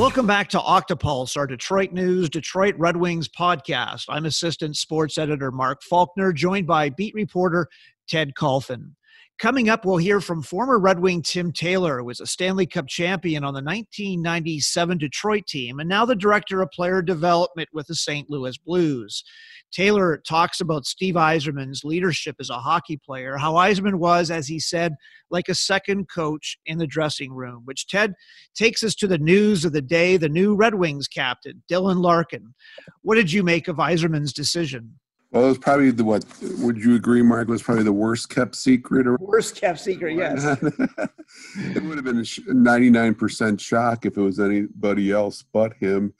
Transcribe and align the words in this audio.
Welcome 0.00 0.26
back 0.26 0.48
to 0.48 0.58
Octopulse, 0.58 1.36
our 1.36 1.46
Detroit 1.46 1.92
News, 1.92 2.30
Detroit 2.30 2.74
Red 2.78 2.96
Wings 2.96 3.28
podcast. 3.28 4.06
I'm 4.08 4.24
Assistant 4.24 4.78
Sports 4.78 5.18
Editor 5.18 5.50
Mark 5.50 5.82
Faulkner, 5.82 6.32
joined 6.32 6.66
by 6.66 6.88
beat 6.88 7.12
reporter 7.14 7.68
Ted 8.08 8.32
Kulfan. 8.34 8.92
Coming 9.40 9.70
up, 9.70 9.86
we'll 9.86 9.96
hear 9.96 10.20
from 10.20 10.42
former 10.42 10.78
Red 10.78 11.00
Wing 11.00 11.22
Tim 11.22 11.50
Taylor, 11.50 11.96
who 11.96 12.04
was 12.04 12.20
a 12.20 12.26
Stanley 12.26 12.66
Cup 12.66 12.86
champion 12.86 13.42
on 13.42 13.54
the 13.54 13.62
1997 13.62 14.98
Detroit 14.98 15.46
team 15.46 15.80
and 15.80 15.88
now 15.88 16.04
the 16.04 16.14
director 16.14 16.60
of 16.60 16.70
player 16.72 17.00
development 17.00 17.70
with 17.72 17.86
the 17.86 17.94
St. 17.94 18.28
Louis 18.28 18.58
Blues. 18.58 19.24
Taylor 19.72 20.18
talks 20.28 20.60
about 20.60 20.84
Steve 20.84 21.14
Yzerman's 21.14 21.84
leadership 21.84 22.36
as 22.38 22.50
a 22.50 22.58
hockey 22.58 22.98
player, 22.98 23.38
how 23.38 23.54
Yzerman 23.54 23.94
was, 23.94 24.30
as 24.30 24.46
he 24.46 24.60
said, 24.60 24.92
like 25.30 25.48
a 25.48 25.54
second 25.54 26.10
coach 26.10 26.58
in 26.66 26.76
the 26.76 26.86
dressing 26.86 27.32
room, 27.32 27.62
which 27.64 27.86
Ted 27.86 28.12
takes 28.54 28.82
us 28.82 28.94
to 28.96 29.06
the 29.06 29.16
news 29.16 29.64
of 29.64 29.72
the 29.72 29.80
day 29.80 30.18
the 30.18 30.28
new 30.28 30.54
Red 30.54 30.74
Wings 30.74 31.08
captain, 31.08 31.62
Dylan 31.66 32.02
Larkin. 32.02 32.52
What 33.00 33.14
did 33.14 33.32
you 33.32 33.42
make 33.42 33.68
of 33.68 33.76
Yzerman's 33.76 34.34
decision? 34.34 34.99
Well, 35.30 35.44
it 35.44 35.48
was 35.48 35.58
probably 35.58 35.92
the 35.92 36.04
what? 36.04 36.24
Would 36.58 36.78
you 36.78 36.96
agree, 36.96 37.22
Mark? 37.22 37.46
Was 37.46 37.62
probably 37.62 37.84
the 37.84 37.92
worst 37.92 38.30
kept 38.30 38.56
secret, 38.56 39.06
or 39.06 39.16
worst 39.20 39.54
kept 39.54 39.78
secret? 39.78 40.16
Yes. 40.16 40.44
it 40.64 41.82
would 41.84 41.96
have 41.96 42.04
been 42.04 42.24
a 42.24 42.52
ninety-nine 42.52 43.14
percent 43.14 43.60
shock 43.60 44.04
if 44.04 44.16
it 44.16 44.20
was 44.20 44.40
anybody 44.40 45.12
else 45.12 45.44
but 45.52 45.74
him. 45.74 46.14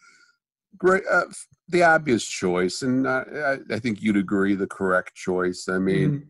Great, 0.78 1.02
uh, 1.10 1.24
the 1.68 1.82
obvious 1.82 2.24
choice, 2.24 2.82
and 2.82 3.06
I, 3.08 3.58
I, 3.70 3.78
think 3.80 4.00
you'd 4.00 4.16
agree 4.16 4.54
the 4.54 4.66
correct 4.66 5.14
choice. 5.14 5.68
I 5.68 5.78
mean, 5.78 6.10
mm-hmm. 6.10 6.24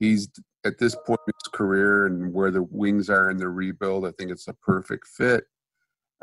he's 0.00 0.28
at 0.64 0.78
this 0.78 0.96
point 1.06 1.20
in 1.26 1.32
his 1.42 1.50
career 1.52 2.06
and 2.06 2.32
where 2.32 2.50
the 2.50 2.64
Wings 2.64 3.08
are 3.08 3.30
in 3.30 3.36
the 3.36 3.48
rebuild. 3.48 4.06
I 4.06 4.10
think 4.10 4.30
it's 4.30 4.48
a 4.48 4.54
perfect 4.54 5.06
fit. 5.06 5.44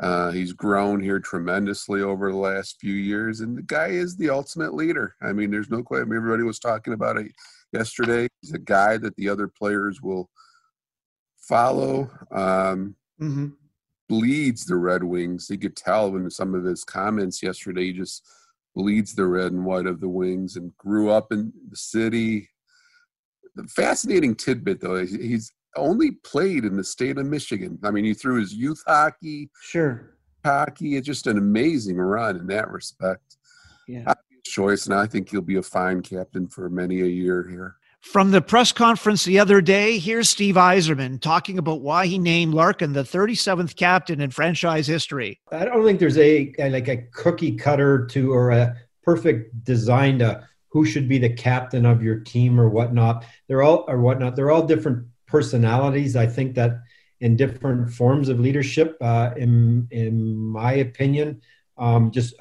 Uh, 0.02 0.32
he's 0.32 0.52
grown 0.52 1.00
here 1.00 1.20
tremendously 1.20 2.02
over 2.02 2.32
the 2.32 2.36
last 2.36 2.80
few 2.80 2.94
years, 2.94 3.40
and 3.40 3.56
the 3.56 3.62
guy 3.62 3.86
is 3.86 4.16
the 4.16 4.28
ultimate 4.28 4.74
leader. 4.74 5.14
I 5.22 5.32
mean, 5.32 5.50
there's 5.50 5.70
no 5.70 5.82
question. 5.82 6.12
Everybody 6.12 6.42
was 6.42 6.58
talking 6.58 6.92
about 6.92 7.16
it 7.18 7.30
yesterday. 7.72 8.26
He's 8.40 8.52
a 8.52 8.58
guy 8.58 8.96
that 8.96 9.14
the 9.14 9.28
other 9.28 9.46
players 9.46 10.02
will 10.02 10.28
follow. 11.38 12.10
Um, 12.32 12.96
mm-hmm. 13.20 13.48
Bleeds 14.08 14.66
the 14.66 14.76
Red 14.76 15.04
Wings. 15.04 15.46
You 15.48 15.58
could 15.58 15.76
tell 15.76 16.08
in 16.16 16.28
some 16.30 16.56
of 16.56 16.64
his 16.64 16.82
comments 16.82 17.40
yesterday. 17.40 17.84
He 17.84 17.92
just 17.92 18.26
bleeds 18.74 19.14
the 19.14 19.26
red 19.26 19.52
and 19.52 19.64
white 19.64 19.86
of 19.86 20.00
the 20.00 20.08
Wings, 20.08 20.56
and 20.56 20.76
grew 20.78 21.10
up 21.10 21.30
in 21.30 21.52
the 21.70 21.76
city. 21.76 22.48
The 23.54 23.64
fascinating 23.68 24.34
tidbit, 24.34 24.80
though, 24.80 25.06
he's 25.06 25.52
only 25.76 26.12
played 26.12 26.64
in 26.64 26.76
the 26.76 26.84
state 26.84 27.18
of 27.18 27.26
Michigan. 27.26 27.78
I 27.82 27.90
mean, 27.90 28.04
he 28.04 28.14
threw 28.14 28.40
his 28.40 28.54
youth 28.54 28.82
hockey, 28.86 29.50
sure, 29.62 30.16
hockey. 30.44 30.96
It's 30.96 31.06
just 31.06 31.26
an 31.26 31.38
amazing 31.38 31.96
run 31.96 32.36
in 32.36 32.46
that 32.48 32.70
respect. 32.70 33.36
Yeah, 33.88 34.14
choice, 34.44 34.86
and 34.86 34.94
I 34.94 35.06
think 35.06 35.30
he'll 35.30 35.40
be 35.40 35.56
a 35.56 35.62
fine 35.62 36.02
captain 36.02 36.48
for 36.48 36.68
many 36.68 37.00
a 37.00 37.06
year 37.06 37.46
here. 37.48 37.76
From 38.02 38.32
the 38.32 38.42
press 38.42 38.72
conference 38.72 39.24
the 39.24 39.38
other 39.38 39.60
day, 39.60 39.96
here's 39.96 40.28
Steve 40.28 40.56
Yzerman 40.56 41.20
talking 41.20 41.56
about 41.56 41.82
why 41.82 42.06
he 42.06 42.18
named 42.18 42.52
Larkin 42.52 42.92
the 42.92 43.04
37th 43.04 43.76
captain 43.76 44.20
in 44.20 44.32
franchise 44.32 44.88
history. 44.88 45.40
I 45.52 45.64
don't 45.64 45.84
think 45.84 46.00
there's 46.00 46.18
a, 46.18 46.52
a 46.58 46.68
like 46.70 46.88
a 46.88 46.96
cookie 47.12 47.56
cutter 47.56 48.06
to 48.08 48.32
or 48.32 48.50
a 48.50 48.76
perfect 49.04 49.64
design 49.64 50.18
to 50.18 50.46
who 50.70 50.84
should 50.84 51.08
be 51.08 51.18
the 51.18 51.32
captain 51.32 51.86
of 51.86 52.02
your 52.02 52.18
team 52.18 52.58
or 52.58 52.68
whatnot. 52.68 53.24
They're 53.46 53.62
all 53.62 53.84
or 53.86 54.00
whatnot. 54.00 54.34
They're 54.34 54.50
all 54.50 54.66
different 54.66 55.06
personalities. 55.32 56.14
I 56.14 56.26
think 56.26 56.54
that 56.54 56.72
in 57.20 57.36
different 57.36 57.90
forms 57.90 58.28
of 58.28 58.38
leadership, 58.38 58.96
uh, 59.00 59.30
in 59.36 59.88
in 59.90 60.36
my 60.36 60.72
opinion, 60.74 61.40
um, 61.78 62.10
just 62.10 62.34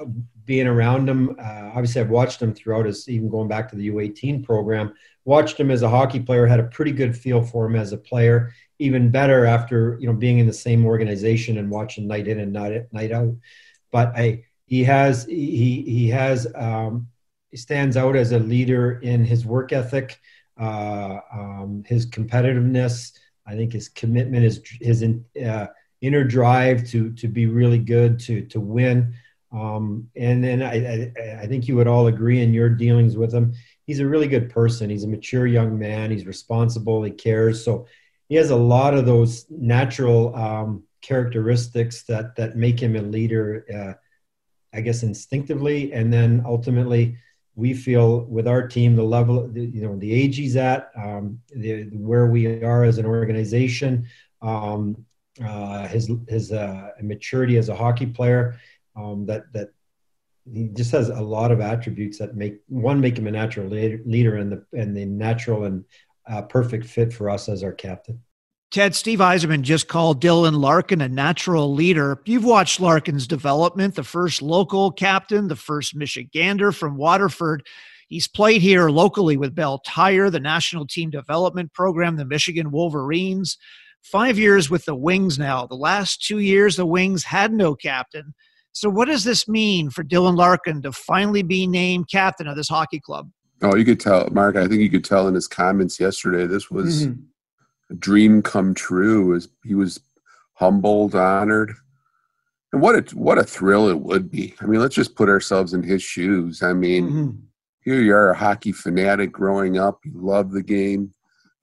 being 0.46 0.68
around 0.68 1.08
him. 1.08 1.36
Uh, 1.40 1.72
obviously, 1.76 2.02
I've 2.02 2.10
watched 2.10 2.42
him 2.42 2.54
throughout 2.54 2.86
his 2.86 3.08
even 3.08 3.30
going 3.30 3.48
back 3.48 3.70
to 3.70 3.76
the 3.76 3.90
U18 3.90 4.44
program. 4.44 4.94
Watched 5.24 5.60
him 5.60 5.72
as 5.72 5.82
a 5.82 5.90
hockey 5.90 6.20
player, 6.20 6.46
had 6.46 6.60
a 6.60 6.72
pretty 6.76 6.92
good 6.92 7.16
feel 7.16 7.42
for 7.42 7.66
him 7.66 7.76
as 7.76 7.94
a 7.94 7.98
player. 7.98 8.54
Even 8.80 9.12
better 9.12 9.46
after 9.46 9.98
you 10.02 10.08
know 10.08 10.14
being 10.14 10.40
in 10.40 10.48
the 10.48 10.62
same 10.68 10.86
organization 10.86 11.58
and 11.58 11.70
watching 11.70 12.08
night 12.08 12.28
in 12.28 12.40
and 12.40 12.54
night 12.54 12.92
night 12.92 13.12
out. 13.12 13.34
But 13.92 14.08
I 14.18 14.46
he 14.66 14.84
has 14.84 15.26
he 15.26 15.84
he 15.84 16.10
has 16.10 16.48
um, 16.56 17.08
he 17.52 17.58
stands 17.58 17.96
out 17.98 18.16
as 18.16 18.32
a 18.32 18.40
leader 18.40 19.00
in 19.00 19.24
his 19.26 19.46
work 19.46 19.72
ethic 19.72 20.20
um, 20.58 21.84
his 21.88 22.06
competitiveness. 22.06 23.18
I 23.46 23.56
think 23.56 23.74
his 23.74 23.90
commitment, 23.90 24.44
his 24.44 24.62
his 24.80 25.04
uh, 25.46 25.68
inner 26.02 26.24
drive 26.24 26.88
to 26.90 27.12
to 27.14 27.28
be 27.28 27.48
really 27.48 27.80
good, 27.80 28.20
to 28.22 28.46
to 28.48 28.60
win. 28.60 29.14
Um, 29.52 30.10
and 30.16 30.42
then 30.44 30.62
I, 30.62 31.12
I, 31.20 31.42
I 31.42 31.48
think 31.48 31.68
you 31.68 31.76
would 31.76 31.88
all 31.88 32.08
agree 32.08 32.42
in 32.42 32.54
your 32.54 32.70
dealings 32.70 33.18
with 33.18 33.34
him. 33.34 33.54
He's 33.86 34.00
a 34.00 34.08
really 34.08 34.28
good 34.28 34.50
person. 34.50 34.90
He's 34.90 35.04
a 35.04 35.10
mature 35.10 35.46
young 35.46 35.78
man. 35.78 36.10
He's 36.10 36.26
responsible. 36.26 37.04
He 37.04 37.12
cares. 37.12 37.66
So 37.66 37.88
he 38.30 38.36
has 38.36 38.52
a 38.52 38.56
lot 38.56 38.94
of 38.94 39.06
those 39.06 39.46
natural 39.50 40.34
um, 40.36 40.84
characteristics 41.02 42.04
that 42.04 42.36
that 42.36 42.56
make 42.56 42.80
him 42.80 42.96
a 42.96 43.02
leader. 43.02 43.66
Uh, 43.74 43.94
I 44.74 44.80
guess 44.80 45.04
instinctively, 45.04 45.92
and 45.92 46.14
then 46.14 46.44
ultimately 46.46 47.18
we 47.62 47.74
feel 47.76 48.22
with 48.22 48.48
our 48.48 48.68
team 48.68 48.96
the 48.96 49.04
level 49.04 49.36
you 49.56 49.84
know 49.84 49.96
the 49.98 50.12
age 50.12 50.36
he's 50.38 50.56
at 50.56 50.90
um, 50.98 51.40
the, 51.56 51.84
where 51.92 52.26
we 52.26 52.64
are 52.64 52.84
as 52.84 52.98
an 52.98 53.06
organization 53.06 54.08
um, 54.42 55.06
uh, 55.46 55.88
his 55.88 56.12
his 56.28 56.52
uh, 56.52 56.90
maturity 57.02 57.58
as 57.58 57.70
a 57.70 57.76
hockey 57.76 58.08
player 58.08 58.60
um, 58.96 59.26
that 59.28 59.44
that 59.54 59.70
he 60.52 60.70
just 60.70 60.92
has 60.92 61.10
a 61.10 61.22
lot 61.22 61.52
of 61.52 61.62
attributes 61.62 62.18
that 62.18 62.36
make 62.36 62.56
one 62.68 63.00
make 63.00 63.18
him 63.18 63.28
a 63.28 63.32
natural 63.32 63.68
leader 63.68 64.36
and 64.38 64.52
the 64.52 64.66
and 64.74 64.98
the 64.98 65.06
natural 65.06 65.66
and 65.66 65.86
uh, 66.28 66.42
perfect 66.42 66.86
fit 66.86 67.14
for 67.14 67.30
us 67.30 67.48
as 67.48 67.64
our 67.64 67.74
captain 67.74 68.20
Ted, 68.72 68.96
Steve 68.96 69.20
Yzerman 69.20 69.64
just 69.64 69.90
called 69.90 70.22
Dylan 70.22 70.58
Larkin 70.62 71.02
a 71.02 71.10
natural 71.10 71.74
leader. 71.74 72.22
You've 72.24 72.46
watched 72.46 72.80
Larkin's 72.80 73.28
development, 73.28 73.96
the 73.96 74.04
first 74.04 74.42
local 74.42 74.94
captain, 74.94 75.50
the 75.50 75.58
first 75.58 75.94
Michigander 75.94 76.74
from 76.74 76.96
Waterford. 76.96 77.68
He's 78.08 78.30
played 78.30 78.62
here 78.62 78.90
locally 78.90 79.36
with 79.36 79.54
Belle 79.54 79.80
Tire, 79.80 80.30
the 80.30 80.40
national 80.40 80.88
team 80.88 81.10
development 81.10 81.74
program, 81.74 82.16
the 82.16 82.24
Michigan 82.24 82.72
Wolverines. 82.72 83.58
Five 84.04 84.40
years 84.40 84.70
with 84.70 84.86
the 84.86 84.96
Wings 84.96 85.38
now. 85.38 85.68
The 85.68 85.76
last 85.76 86.24
two 86.26 86.40
years, 86.40 86.78
the 86.78 86.86
Wings 86.86 87.26
had 87.26 87.52
no 87.52 87.76
captain. 87.76 88.34
So, 88.72 88.90
what 88.90 89.10
does 89.10 89.26
this 89.26 89.50
mean 89.50 89.90
for 89.90 90.04
Dylan 90.04 90.38
Larkin 90.38 90.82
to 90.84 90.94
finally 90.94 91.44
be 91.44 91.68
named 91.68 92.10
captain 92.10 92.48
of 92.48 92.56
this 92.56 92.70
hockey 92.70 93.02
club? 93.02 93.30
Oh, 93.62 93.76
you 93.76 93.84
could 93.84 94.00
tell, 94.00 94.30
Mark. 94.32 94.56
I 94.56 94.68
think 94.68 94.82
you 94.82 94.90
could 94.90 95.04
tell 95.04 95.28
in 95.28 95.36
his 95.36 95.48
comments 95.48 96.00
yesterday. 96.00 96.48
This 96.48 96.72
was 96.72 97.08
mm-hmm 97.08 97.22
dream 97.98 98.42
come 98.42 98.74
true. 98.74 99.28
Was 99.28 99.50
he 99.64 99.76
was 99.76 100.00
humbled, 100.54 101.16
honored, 101.16 101.74
and 102.72 102.82
what 102.82 102.96
a 102.96 103.16
what 103.16 103.38
a 103.38 103.44
thrill 103.44 103.90
it 103.90 104.00
would 104.00 104.30
be. 104.30 104.54
I 104.62 104.66
mean, 104.66 104.80
let's 104.80 104.96
just 104.96 105.16
put 105.16 105.30
ourselves 105.30 105.74
in 105.74 105.84
his 105.84 106.02
shoes. 106.02 106.64
I 106.64 106.74
mean, 106.74 107.10
mm-hmm. 107.10 107.38
here 107.82 108.02
you 108.02 108.14
are, 108.14 108.32
a 108.32 108.38
hockey 108.38 108.72
fanatic 108.72 109.32
growing 109.32 109.78
up. 109.78 110.00
You 110.06 110.14
love 110.16 110.52
the 110.52 110.64
game. 110.64 111.14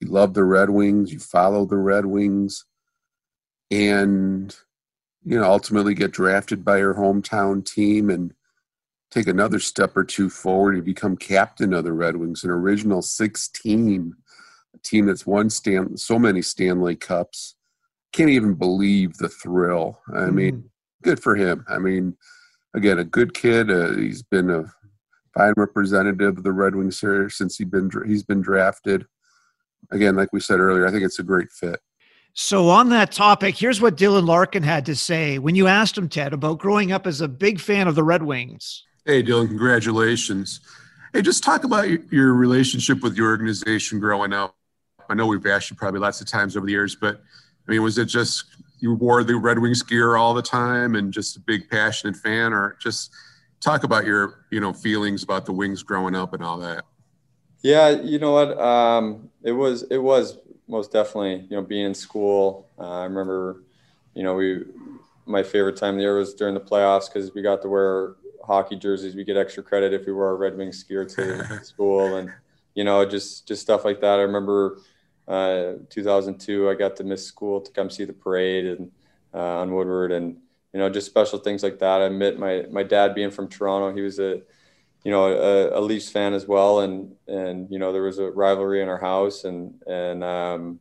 You 0.00 0.08
love 0.08 0.34
the 0.34 0.44
Red 0.44 0.70
Wings. 0.70 1.12
You 1.12 1.18
follow 1.18 1.64
the 1.64 1.76
Red 1.76 2.06
Wings, 2.06 2.64
and 3.70 4.54
you 5.24 5.38
know 5.38 5.50
ultimately 5.50 5.94
get 5.94 6.12
drafted 6.12 6.64
by 6.64 6.78
your 6.78 6.94
hometown 6.94 7.64
team 7.64 8.10
and 8.10 8.34
take 9.10 9.26
another 9.26 9.58
step 9.58 9.96
or 9.96 10.04
two 10.04 10.28
forward 10.28 10.74
and 10.74 10.84
become 10.84 11.16
captain 11.16 11.72
of 11.72 11.84
the 11.84 11.92
Red 11.92 12.16
Wings, 12.16 12.44
an 12.44 12.50
original 12.50 13.00
six 13.00 13.48
team 13.48 14.14
a 14.74 14.78
team 14.78 15.06
that's 15.06 15.26
won 15.26 15.50
Stan 15.50 15.96
so 15.96 16.18
many 16.18 16.42
Stanley 16.42 16.96
Cups. 16.96 17.54
Can't 18.12 18.30
even 18.30 18.54
believe 18.54 19.16
the 19.18 19.28
thrill. 19.28 20.00
I 20.08 20.20
mm-hmm. 20.20 20.34
mean, 20.34 20.70
good 21.02 21.22
for 21.22 21.36
him. 21.36 21.64
I 21.68 21.78
mean, 21.78 22.16
again, 22.74 22.98
a 22.98 23.04
good 23.04 23.34
kid. 23.34 23.70
Uh, 23.70 23.92
he's 23.92 24.22
been 24.22 24.50
a 24.50 24.64
fine 25.34 25.54
representative 25.56 26.38
of 26.38 26.42
the 26.42 26.52
Red 26.52 26.74
Wings 26.74 27.00
here 27.00 27.28
since 27.28 27.58
he's 27.58 27.68
been 27.68 27.90
he's 28.06 28.22
been 28.22 28.40
drafted. 28.40 29.06
Again, 29.90 30.16
like 30.16 30.32
we 30.32 30.40
said 30.40 30.60
earlier, 30.60 30.86
I 30.86 30.90
think 30.90 31.04
it's 31.04 31.18
a 31.18 31.24
great 31.24 31.50
fit. 31.50 31.80
So, 32.34 32.68
on 32.68 32.90
that 32.90 33.10
topic, 33.10 33.56
here's 33.56 33.80
what 33.80 33.96
Dylan 33.96 34.26
Larkin 34.26 34.62
had 34.62 34.86
to 34.86 34.94
say 34.94 35.38
when 35.38 35.54
you 35.54 35.66
asked 35.66 35.98
him, 35.98 36.08
Ted, 36.08 36.32
about 36.32 36.58
growing 36.58 36.92
up 36.92 37.06
as 37.06 37.20
a 37.20 37.28
big 37.28 37.58
fan 37.58 37.88
of 37.88 37.94
the 37.94 38.04
Red 38.04 38.22
Wings. 38.22 38.84
Hey, 39.04 39.22
Dylan, 39.22 39.48
congratulations. 39.48 40.60
Hey, 41.14 41.22
just 41.22 41.42
talk 41.42 41.64
about 41.64 41.88
your 42.12 42.34
relationship 42.34 43.02
with 43.02 43.16
your 43.16 43.28
organization 43.28 43.98
growing 43.98 44.32
up. 44.34 44.54
I 45.08 45.14
know 45.14 45.26
we've 45.26 45.46
asked 45.46 45.70
you 45.70 45.76
probably 45.76 46.00
lots 46.00 46.20
of 46.20 46.26
times 46.26 46.54
over 46.56 46.66
the 46.66 46.72
years, 46.72 46.94
but 46.94 47.22
I 47.66 47.70
mean, 47.72 47.82
was 47.82 47.96
it 47.96 48.06
just 48.06 48.44
you 48.78 48.94
wore 48.94 49.24
the 49.24 49.36
Red 49.36 49.58
Wings 49.58 49.82
gear 49.82 50.16
all 50.16 50.34
the 50.34 50.42
time 50.42 50.96
and 50.96 51.12
just 51.12 51.36
a 51.36 51.40
big 51.40 51.68
passionate 51.70 52.16
fan, 52.16 52.52
or 52.52 52.76
just 52.80 53.10
talk 53.60 53.84
about 53.84 54.04
your 54.04 54.44
you 54.50 54.60
know 54.60 54.72
feelings 54.72 55.22
about 55.22 55.46
the 55.46 55.52
Wings 55.52 55.82
growing 55.82 56.14
up 56.14 56.34
and 56.34 56.42
all 56.42 56.58
that? 56.58 56.84
Yeah, 57.62 57.88
you 57.88 58.18
know 58.18 58.32
what? 58.32 58.58
Um, 58.58 59.30
it 59.42 59.52
was 59.52 59.84
it 59.84 59.98
was 59.98 60.36
most 60.68 60.92
definitely 60.92 61.46
you 61.48 61.56
know 61.56 61.62
being 61.62 61.86
in 61.86 61.94
school. 61.94 62.68
Uh, 62.78 63.00
I 63.00 63.04
remember, 63.04 63.62
you 64.14 64.22
know, 64.22 64.34
we 64.34 64.64
my 65.24 65.42
favorite 65.42 65.76
time 65.78 65.94
of 65.94 65.96
the 65.96 66.02
year 66.02 66.18
was 66.18 66.34
during 66.34 66.54
the 66.54 66.60
playoffs 66.60 67.12
because 67.12 67.34
we 67.34 67.40
got 67.40 67.62
to 67.62 67.68
wear 67.68 68.14
hockey 68.48 68.76
jerseys. 68.76 69.14
We 69.14 69.22
get 69.22 69.36
extra 69.36 69.62
credit 69.62 69.92
if 69.92 70.06
we 70.06 70.12
wore 70.12 70.30
a 70.30 70.34
Red 70.34 70.56
Wings 70.56 70.82
gear 70.82 71.04
to 71.04 71.60
school, 71.62 72.16
and 72.16 72.32
you 72.74 72.82
know, 72.82 73.04
just 73.04 73.46
just 73.46 73.62
stuff 73.62 73.84
like 73.84 74.00
that. 74.00 74.18
I 74.18 74.22
remember 74.22 74.78
uh, 75.28 75.74
2002, 75.90 76.68
I 76.68 76.74
got 76.74 76.96
to 76.96 77.04
miss 77.04 77.24
school 77.24 77.60
to 77.60 77.70
come 77.70 77.90
see 77.90 78.04
the 78.04 78.12
parade 78.12 78.66
and 78.66 78.90
uh, 79.34 79.60
on 79.60 79.72
Woodward, 79.72 80.10
and 80.10 80.38
you 80.72 80.80
know, 80.80 80.90
just 80.90 81.06
special 81.06 81.38
things 81.38 81.62
like 81.62 81.78
that. 81.78 82.00
I 82.02 82.08
met 82.08 82.38
my 82.38 82.64
my 82.70 82.82
dad 82.82 83.14
being 83.14 83.30
from 83.30 83.48
Toronto. 83.48 83.94
He 83.94 84.00
was 84.00 84.18
a 84.18 84.40
you 85.04 85.12
know 85.12 85.26
a, 85.26 85.78
a 85.78 85.80
Leafs 85.80 86.10
fan 86.10 86.32
as 86.32 86.48
well, 86.48 86.80
and 86.80 87.14
and 87.28 87.70
you 87.70 87.78
know 87.78 87.92
there 87.92 88.02
was 88.02 88.18
a 88.18 88.30
rivalry 88.30 88.82
in 88.82 88.88
our 88.88 88.98
house, 88.98 89.44
and 89.44 89.80
and 89.86 90.24
um, 90.24 90.80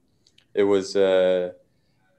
it 0.53 0.63
was. 0.63 0.95
Uh, 0.95 1.51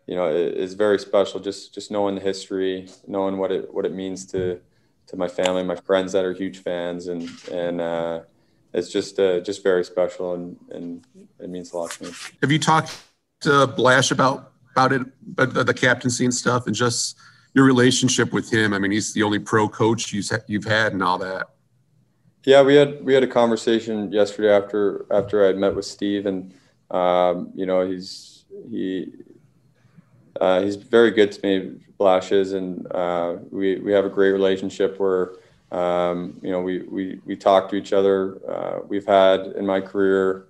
you 0.07 0.15
know, 0.15 0.35
it, 0.35 0.55
it's 0.57 0.73
very 0.73 0.99
special. 0.99 1.39
Just 1.39 1.75
just 1.75 1.91
knowing 1.91 2.15
the 2.15 2.23
history, 2.23 2.89
knowing 3.07 3.37
what 3.37 3.53
it 3.53 3.73
what 3.73 3.85
it 3.85 3.93
means 3.93 4.25
to 4.29 4.59
to 5.09 5.17
my 5.17 5.29
family, 5.29 5.63
my 5.65 5.77
friends 5.77 6.13
that 6.13 6.25
are 6.25 6.33
huge 6.33 6.59
fans, 6.59 7.09
and 7.09 7.29
and 7.51 7.81
uh, 7.81 8.21
it's 8.73 8.91
just 8.91 9.19
uh, 9.19 9.41
just 9.41 9.63
very 9.63 9.85
special, 9.85 10.35
and 10.35 10.57
and 10.71 11.05
it 11.41 11.51
means 11.51 11.73
a 11.73 11.77
lot 11.77 11.91
to 11.93 12.05
me. 12.05 12.11
Have 12.43 12.53
you 12.53 12.59
talked 12.59 12.97
to 13.41 13.67
Blash 13.67 14.11
about 14.11 14.53
about 14.73 14.93
it, 14.93 15.03
about 15.37 15.67
the 15.67 15.75
captaincy 15.75 16.25
and 16.25 16.35
stuff, 16.35 16.67
and 16.67 16.75
just 16.75 17.19
your 17.55 17.65
relationship 17.65 18.33
with 18.33 18.53
him? 18.53 18.73
I 18.73 18.79
mean, 18.79 18.91
he's 18.91 19.13
the 19.13 19.23
only 19.23 19.39
pro 19.39 19.69
coach 19.69 20.13
you've 20.13 20.31
you've 20.47 20.65
had, 20.65 20.93
and 20.93 21.03
all 21.03 21.19
that. 21.19 21.49
Yeah, 22.45 22.63
we 22.63 22.75
had 22.77 23.05
we 23.05 23.15
had 23.15 23.23
a 23.23 23.29
conversation 23.29 24.13
yesterday 24.13 24.51
after 24.51 25.07
after 25.11 25.49
I 25.49 25.53
met 25.55 25.75
with 25.75 25.87
Steve, 25.87 26.27
and 26.27 26.55
um, 26.91 27.51
you 27.55 27.67
know 27.67 27.87
he's 27.87 28.45
he 28.71 29.13
uh, 30.41 30.63
he's 30.63 30.77
very 30.77 31.11
good 31.11 31.33
to 31.33 31.41
me, 31.43 31.81
Blashes, 31.99 32.53
and 32.53 32.91
uh, 32.93 33.37
we 33.51 33.81
we 33.81 33.93
have 33.93 34.05
a 34.05 34.09
great 34.09 34.31
relationship 34.31 34.99
where 35.01 35.33
um, 35.73 36.39
you 36.43 36.51
know 36.51 36.61
we 36.61 36.83
we 36.83 37.21
we 37.27 37.37
talk 37.37 37.69
to 37.71 37.77
each 37.77 37.93
other. 37.93 38.39
Uh, 38.49 38.81
we've 38.87 39.07
had 39.07 39.41
in 39.57 39.67
my 39.67 39.81
career 39.81 40.47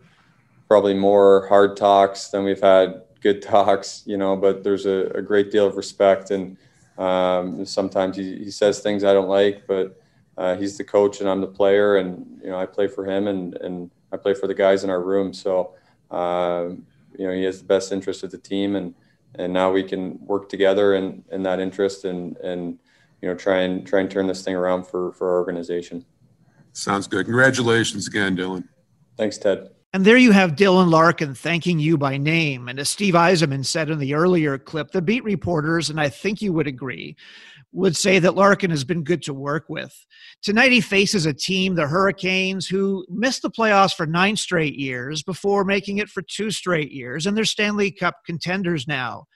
probably 0.68 0.92
more 0.92 1.48
hard 1.48 1.76
talks 1.76 2.28
than 2.28 2.44
we've 2.44 2.60
had 2.60 3.02
good 3.22 3.40
talks, 3.54 4.02
you 4.06 4.18
know. 4.18 4.36
But 4.36 4.62
there's 4.62 4.86
a, 4.86 5.10
a 5.14 5.22
great 5.22 5.50
deal 5.50 5.66
of 5.66 5.76
respect, 5.76 6.30
and 6.30 6.56
um, 6.98 7.64
sometimes 7.64 8.16
he, 8.16 8.44
he 8.44 8.50
says 8.50 8.80
things 8.80 9.02
I 9.02 9.14
don't 9.14 9.28
like, 9.28 9.66
but 9.66 9.98
uh, 10.36 10.56
he's 10.56 10.76
the 10.76 10.84
coach 10.84 11.20
and 11.20 11.28
I'm 11.28 11.40
the 11.40 11.46
player, 11.46 11.96
and 11.96 12.40
you 12.42 12.50
know 12.50 12.58
I 12.58 12.66
play 12.66 12.88
for 12.88 13.06
him, 13.06 13.26
and 13.26 13.54
and 13.56 13.90
I 14.12 14.18
play 14.18 14.34
for 14.34 14.46
the 14.46 14.54
guys 14.54 14.84
in 14.84 14.90
our 14.90 15.02
room. 15.02 15.32
So 15.32 15.74
uh, 16.10 16.68
you 17.18 17.26
know 17.26 17.32
he 17.32 17.44
has 17.44 17.60
the 17.60 17.66
best 17.66 17.90
interest 17.90 18.22
of 18.22 18.30
the 18.30 18.38
team, 18.38 18.76
and 18.76 18.94
and 19.38 19.52
now 19.52 19.70
we 19.70 19.82
can 19.82 20.18
work 20.24 20.48
together 20.48 20.94
in, 20.94 21.24
in 21.32 21.42
that 21.44 21.60
interest 21.60 22.04
and 22.04 22.36
and 22.38 22.78
you 23.22 23.28
know 23.28 23.34
try 23.34 23.60
and 23.62 23.86
try 23.86 24.00
and 24.00 24.10
turn 24.10 24.26
this 24.26 24.42
thing 24.42 24.54
around 24.54 24.86
for 24.86 25.12
for 25.12 25.28
our 25.28 25.38
organization. 25.38 26.04
Sounds 26.72 27.06
good. 27.06 27.26
Congratulations 27.26 28.06
again, 28.06 28.36
Dylan. 28.36 28.64
Thanks, 29.16 29.38
Ted. 29.38 29.70
And 29.94 30.04
there 30.04 30.18
you 30.18 30.32
have 30.32 30.52
Dylan 30.52 30.90
Larkin 30.90 31.34
thanking 31.34 31.78
you 31.78 31.96
by 31.96 32.18
name. 32.18 32.68
And 32.68 32.78
as 32.78 32.90
Steve 32.90 33.14
Yzerman 33.14 33.64
said 33.64 33.88
in 33.88 33.98
the 33.98 34.14
earlier 34.14 34.58
clip, 34.58 34.90
the 34.90 35.00
beat 35.00 35.24
reporters, 35.24 35.88
and 35.88 35.98
I 35.98 36.10
think 36.10 36.42
you 36.42 36.52
would 36.52 36.66
agree, 36.66 37.16
would 37.72 37.96
say 37.96 38.18
that 38.18 38.34
Larkin 38.34 38.70
has 38.70 38.84
been 38.84 39.04
good 39.04 39.22
to 39.22 39.34
work 39.34 39.66
with. 39.68 39.94
Tonight 40.42 40.72
he 40.72 40.80
faces 40.80 41.26
a 41.26 41.34
team, 41.34 41.74
the 41.74 41.86
Hurricanes, 41.86 42.66
who 42.66 43.04
missed 43.10 43.42
the 43.42 43.50
playoffs 43.50 43.94
for 43.94 44.06
nine 44.06 44.36
straight 44.36 44.74
years 44.74 45.22
before 45.22 45.64
making 45.64 45.98
it 45.98 46.08
for 46.08 46.22
two 46.22 46.50
straight 46.50 46.90
years, 46.90 47.26
and 47.26 47.36
they're 47.36 47.44
Stanley 47.44 47.90
Cup 47.90 48.16
contenders 48.24 48.88
now. 48.88 49.26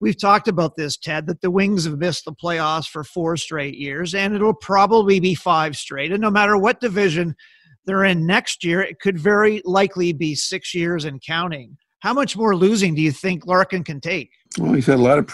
We've 0.00 0.18
talked 0.18 0.48
about 0.48 0.76
this, 0.76 0.96
Ted, 0.96 1.26
that 1.26 1.40
the 1.40 1.50
Wings 1.50 1.84
have 1.84 1.98
missed 1.98 2.24
the 2.24 2.32
playoffs 2.32 2.86
for 2.86 3.04
four 3.04 3.36
straight 3.36 3.76
years, 3.76 4.14
and 4.14 4.34
it'll 4.34 4.54
probably 4.54 5.18
be 5.20 5.34
five 5.34 5.76
straight. 5.76 6.12
And 6.12 6.20
no 6.20 6.30
matter 6.30 6.56
what 6.56 6.80
division 6.80 7.34
they're 7.86 8.04
in 8.04 8.24
next 8.24 8.64
year, 8.64 8.80
it 8.80 9.00
could 9.00 9.18
very 9.18 9.62
likely 9.64 10.12
be 10.12 10.34
six 10.34 10.74
years 10.74 11.04
and 11.04 11.20
counting. 11.20 11.76
How 12.00 12.14
much 12.14 12.36
more 12.36 12.56
losing 12.56 12.94
do 12.94 13.02
you 13.02 13.12
think 13.12 13.46
Larkin 13.46 13.84
can 13.84 14.00
take? 14.00 14.30
Well, 14.58 14.72
he's 14.72 14.86
had 14.86 14.98
a 14.98 15.02
lot 15.02 15.18
of 15.18 15.28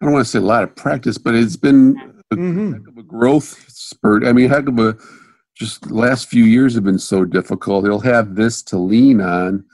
I 0.00 0.04
don't 0.04 0.12
want 0.12 0.24
to 0.24 0.30
say 0.30 0.38
a 0.38 0.42
lot 0.42 0.64
of 0.64 0.76
practice, 0.76 1.18
but 1.18 1.34
it's 1.34 1.56
been 1.56 1.96
a, 2.30 2.36
mm-hmm. 2.36 2.98
a 2.98 3.02
growth 3.02 3.64
spurt. 3.68 4.24
I 4.24 4.32
mean, 4.32 4.48
heck 4.50 4.68
of 4.68 4.78
a 4.78 4.96
just 5.56 5.90
last 5.90 6.28
few 6.28 6.44
years 6.44 6.74
have 6.74 6.84
been 6.84 6.98
so 6.98 7.24
difficult. 7.24 7.84
He'll 7.84 8.00
have 8.00 8.34
this 8.34 8.62
to 8.64 8.78
lean 8.78 9.20
on, 9.20 9.64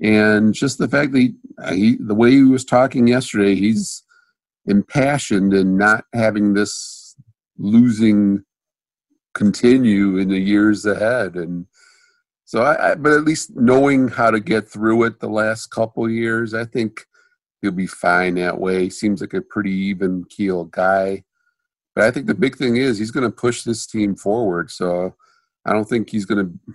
and 0.00 0.52
just 0.52 0.78
the 0.78 0.88
fact 0.88 1.12
that 1.12 1.18
he, 1.18 1.34
he 1.72 1.96
the 2.00 2.14
way 2.14 2.32
he 2.32 2.42
was 2.42 2.64
talking 2.64 3.06
yesterday, 3.06 3.54
he's 3.54 4.02
impassioned 4.66 5.54
and 5.54 5.78
not 5.78 6.04
having 6.12 6.54
this 6.54 7.16
losing 7.56 8.44
continue 9.34 10.18
in 10.18 10.28
the 10.28 10.38
years 10.38 10.84
ahead 10.84 11.34
and 11.36 11.66
so 12.44 12.62
I, 12.62 12.92
I, 12.92 12.94
but 12.94 13.12
at 13.12 13.24
least 13.24 13.54
knowing 13.54 14.08
how 14.08 14.30
to 14.30 14.40
get 14.40 14.68
through 14.68 15.04
it 15.04 15.20
the 15.20 15.28
last 15.28 15.66
couple 15.66 16.08
years 16.10 16.54
i 16.54 16.64
think 16.64 17.06
he'll 17.62 17.72
be 17.72 17.86
fine 17.86 18.34
that 18.36 18.58
way. 18.58 18.88
Seems 18.88 19.20
like 19.20 19.34
a 19.34 19.40
pretty 19.40 19.72
even 19.72 20.24
keel 20.24 20.64
guy. 20.64 21.24
But 21.94 22.04
I 22.04 22.10
think 22.10 22.26
the 22.26 22.34
big 22.34 22.56
thing 22.56 22.76
is 22.76 22.98
he's 22.98 23.10
going 23.10 23.28
to 23.28 23.36
push 23.36 23.62
this 23.62 23.86
team 23.86 24.14
forward. 24.14 24.70
So 24.70 25.14
I 25.64 25.72
don't 25.72 25.88
think 25.88 26.10
he's 26.10 26.26
going 26.26 26.46
to 26.46 26.74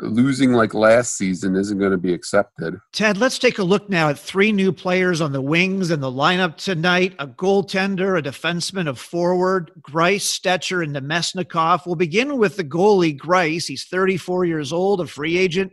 losing 0.00 0.52
like 0.52 0.74
last 0.74 1.16
season 1.16 1.56
isn't 1.56 1.78
going 1.78 1.90
to 1.90 1.96
be 1.96 2.12
accepted. 2.12 2.78
Ted, 2.92 3.16
let's 3.16 3.38
take 3.38 3.58
a 3.58 3.64
look 3.64 3.88
now 3.88 4.10
at 4.10 4.18
three 4.18 4.52
new 4.52 4.72
players 4.72 5.20
on 5.20 5.32
the 5.32 5.40
wings 5.40 5.90
and 5.90 6.02
the 6.02 6.10
lineup 6.10 6.56
tonight 6.56 7.14
a 7.18 7.26
goaltender, 7.26 8.18
a 8.18 8.22
defenseman, 8.22 8.88
a 8.88 8.94
forward, 8.94 9.72
Greiss, 9.80 10.38
Stecher, 10.38 10.82
and 10.82 10.94
Namestnikov. 10.94 11.86
We'll 11.86 11.96
begin 11.96 12.36
with 12.36 12.56
the 12.56 12.64
goalie, 12.64 13.16
Greiss. 13.16 13.66
He's 13.66 13.84
34 13.84 14.44
years 14.44 14.72
old, 14.72 15.00
a 15.00 15.06
free 15.06 15.38
agent 15.38 15.72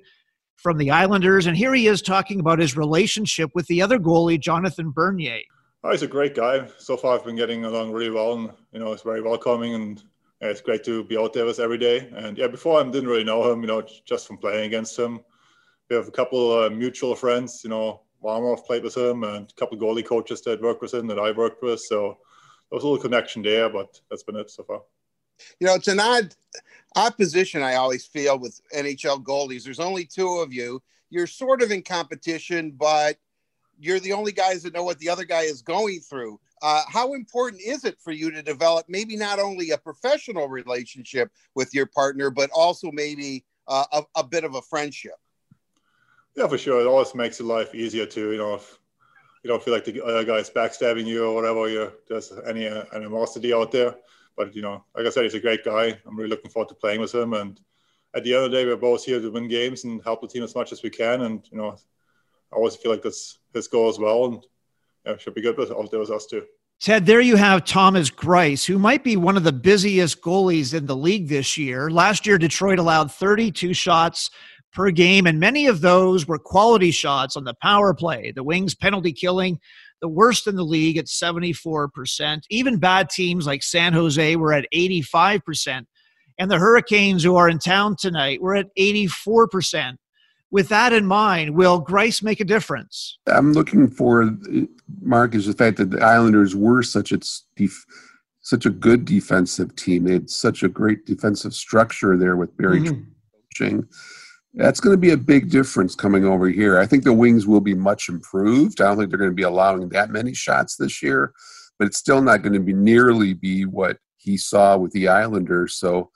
from 0.58 0.78
the 0.78 0.92
Islanders. 0.92 1.48
And 1.48 1.58
here 1.58 1.74
he 1.74 1.88
is 1.88 2.02
talking 2.02 2.40
about 2.40 2.60
his 2.60 2.78
relationship 2.78 3.52
with 3.54 3.68
the 3.68 3.82
other 3.82 4.00
goalie, 4.00 4.40
Jonathan 4.40 4.92
Bernier. 4.92 5.40
Oh, 5.84 5.92
he's 5.92 6.02
a 6.02 6.08
great 6.08 6.36
guy. 6.36 6.68
So 6.78 6.96
far, 6.96 7.18
I've 7.18 7.26
been 7.26 7.36
getting 7.36 7.66
along 7.66 7.92
really 7.92 8.10
well, 8.10 8.34
and 8.34 8.52
you 8.72 8.80
know, 8.80 8.94
it's 8.94 9.04
very 9.04 9.22
welcoming, 9.22 9.74
and 9.74 10.02
it's 10.40 10.62
great 10.62 10.84
to 10.86 11.04
be 11.04 11.18
out 11.18 11.34
there 11.34 11.46
with 11.46 11.60
every 11.60 11.78
day. 11.78 12.10
And 12.16 12.38
yeah, 12.38 12.48
before 12.48 12.80
I 12.80 12.84
didn't 12.84 13.10
really 13.10 13.26
know 13.26 13.52
him, 13.52 13.62
you 13.62 13.68
know, 13.68 13.84
just 14.06 14.26
from 14.26 14.38
playing 14.38 14.66
against 14.66 14.98
him. 14.98 15.20
We 15.90 15.98
have 15.98 16.08
a 16.08 16.12
couple 16.12 16.64
uh, 16.64 16.70
mutual 16.70 17.16
friends, 17.16 17.62
you 17.64 17.70
know, 17.70 18.04
Varlamov 18.24 18.66
played 18.66 18.84
with 18.84 18.96
him, 18.96 19.24
and 19.26 19.52
a 19.52 19.54
couple 19.60 19.78
goalie 19.78 20.06
coaches 20.06 20.42
that 20.44 20.62
work 20.62 20.82
with 20.82 20.94
him 20.94 21.08
that 21.08 21.20
I 21.20 21.32
worked 21.32 21.62
with. 21.62 21.82
So 21.82 22.18
there 22.70 22.78
was 22.78 22.84
a 22.84 22.88
little 22.88 23.02
connection 23.02 23.42
there, 23.42 23.70
but 23.70 24.00
that's 24.10 24.24
been 24.24 24.38
it 24.38 24.50
so 24.50 24.64
far. 24.64 24.82
You 25.60 25.68
know, 25.68 25.76
it's 25.76 25.88
an 25.88 26.00
odd 26.00 26.36
opposition 26.96 27.64
I 27.64 27.76
always 27.76 28.06
feel 28.06 28.38
with 28.38 28.60
NHL 28.76 29.24
goalies. 29.24 29.64
There's 29.64 29.80
only 29.80 30.06
two 30.06 30.40
of 30.40 30.54
you. 30.54 30.82
You're 31.10 31.28
sort 31.28 31.62
of 31.62 31.72
in 31.72 31.82
competition, 31.82 32.72
but 32.72 33.18
you're 33.80 34.00
the 34.00 34.14
only 34.14 34.32
guys 34.32 34.64
that 34.64 34.74
know 34.74 34.84
what 34.84 35.00
the 35.00 35.10
other 35.10 35.26
guy 35.26 35.42
is 35.42 35.62
going 35.62 36.00
through. 36.00 36.40
Uh, 36.62 36.82
how 36.88 37.14
important 37.14 37.62
is 37.62 37.84
it 37.84 37.98
for 38.00 38.12
you 38.12 38.32
to 38.32 38.42
develop 38.42 38.86
maybe 38.88 39.18
not 39.18 39.38
only 39.40 39.72
a 39.72 39.78
professional 39.78 40.48
relationship 40.48 41.30
with 41.56 41.74
your 41.74 41.86
partner, 41.86 42.30
but 42.30 42.50
also 42.52 42.90
maybe 42.92 43.44
uh, 43.68 43.84
a, 43.92 44.04
a, 44.16 44.24
bit 44.24 44.46
of 44.46 44.56
a 44.56 44.62
friendship? 44.62 45.16
Yeah, 46.36 46.48
for 46.48 46.58
sure. 46.58 46.80
It 46.80 46.88
always 46.88 47.14
makes 47.14 47.40
your 47.40 47.50
life 47.50 47.76
easier 47.76 48.06
too. 48.06 48.32
You 48.32 48.38
know, 48.38 48.54
if 48.56 48.80
you 49.44 49.50
don't 49.50 49.62
feel 49.62 49.74
like 49.74 49.84
the 49.84 50.02
other 50.02 50.24
guy's 50.24 50.50
backstabbing 50.50 51.06
you 51.06 51.26
or 51.26 51.36
whatever, 51.36 51.68
you 51.68 51.92
there's 52.08 52.32
any 52.48 52.68
uh, 52.68 52.86
animosity 52.94 53.54
out 53.54 53.72
there. 53.72 53.96
But 54.36 54.56
you 54.56 54.62
know, 54.62 54.84
like 54.96 55.06
I 55.06 55.10
said, 55.10 55.24
he's 55.24 55.34
a 55.34 55.40
great 55.40 55.64
guy. 55.64 55.98
I'm 56.06 56.18
really 56.18 56.30
looking 56.30 56.52
forward 56.52 56.70
to 56.70 56.76
playing 56.76 57.02
with 57.02 57.14
him. 57.14 57.34
And 57.34 57.60
at 58.16 58.24
the 58.24 58.34
end 58.34 58.46
of 58.46 58.52
the 58.52 58.58
day, 58.58 58.66
we're 58.66 58.76
both 58.76 59.06
here 59.06 59.20
to 59.20 59.32
win 59.32 59.48
games 59.48 59.84
and 59.84 60.04
help 60.04 60.22
the 60.22 60.28
team 60.28 60.44
as 60.44 60.56
much 60.56 60.72
as 60.72 60.84
we 60.84 60.90
can. 60.90 61.22
And 61.22 61.48
you 61.52 61.58
know, 61.58 61.76
I 62.52 62.56
always 62.56 62.76
feel 62.76 62.92
like 62.92 63.04
that's 63.04 63.40
his 63.54 63.68
goal 63.68 63.90
as 63.90 64.00
well. 64.00 64.26
And 64.26 64.46
yeah, 65.06 65.18
should 65.18 65.36
be 65.36 65.42
good 65.42 65.58
with 65.58 65.72
all 65.72 65.88
those 65.88 66.12
us 66.12 66.26
too. 66.26 66.44
Ted, 66.80 67.06
there 67.06 67.22
you 67.22 67.38
have 67.38 67.64
Thomas 67.64 68.10
Greiss, 68.10 68.66
who 68.66 68.78
might 68.78 69.04
be 69.04 69.16
one 69.16 69.38
of 69.38 69.44
the 69.44 69.54
busiest 69.54 70.22
goalies 70.22 70.74
in 70.74 70.86
the 70.86 70.96
league 70.96 71.30
this 71.30 71.58
year. 71.58 71.90
Last 71.90 72.28
year, 72.28 72.38
Detroit 72.38 72.78
allowed 72.78 73.10
32 73.10 73.74
shots 73.74 74.30
per 74.74 74.92
game, 74.92 75.26
and 75.26 75.40
many 75.40 75.68
of 75.68 75.80
those 75.80 76.28
were 76.28 76.38
quality 76.38 76.92
shots 76.92 77.38
on 77.38 77.46
the 77.46 77.54
power 77.62 77.94
play. 77.94 78.34
The 78.36 78.44
Wings 78.44 78.76
penalty 78.76 79.14
killing 79.14 79.60
the 80.04 80.10
worst 80.10 80.48
in 80.48 80.58
the 80.58 80.66
league 80.66 80.98
at 80.98 81.06
74%. 81.06 82.44
Even 82.50 82.78
bad 82.78 83.10
teams 83.10 83.48
like 83.48 83.64
San 83.64 83.94
Jose 83.94 84.36
were 84.36 84.52
at 84.52 84.68
85%. 84.74 85.86
And 86.38 86.52
the 86.52 86.58
Hurricanes, 86.58 87.24
who 87.24 87.38
are 87.38 87.48
in 87.48 87.58
town 87.58 87.96
tonight, 87.98 88.42
were 88.42 88.54
at 88.54 88.68
84%. 88.78 89.96
With 90.52 90.68
that 90.68 90.92
in 90.92 91.06
mind, 91.06 91.56
will 91.56 91.82
Greiss 91.82 92.22
make 92.22 92.42
a 92.42 92.44
difference? 92.44 93.18
I'm 93.28 93.54
looking 93.54 93.90
for, 93.90 94.30
Mark, 95.02 95.36
is 95.36 95.46
the 95.46 95.54
fact 95.54 95.78
that 95.78 95.92
the 95.92 96.04
Islanders 96.04 96.54
were 96.54 96.84
such 96.84 97.14
a, 97.14 97.20
def- 97.56 97.86
such 98.42 98.66
a 98.66 98.72
good 98.72 99.06
defensive 99.06 99.74
team. 99.78 100.04
They 100.04 100.14
had 100.14 100.30
such 100.30 100.64
a 100.64 100.68
great 100.68 101.06
defensive 101.06 101.54
structure 101.54 102.18
there 102.18 102.36
with 102.36 102.58
Barry 102.58 102.82
mm-hmm. 102.82 103.04
coaching 103.54 103.88
that's 104.56 104.80
going 104.80 104.94
to 104.94 105.00
be 105.00 105.12
a 105.12 105.18
big 105.18 105.50
difference 105.50 105.96
coming 105.96 106.26
over 106.26 106.48
here. 106.48 106.78
I 106.78 106.86
think 106.86 107.04
the 107.04 107.14
Wings 107.14 107.48
will 107.48 107.62
be 107.62 107.74
much 107.74 108.08
improved. 108.08 108.82
I 108.82 108.86
don't 108.86 108.98
think 108.98 109.10
they're 109.10 109.18
going 109.18 109.32
to 109.32 109.36
be 109.36 109.44
allowing 109.44 109.90
that 109.90 110.12
many 110.12 110.34
shots 110.34 110.76
this 110.76 111.02
year, 111.02 111.34
but 111.80 111.88
it's 111.88 111.98
still 111.98 112.22
not 112.22 112.44
going 112.44 112.54
to 112.54 112.60
be 112.60 112.74
nearly 112.74 113.34
be 113.34 113.66
what 113.66 113.98
he 114.18 114.38
saw 114.38 114.78
with 114.78 114.92
the 114.92 115.08
Islanders. 115.08 115.78
So 115.78 116.12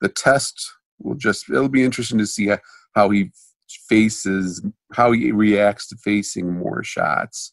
the 0.00 0.08
test 0.08 0.72
will 0.98 1.16
just 1.16 1.48
it'll 1.48 1.68
be 1.68 1.84
interesting 1.84 2.18
to 2.18 2.26
see 2.26 2.50
how 2.94 3.10
he 3.10 3.30
faces 3.88 4.64
how 4.92 5.12
he 5.12 5.32
reacts 5.32 5.88
to 5.88 5.96
facing 5.96 6.58
more 6.58 6.82
shots. 6.82 7.52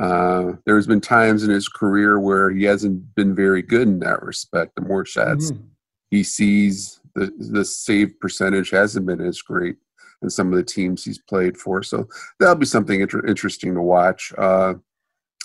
Uh, 0.00 0.52
there's 0.64 0.86
been 0.86 1.00
times 1.00 1.44
in 1.44 1.50
his 1.50 1.68
career 1.68 2.18
where 2.18 2.50
he 2.50 2.64
hasn't 2.64 3.14
been 3.14 3.34
very 3.34 3.60
good 3.60 3.86
in 3.86 3.98
that 4.00 4.22
respect. 4.22 4.74
The 4.74 4.82
more 4.82 5.04
shots 5.04 5.50
mm-hmm. 5.50 5.64
he 6.10 6.22
sees, 6.22 6.99
the 7.14 7.32
the 7.38 7.64
save 7.64 8.18
percentage 8.20 8.70
hasn't 8.70 9.06
been 9.06 9.20
as 9.20 9.42
great 9.42 9.76
in 10.22 10.30
some 10.30 10.52
of 10.52 10.56
the 10.56 10.64
teams 10.64 11.04
he's 11.04 11.18
played 11.18 11.56
for. 11.56 11.82
So 11.82 12.08
that'll 12.38 12.56
be 12.56 12.66
something 12.66 13.00
inter- 13.00 13.26
interesting 13.26 13.74
to 13.74 13.82
watch. 13.82 14.32
Uh, 14.36 14.74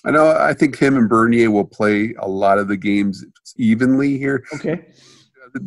I 0.04 0.12
know. 0.12 0.32
I 0.38 0.54
think 0.54 0.78
him 0.78 0.98
and 0.98 1.10
Bernier 1.10 1.50
will 1.50 1.66
play 1.66 2.14
a 2.20 2.28
lot 2.28 2.60
of 2.60 2.68
the 2.68 2.78
games 2.78 3.26
evenly 3.58 4.18
here. 4.18 4.46
Okay. 4.54 4.86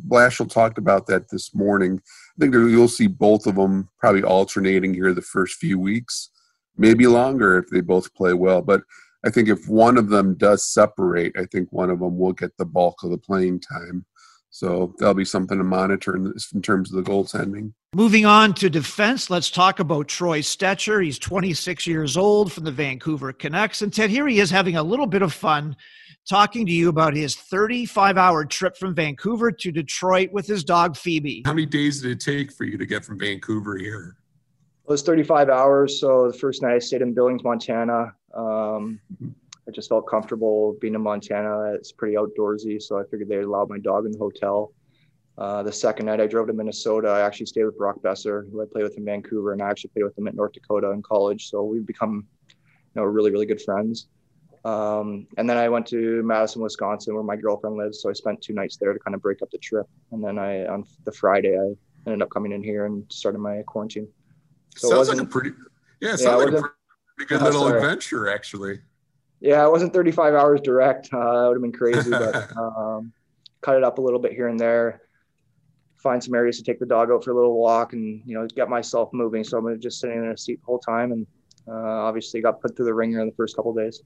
Blashill 0.07 0.51
talked 0.51 0.79
about 0.79 1.07
that 1.07 1.31
this 1.31 1.55
morning. 1.55 2.01
I 2.01 2.41
think 2.41 2.55
you'll 2.55 2.89
see 2.89 3.07
both 3.07 3.47
of 3.47 3.57
them 3.57 3.89
probably 3.99 4.23
alternating 4.23 4.93
here 4.93 5.15
the 5.15 5.23
first 5.23 5.57
few 5.57 5.79
weeks, 5.79 6.31
maybe 6.77 7.07
longer 7.07 7.59
if 7.59 7.69
they 7.69 7.81
both 7.81 8.15
play 8.15 8.35
well. 8.35 8.61
But 8.61 8.83
I 9.25 9.31
think 9.31 9.49
if 9.49 9.69
one 9.69 9.97
of 9.97 10.11
them 10.11 10.35
does 10.35 10.63
separate, 10.63 11.33
I 11.37 11.47
think 11.47 11.73
one 11.73 11.91
of 11.91 12.01
them 12.01 12.19
will 12.19 12.33
get 12.33 12.57
the 12.57 12.67
bulk 12.67 13.03
of 13.03 13.11
the 13.11 13.19
playing 13.19 13.61
time. 13.61 14.05
So 14.59 14.93
that'll 14.99 15.15
be 15.15 15.25
something 15.25 15.57
to 15.57 15.63
monitor 15.63 16.17
in, 16.17 16.33
this, 16.33 16.51
in 16.51 16.61
terms 16.61 16.93
of 16.93 16.97
the 16.97 17.09
goaltending. 17.09 17.75
Moving 17.95 18.27
on 18.27 18.55
to 18.55 18.69
defense, 18.69 19.31
let's 19.31 19.53
talk 19.53 19.79
about 19.79 20.09
Troy 20.09 20.41
Stecher. 20.41 21.05
He's 21.05 21.17
26 21.17 21.87
years 21.87 22.17
old 22.17 22.53
from 22.53 22.65
the 22.65 22.73
Vancouver 22.73 23.33
Canucks. 23.33 23.83
And 23.83 23.93
Ted, 23.93 24.11
here 24.11 24.27
he 24.27 24.41
is 24.41 24.51
having 24.51 24.75
a 24.75 24.83
little 24.83 25.07
bit 25.07 25.23
of 25.23 25.33
fun 25.33 25.77
talking 26.29 26.67
to 26.67 26.73
you 26.73 26.89
about 26.89 27.15
his 27.15 27.37
35 27.37 28.19
hour 28.19 28.45
trip 28.45 28.77
from 28.77 28.97
Vancouver 28.97 29.53
to 29.53 29.71
Detroit 29.71 30.33
with 30.33 30.49
his 30.49 30.65
dog 30.65 30.97
Phoebe. 30.97 31.45
How 31.47 31.53
many 31.53 31.65
days 31.65 32.03
did 32.03 32.11
it 32.11 32.21
take 32.21 32.53
for 32.53 32.65
you 32.65 32.77
to 32.79 32.85
get 32.85 33.05
from 33.05 33.17
Vancouver 33.17 33.79
here? 33.79 34.17
It 34.89 34.91
was 34.91 35.03
35 35.03 35.51
hours. 35.51 36.01
So 36.01 36.27
the 36.33 36.37
first 36.37 36.63
night 36.63 36.75
I 36.75 36.79
stayed 36.81 37.03
in 37.03 37.15
Billings, 37.15 37.45
Montana. 37.45 38.13
Um, 38.35 38.99
I 39.69 39.71
just 39.71 39.91
felt 39.91 40.07
comfortable 40.07 40.77
being 40.81 40.95
in 40.95 41.03
Montana. 41.03 41.75
It's 41.75 41.93
pretty 41.93 42.17
outdoorsy. 42.17 42.81
So 42.81 42.99
I 42.99 43.03
figured 43.05 43.29
they 43.29 43.37
allowed 43.37 43.69
my 43.69 43.79
dog 43.79 44.07
in 44.07 44.13
the 44.13 44.19
hotel. 44.19 44.73
Uh, 45.37 45.63
the 45.63 45.73
second 45.73 46.07
night 46.07 46.21
I 46.21 46.27
drove 46.27 46.47
to 46.49 46.53
Minnesota, 46.53 47.09
I 47.09 47.21
actually 47.21 47.47
stayed 47.47 47.65
with 47.65 47.77
Brock 47.77 48.01
Boeser, 48.03 48.51
who 48.51 48.63
I 48.63 48.65
played 48.65 48.83
with 48.83 48.97
in 48.97 49.05
Vancouver, 49.05 49.53
and 49.53 49.63
I 49.63 49.71
actually 49.71 49.91
played 49.91 50.05
with 50.05 50.19
him 50.19 50.27
at 50.27 50.35
North 50.35 50.53
Dakota 50.53 50.91
in 50.91 51.03
college. 51.03 51.49
So 51.49 51.63
we've 51.63 51.87
become, 51.87 52.27
you 52.49 52.55
know, 52.97 53.05
really, 53.05 53.31
really 53.31 53.47
good 53.47 53.61
friends. 53.63 54.09
Um, 54.65 55.29
and 55.37 55.49
then 55.49 55.57
I 55.57 55.69
went 55.69 55.87
to 55.89 56.23
Madison, 56.25 56.63
Wisconsin, 56.63 57.15
where 57.15 57.23
my 57.23 57.37
girlfriend 57.37 57.77
lives. 57.77 58.03
So 58.03 58.11
I 58.11 58.15
spent 58.15 58.41
two 58.43 58.55
nights 58.55 58.79
there 58.79 58.93
to 58.93 58.99
kind 58.99 59.15
of 59.15 59.23
break 59.23 59.43
up 59.43 59.51
the 59.51 59.59
trip. 59.59 59.87
And 60.11 60.25
then 60.25 60.39
I, 60.39 60.67
on 60.67 60.85
the 61.05 61.13
Friday, 61.13 61.57
I 61.57 61.75
ended 62.07 62.23
up 62.23 62.31
coming 62.31 62.53
in 62.53 62.63
here 62.63 62.87
and 62.87 63.05
started 63.13 63.39
my 63.39 63.63
quarantine. 63.67 64.09
So 64.77 64.89
sounds 64.89 65.09
like 65.09 65.21
a 65.21 65.25
pretty, 65.25 65.51
yeah, 66.01 66.15
it 66.15 66.19
sounds 66.19 66.45
like 66.45 66.55
a 66.55 66.69
pretty 67.17 67.29
good 67.29 67.43
little 67.43 67.69
adventure, 67.69 68.29
actually. 68.29 68.81
Yeah, 69.41 69.65
it 69.65 69.71
wasn't 69.71 69.93
35 69.93 70.35
hours 70.35 70.61
direct. 70.61 71.09
Uh, 71.13 71.43
that 71.43 71.49
would 71.49 71.57
have 71.57 71.63
been 71.63 71.73
crazy, 71.73 72.11
but 72.11 72.57
um, 72.57 73.13
cut 73.61 73.77
it 73.77 73.85
up 73.85 73.99
a 73.99 74.01
little 74.01 74.19
bit 74.19 74.33
here 74.33 74.49
and 74.49 74.59
there. 74.59 75.03
Find 75.97 76.23
some 76.23 76.35
areas 76.35 76.57
to 76.59 76.65
take 76.65 76.79
the 76.79 76.87
dog 76.87 77.11
out 77.11 77.25
for 77.25 77.33
a 77.33 77.35
little 77.35 77.59
walk, 77.59 77.93
and 77.93 78.23
you 78.25 78.35
know, 78.35 78.47
get 78.47 78.69
myself 78.69 79.11
moving. 79.13 79.45
So 79.45 79.59
I'm 79.59 79.81
just 79.81 80.01
sitting 80.01 80.19
in 80.19 80.31
a 80.31 80.37
seat 80.37 80.61
the 80.61 80.67
whole 80.67 80.79
time, 80.79 81.13
and 81.13 81.27
uh, 81.67 81.73
obviously 81.73 82.41
got 82.41 82.61
put 82.61 82.77
through 82.77 82.87
the 82.87 82.95
ringer 82.95 83.21
in 83.21 83.27
the 83.27 83.35
first 83.35 83.57
couple 83.57 83.73
days 83.75 84.03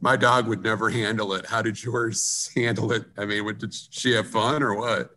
my 0.00 0.16
dog 0.16 0.46
would 0.46 0.62
never 0.62 0.90
handle 0.90 1.32
it. 1.34 1.46
How 1.46 1.62
did 1.62 1.82
yours 1.82 2.50
handle 2.56 2.92
it? 2.92 3.04
I 3.16 3.24
mean, 3.24 3.44
did 3.58 3.74
she 3.74 4.12
have 4.12 4.28
fun 4.28 4.62
or 4.62 4.74
what? 4.74 5.10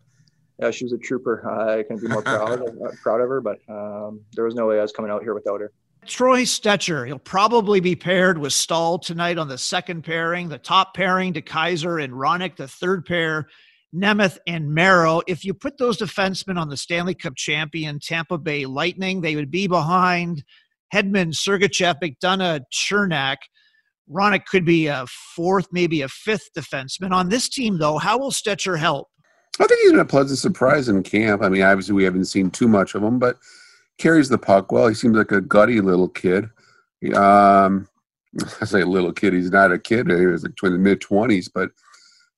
Yeah, 0.60 0.70
she 0.70 0.84
was 0.84 0.92
a 0.92 0.98
trooper. 0.98 1.48
I 1.48 1.82
couldn't 1.82 2.02
be 2.02 2.08
more 2.08 2.22
proud 2.22 2.60
of, 2.60 2.76
proud 3.02 3.20
of 3.20 3.28
her, 3.28 3.40
but 3.40 3.58
um, 3.68 4.20
there 4.34 4.44
was 4.44 4.54
no 4.54 4.66
way 4.66 4.78
I 4.78 4.82
was 4.82 4.92
coming 4.92 5.10
out 5.10 5.22
here 5.22 5.34
without 5.34 5.60
her. 5.60 5.72
Troy 6.06 6.42
Stecher, 6.42 7.06
he'll 7.06 7.18
probably 7.18 7.78
be 7.78 7.94
paired 7.94 8.36
with 8.36 8.52
Staal 8.52 8.98
tonight 8.98 9.38
on 9.38 9.48
the 9.48 9.58
second 9.58 10.02
pairing, 10.02 10.48
the 10.48 10.58
top 10.58 10.94
pairing 10.94 11.32
DeKeyser 11.32 12.02
and 12.02 12.12
Hronek, 12.12 12.56
the 12.56 12.66
third 12.66 13.06
pair, 13.06 13.46
Nemeth 13.94 14.38
and 14.46 14.74
Merrill. 14.74 15.22
If 15.28 15.44
you 15.44 15.54
put 15.54 15.78
those 15.78 15.98
defensemen 15.98 16.58
on 16.58 16.68
the 16.68 16.76
Stanley 16.76 17.14
Cup 17.14 17.36
champion 17.36 18.00
Tampa 18.00 18.36
Bay 18.36 18.66
Lightning, 18.66 19.20
they 19.20 19.36
would 19.36 19.50
be 19.50 19.68
behind 19.68 20.42
Hedman, 20.92 21.32
Sergachev, 21.32 22.00
McDonagh, 22.02 22.62
Cernak. 22.72 23.36
Hronek 24.10 24.46
could 24.46 24.64
be 24.64 24.88
a 24.88 25.06
fourth, 25.36 25.68
maybe 25.70 26.02
a 26.02 26.08
fifth 26.08 26.50
defenseman. 26.56 27.12
On 27.12 27.28
this 27.28 27.48
team, 27.48 27.78
though, 27.78 27.98
how 27.98 28.18
will 28.18 28.32
Stecher 28.32 28.76
help? 28.76 29.08
I 29.60 29.66
think 29.66 29.80
he's 29.82 29.92
been 29.92 30.00
a 30.00 30.04
pleasant 30.04 30.38
surprise 30.38 30.88
in 30.88 31.02
camp. 31.02 31.42
I 31.42 31.48
mean, 31.48 31.62
obviously, 31.62 31.94
we 31.94 32.04
haven't 32.04 32.24
seen 32.24 32.50
too 32.50 32.66
much 32.66 32.94
of 32.94 33.02
him, 33.02 33.18
but 33.18 33.38
carries 33.98 34.28
the 34.28 34.38
puck 34.38 34.72
well. 34.72 34.88
He 34.88 34.94
seems 34.94 35.16
like 35.16 35.32
a 35.32 35.40
gutty 35.40 35.80
little 35.80 36.08
kid. 36.08 36.44
Um, 37.14 37.88
I 38.60 38.64
say 38.64 38.84
little 38.84 39.12
kid. 39.12 39.34
He's 39.34 39.50
not 39.50 39.72
a 39.72 39.78
kid. 39.78 40.10
He 40.10 40.26
was 40.26 40.42
like 40.42 40.52
in 40.62 40.72
the 40.72 40.78
mid 40.78 41.00
twenties, 41.00 41.48
but 41.48 41.70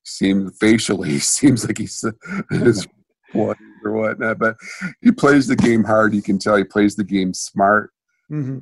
seems 0.04 0.56
facially 0.58 1.10
he 1.12 1.18
seems 1.18 1.66
like 1.66 1.78
he's 1.78 2.04
his 2.50 2.86
what 3.32 3.56
or 3.84 3.92
whatnot. 3.92 4.38
But 4.38 4.56
he 5.00 5.12
plays 5.12 5.46
the 5.46 5.56
game 5.56 5.84
hard. 5.84 6.14
You 6.14 6.22
can 6.22 6.38
tell 6.38 6.56
he 6.56 6.64
plays 6.64 6.96
the 6.96 7.04
game 7.04 7.34
smart. 7.34 7.92
Mm-hmm 8.30 8.58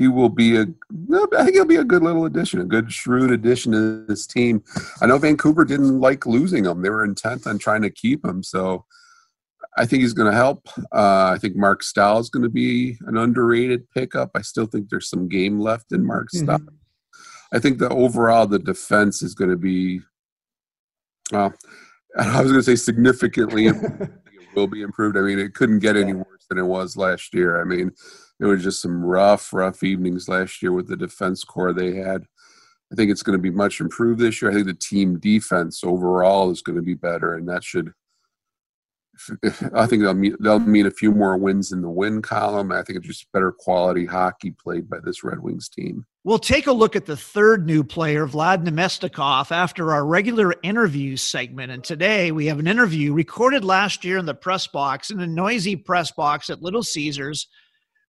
he 0.00 0.08
will 0.08 0.30
be 0.30 0.56
a 0.56 0.62
I 0.62 1.44
think 1.44 1.56
he'll 1.56 1.66
be 1.66 1.76
a 1.76 1.84
good 1.84 2.02
little 2.02 2.24
addition, 2.24 2.58
a 2.58 2.64
good 2.64 2.90
shrewd 2.90 3.30
addition 3.30 3.72
to 3.72 4.06
this 4.06 4.26
team. 4.26 4.64
I 5.02 5.06
know 5.06 5.18
Vancouver 5.18 5.66
didn't 5.66 6.00
like 6.00 6.24
losing 6.24 6.64
him; 6.64 6.80
they 6.80 6.88
were 6.88 7.04
intent 7.04 7.46
on 7.46 7.58
trying 7.58 7.82
to 7.82 7.90
keep 7.90 8.24
him. 8.24 8.42
So 8.42 8.86
I 9.76 9.86
think 9.86 10.02
he's 10.02 10.12
going 10.12 10.30
to 10.30 10.36
help. 10.36 10.68
Uh, 10.92 11.32
I 11.34 11.38
think 11.40 11.56
Mark 11.56 11.82
Staal 11.82 12.18
is 12.18 12.28
going 12.28 12.42
to 12.42 12.50
be 12.50 12.98
an 13.06 13.16
underrated 13.16 13.88
pickup. 13.90 14.30
I 14.34 14.42
still 14.42 14.66
think 14.66 14.88
there's 14.88 15.08
some 15.08 15.28
game 15.28 15.60
left 15.60 15.92
in 15.92 16.04
Mark 16.04 16.28
mm-hmm. 16.34 16.68
I 17.52 17.58
think 17.58 17.78
the 17.78 17.88
overall 17.88 18.46
the 18.46 18.58
defense 18.58 19.22
is 19.22 19.34
going 19.34 19.50
to 19.50 19.56
be. 19.56 20.00
Well, 21.32 21.52
I 22.18 22.42
was 22.42 22.50
going 22.50 22.62
to 22.62 22.62
say 22.62 22.76
significantly 22.76 23.66
it 23.66 23.76
will 24.54 24.66
be 24.66 24.82
improved. 24.82 25.16
I 25.16 25.20
mean, 25.20 25.38
it 25.38 25.54
couldn't 25.54 25.80
get 25.80 25.96
any 25.96 26.12
worse 26.12 26.46
than 26.48 26.58
it 26.58 26.66
was 26.66 26.96
last 26.96 27.34
year. 27.34 27.60
I 27.60 27.64
mean, 27.64 27.92
it 28.40 28.46
was 28.46 28.62
just 28.62 28.80
some 28.80 29.04
rough, 29.04 29.52
rough 29.52 29.82
evenings 29.82 30.28
last 30.28 30.62
year 30.62 30.72
with 30.72 30.88
the 30.88 30.96
defense 30.96 31.44
core 31.44 31.72
they 31.72 31.96
had. 31.96 32.24
I 32.92 32.96
think 32.96 33.10
it's 33.10 33.22
going 33.22 33.38
to 33.38 33.42
be 33.42 33.50
much 33.50 33.80
improved 33.80 34.20
this 34.20 34.42
year. 34.42 34.50
I 34.50 34.54
think 34.54 34.66
the 34.66 34.74
team 34.74 35.18
defense 35.20 35.84
overall 35.84 36.50
is 36.50 36.62
going 36.62 36.76
to 36.76 36.82
be 36.82 36.94
better, 36.94 37.34
and 37.34 37.48
that 37.48 37.62
should. 37.62 37.92
I 39.74 39.86
think 39.86 40.02
they'll 40.02 40.14
mean, 40.14 40.36
they'll 40.40 40.58
mean 40.58 40.86
a 40.86 40.90
few 40.90 41.12
more 41.12 41.36
wins 41.36 41.72
in 41.72 41.82
the 41.82 41.90
win 41.90 42.22
column. 42.22 42.72
I 42.72 42.82
think 42.82 42.98
it's 42.98 43.06
just 43.06 43.32
better 43.32 43.52
quality 43.52 44.06
hockey 44.06 44.50
played 44.50 44.88
by 44.88 44.98
this 45.02 45.22
Red 45.24 45.40
Wings 45.40 45.68
team. 45.68 46.06
We'll 46.24 46.38
take 46.38 46.66
a 46.66 46.72
look 46.72 46.96
at 46.96 47.06
the 47.06 47.16
third 47.16 47.66
new 47.66 47.82
player, 47.82 48.26
Vlad 48.26 48.64
Namestnikov, 48.64 49.50
after 49.50 49.92
our 49.92 50.04
regular 50.04 50.54
interview 50.62 51.16
segment. 51.16 51.72
And 51.72 51.82
today 51.82 52.30
we 52.30 52.46
have 52.46 52.58
an 52.58 52.66
interview 52.66 53.12
recorded 53.12 53.64
last 53.64 54.04
year 54.04 54.18
in 54.18 54.26
the 54.26 54.34
press 54.34 54.66
box, 54.66 55.10
in 55.10 55.20
a 55.20 55.26
noisy 55.26 55.76
press 55.76 56.10
box 56.10 56.50
at 56.50 56.62
Little 56.62 56.82
Caesars 56.82 57.48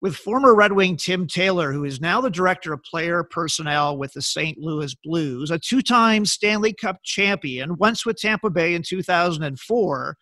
with 0.03 0.15
former 0.15 0.55
Red 0.55 0.73
Wing 0.73 0.97
Tim 0.97 1.27
Taylor, 1.27 1.73
who 1.73 1.85
is 1.85 2.01
now 2.01 2.21
the 2.21 2.31
director 2.31 2.73
of 2.73 2.83
player 2.83 3.25
personnel 3.25 3.97
with 3.97 4.13
the 4.13 4.23
St. 4.23 4.59
Louis 4.59 4.95
Blues, 5.03 5.51
a 5.51 5.59
two 5.59 5.83
time 5.83 6.25
Stanley 6.25 6.73
Cup 6.73 6.99
champion, 7.03 7.77
once 7.79 8.05
with 8.05 8.19
Tampa 8.19 8.51
Bay 8.51 8.75
in 8.75 8.83
2004, 8.83 10.17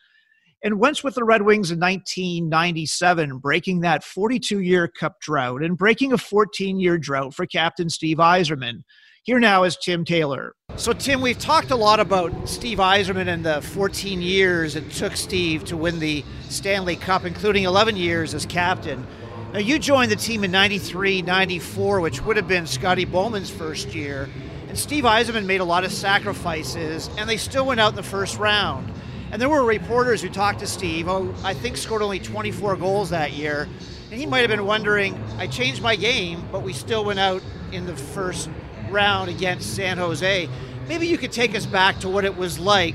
and 0.65 0.81
once 0.81 1.05
with 1.05 1.15
the 1.15 1.25
Red 1.25 1.43
Wings 1.43 1.71
in 1.71 1.79
1997, 1.79 3.37
breaking 3.39 3.81
that 3.81 4.03
42 4.03 4.61
year 4.61 4.89
cup 4.89 5.21
drought 5.21 5.63
and 5.63 5.77
breaking 5.77 6.15
a 6.15 6.19
14 6.19 6.81
year 6.81 6.97
drought 6.97 7.35
for 7.35 7.45
Captain 7.45 7.91
Steve 7.91 8.17
Yzerman. 8.17 8.83
Here 9.25 9.39
now 9.39 9.65
is 9.65 9.77
Tim 9.77 10.07
Taylor. 10.07 10.55
So, 10.77 10.95
Tim, 10.95 11.21
we've 11.21 11.39
talked 11.39 11.71
a 11.71 11.77
lot 11.77 12.01
about 12.01 12.49
Steve 12.49 12.79
Yzerman 12.79 13.29
and 13.29 13.45
the 13.45 13.61
14 13.61 14.23
years 14.23 14.75
it 14.75 14.91
took 14.91 15.17
Steve 15.17 15.65
to 15.67 15.77
win 15.77 15.99
the 15.99 16.25
Stanley 16.49 16.97
Cup, 16.97 17.27
including 17.27 17.65
11 17.65 17.97
years 17.97 18.33
as 18.33 18.47
captain. 18.47 19.07
Now, 19.53 19.61
you 19.61 19.79
joined 19.79 20.11
the 20.11 20.17
team 20.17 20.45
in 20.45 20.51
93, 20.51 21.23
94, 21.23 22.01
which 22.01 22.23
would 22.23 22.37
have 22.37 22.49
been 22.49 22.67
Scotty 22.67 23.05
Bowman's 23.05 23.51
first 23.51 23.95
year. 23.95 24.31
And 24.69 24.79
Steve 24.79 25.05
Yzerman 25.05 25.45
made 25.45 25.61
a 25.61 25.65
lot 25.65 25.85
of 25.85 25.93
sacrifices, 25.93 27.09
and 27.19 27.29
they 27.29 27.37
still 27.37 27.67
went 27.67 27.81
out 27.81 27.91
in 27.91 27.97
the 27.97 28.03
first 28.03 28.39
round. 28.39 28.91
And 29.35 29.43
there 29.43 29.49
were 29.49 29.65
reporters 29.65 30.23
who 30.23 30.29
talked 30.29 30.61
to 30.61 30.67
Steve, 30.69 31.07
who 31.07 31.35
I 31.43 31.55
think 31.55 31.77
scored 31.77 32.03
only 32.03 32.21
24 32.21 32.77
goals 32.77 33.11
that 33.11 33.33
year. 33.33 33.69
And 34.13 34.21
he 34.21 34.27
might 34.27 34.43
have 34.43 34.49
been 34.49 34.65
wondering, 34.65 35.21
I 35.39 35.49
changed 35.49 35.83
my 35.83 35.97
game, 35.97 36.47
but 36.53 36.63
we 36.63 36.73
still 36.73 37.05
went 37.05 37.19
out 37.19 37.43
in 37.73 37.85
the 37.85 37.97
first 37.97 38.49
round 38.91 39.29
against 39.29 39.75
San 39.75 39.99
Jose. 39.99 40.49
Maybe 40.87 41.09
you 41.09 41.19
could 41.19 41.33
take 41.33 41.57
us 41.57 41.67
back 41.67 41.99
to 41.99 42.09
what 42.09 42.25
it 42.25 42.37
was 42.37 42.61
like 42.61 42.95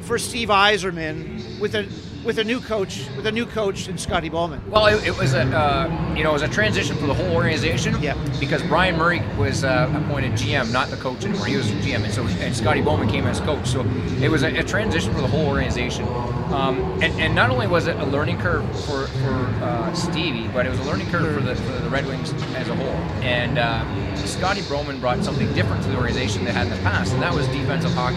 for 0.00 0.18
Steve 0.18 0.48
Yzerman 0.48 1.60
with 1.60 1.76
a 1.76 1.84
with 2.24 2.38
a 2.38 2.44
new 2.44 2.60
coach, 2.60 3.06
with 3.16 3.26
a 3.26 3.32
new 3.32 3.46
coach 3.46 3.88
and 3.88 3.98
Scotty 3.98 4.28
Bowman? 4.28 4.60
Well, 4.70 4.86
it, 4.86 5.06
it 5.06 5.16
was 5.16 5.34
a 5.34 5.42
uh, 5.42 6.14
you 6.16 6.22
know 6.24 6.30
it 6.30 6.34
was 6.34 6.42
a 6.42 6.48
transition 6.48 6.96
for 6.96 7.06
the 7.06 7.14
whole 7.14 7.34
organization. 7.34 8.00
Yeah. 8.00 8.16
Because 8.38 8.62
Brian 8.62 8.96
Murray 8.96 9.22
was 9.38 9.64
uh, 9.64 9.92
appointed 10.04 10.32
GM, 10.32 10.72
not 10.72 10.88
the 10.88 10.96
coach 10.96 11.24
anymore. 11.24 11.46
He 11.46 11.56
was 11.56 11.66
GM, 11.66 12.04
and 12.04 12.12
so 12.12 12.26
and 12.26 12.54
Scotty 12.54 12.82
Bowman 12.82 13.08
came 13.08 13.26
as 13.26 13.40
coach. 13.40 13.66
So 13.66 13.84
it 14.20 14.30
was 14.30 14.42
a, 14.42 14.56
a 14.56 14.62
transition 14.62 15.12
for 15.14 15.20
the 15.20 15.28
whole 15.28 15.46
organization. 15.46 16.06
Um, 16.52 16.78
and, 17.02 17.18
and 17.18 17.34
not 17.34 17.50
only 17.50 17.66
was 17.66 17.86
it 17.86 17.96
a 17.96 18.04
learning 18.04 18.38
curve 18.38 18.64
for, 18.84 19.06
for 19.06 19.34
uh, 19.62 19.94
Stevie, 19.94 20.48
but 20.48 20.66
it 20.66 20.68
was 20.68 20.78
a 20.80 20.84
learning 20.84 21.08
curve 21.08 21.34
for 21.34 21.40
the, 21.40 21.54
for 21.54 21.72
the 21.80 21.88
Red 21.88 22.06
Wings 22.06 22.32
as 22.54 22.68
a 22.68 22.74
whole. 22.74 22.94
And 23.22 23.58
uh, 23.58 23.84
Scotty 24.26 24.62
Bowman 24.62 25.00
brought 25.00 25.24
something 25.24 25.52
different 25.54 25.82
to 25.84 25.88
the 25.90 25.96
organization 25.96 26.44
they 26.44 26.52
had 26.52 26.66
in 26.66 26.72
the 26.72 26.82
past, 26.82 27.12
and 27.12 27.22
that 27.22 27.34
was 27.34 27.46
defensive 27.48 27.92
hockey. 27.92 28.16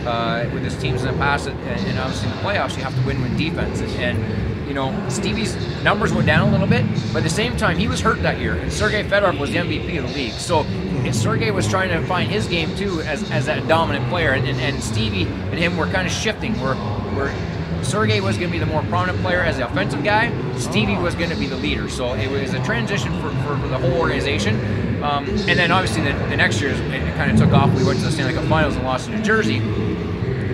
Uh, 0.00 0.48
with 0.54 0.62
his 0.62 0.74
teams 0.78 1.02
in 1.02 1.08
the 1.08 1.18
past, 1.18 1.46
and, 1.46 1.60
and, 1.60 1.98
obviously 1.98 2.30
in 2.30 2.34
the 2.36 2.42
playoffs, 2.42 2.74
you 2.74 2.82
have 2.82 2.98
to 2.98 3.06
win 3.06 3.20
with 3.20 3.36
defense. 3.36 3.82
And, 3.82 3.90
and, 4.00 4.66
you 4.66 4.72
know, 4.72 4.96
Stevie's 5.10 5.54
numbers 5.84 6.10
went 6.10 6.26
down 6.26 6.48
a 6.48 6.50
little 6.50 6.66
bit, 6.66 6.86
but 7.12 7.18
at 7.18 7.22
the 7.22 7.28
same 7.28 7.54
time, 7.54 7.76
he 7.76 7.86
was 7.86 8.00
hurt 8.00 8.22
that 8.22 8.40
year. 8.40 8.54
And 8.54 8.72
Sergei 8.72 9.04
Fedorov 9.04 9.38
was 9.38 9.50
the 9.50 9.58
MVP 9.58 9.98
of 9.98 10.08
the 10.08 10.14
league. 10.14 10.32
So 10.32 10.64
and 11.04 11.16
Sergei 11.16 11.50
was 11.50 11.66
trying 11.66 11.88
to 11.88 12.06
find 12.06 12.30
his 12.30 12.46
game 12.46 12.74
too 12.76 13.00
as, 13.02 13.28
as 13.30 13.46
that 13.46 13.66
dominant 13.66 14.06
player. 14.10 14.32
And, 14.32 14.46
and, 14.46 14.82
Stevie 14.82 15.24
and 15.24 15.54
him 15.54 15.76
were 15.76 15.86
kind 15.86 16.06
of 16.06 16.12
shifting. 16.12 16.58
We're, 16.60 16.76
we're 17.16 17.34
Sergey 17.82 18.20
was 18.20 18.36
going 18.36 18.50
to 18.50 18.52
be 18.52 18.58
the 18.58 18.66
more 18.66 18.82
prominent 18.82 19.18
player 19.20 19.40
as 19.40 19.56
the 19.56 19.66
offensive 19.66 20.04
guy. 20.04 20.30
Stevie 20.58 20.98
was 20.98 21.14
going 21.14 21.30
to 21.30 21.36
be 21.36 21.46
the 21.46 21.56
leader. 21.56 21.88
So 21.88 22.12
it 22.14 22.30
was 22.30 22.52
a 22.52 22.62
transition 22.64 23.10
for, 23.20 23.30
for, 23.42 23.58
for 23.58 23.68
the 23.68 23.78
whole 23.78 23.94
organization. 23.94 24.89
Um, 25.02 25.28
and 25.28 25.58
then 25.58 25.70
obviously 25.70 26.02
the, 26.02 26.12
the 26.28 26.36
next 26.36 26.60
year 26.60 26.70
it, 26.70 27.14
kind 27.14 27.30
of 27.30 27.38
took 27.38 27.52
off. 27.52 27.74
We 27.76 27.84
went 27.84 27.98
to 28.00 28.04
the 28.04 28.12
Stanley 28.12 28.34
Cup 28.34 28.44
Finals 28.44 28.76
and 28.76 28.84
lost 28.84 29.06
to 29.06 29.16
New 29.16 29.22
Jersey. 29.22 29.60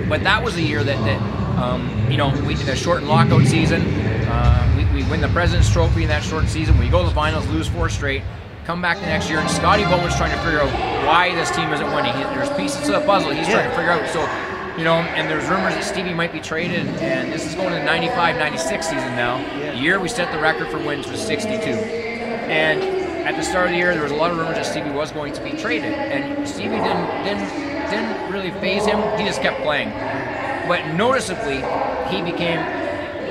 But 0.08 0.22
that 0.22 0.42
was 0.42 0.54
the 0.54 0.62
year 0.62 0.84
that, 0.84 1.04
that 1.04 1.58
um, 1.60 2.10
you 2.10 2.16
know, 2.16 2.28
we 2.44 2.54
did 2.54 2.68
a 2.68 2.76
shortened 2.76 3.08
lockout 3.08 3.44
season. 3.46 3.82
Uh, 3.82 4.74
we, 4.76 5.02
we 5.02 5.10
win 5.10 5.20
the 5.20 5.28
President's 5.28 5.70
Trophy 5.70 6.02
in 6.02 6.08
that 6.08 6.22
short 6.22 6.48
season. 6.48 6.78
We 6.78 6.88
go 6.88 7.02
to 7.02 7.08
the 7.08 7.14
finals, 7.14 7.46
lose 7.48 7.68
four 7.68 7.88
straight 7.88 8.22
come 8.66 8.82
back 8.82 8.98
the 8.98 9.06
next 9.06 9.30
year, 9.30 9.38
and 9.38 9.48
Scotty 9.48 9.84
Bowman's 9.84 10.16
trying 10.16 10.36
to 10.36 10.42
figure 10.42 10.60
out 10.60 10.72
why 11.06 11.32
this 11.36 11.52
team 11.52 11.72
isn't 11.72 11.86
winning. 11.94 12.12
There's 12.34 12.50
pieces 12.56 12.84
to 12.86 12.92
the 12.92 13.00
puzzle 13.00 13.30
he's 13.30 13.46
yeah. 13.46 13.54
trying 13.54 13.70
to 13.70 13.76
figure 13.76 13.92
out. 13.92 14.08
So 14.10 14.20
you 14.76 14.84
know, 14.84 14.96
and 14.96 15.30
there's 15.30 15.48
rumors 15.48 15.74
that 15.74 15.84
Stevie 15.84 16.12
might 16.12 16.32
be 16.32 16.40
traded, 16.40 16.86
and 17.00 17.32
this 17.32 17.46
is 17.46 17.54
going 17.54 17.70
to 17.70 17.76
the 17.76 17.84
95 17.84 18.36
96 18.36 18.86
season 18.86 19.16
now. 19.16 19.38
Yeah. 19.38 19.72
The 19.72 19.78
year 19.78 20.00
we 20.00 20.08
set 20.08 20.30
the 20.32 20.38
record 20.38 20.68
for 20.68 20.78
wins 20.78 21.06
was 21.06 21.24
62. 21.24 21.70
And 21.70 22.95
at 23.26 23.34
the 23.34 23.42
start 23.42 23.66
of 23.66 23.72
the 23.72 23.76
year, 23.76 23.92
there 23.92 24.04
was 24.04 24.12
a 24.12 24.16
lot 24.16 24.30
of 24.30 24.38
rumors 24.38 24.54
that 24.54 24.64
Stevie 24.64 24.90
was 24.90 25.10
going 25.10 25.32
to 25.32 25.42
be 25.42 25.50
traded, 25.50 25.92
and 25.92 26.48
Stevie 26.48 26.76
didn't 26.76 27.24
didn't 27.24 27.50
didn't 27.90 28.32
really 28.32 28.52
phase 28.60 28.86
him. 28.86 29.00
He 29.18 29.24
just 29.26 29.42
kept 29.42 29.60
playing. 29.62 29.90
But 30.68 30.94
noticeably, 30.94 31.56
he 32.08 32.22
became 32.22 32.58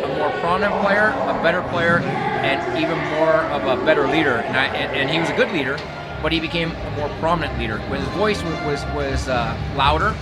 a 0.03 0.17
more 0.17 0.31
prominent 0.41 0.81
player, 0.83 1.09
a 1.09 1.39
better 1.41 1.61
player, 1.69 1.99
and 1.99 2.77
even 2.77 2.97
more 3.15 3.35
of 3.55 3.79
a 3.79 3.83
better 3.85 4.05
leader. 4.07 4.35
And, 4.35 4.57
I, 4.57 4.65
and, 4.65 4.95
and 4.95 5.09
he 5.09 5.19
was 5.19 5.29
a 5.29 5.35
good 5.35 5.51
leader, 5.51 5.77
but 6.21 6.33
he 6.33 6.41
became 6.41 6.71
a 6.71 6.91
more 6.97 7.09
prominent 7.19 7.57
leader. 7.57 7.77
When 7.89 8.01
his 8.01 8.09
voice 8.09 8.43
was 8.43 8.53
was, 8.65 8.83
was 8.93 9.29
uh, 9.29 9.57
louder, 9.77 10.13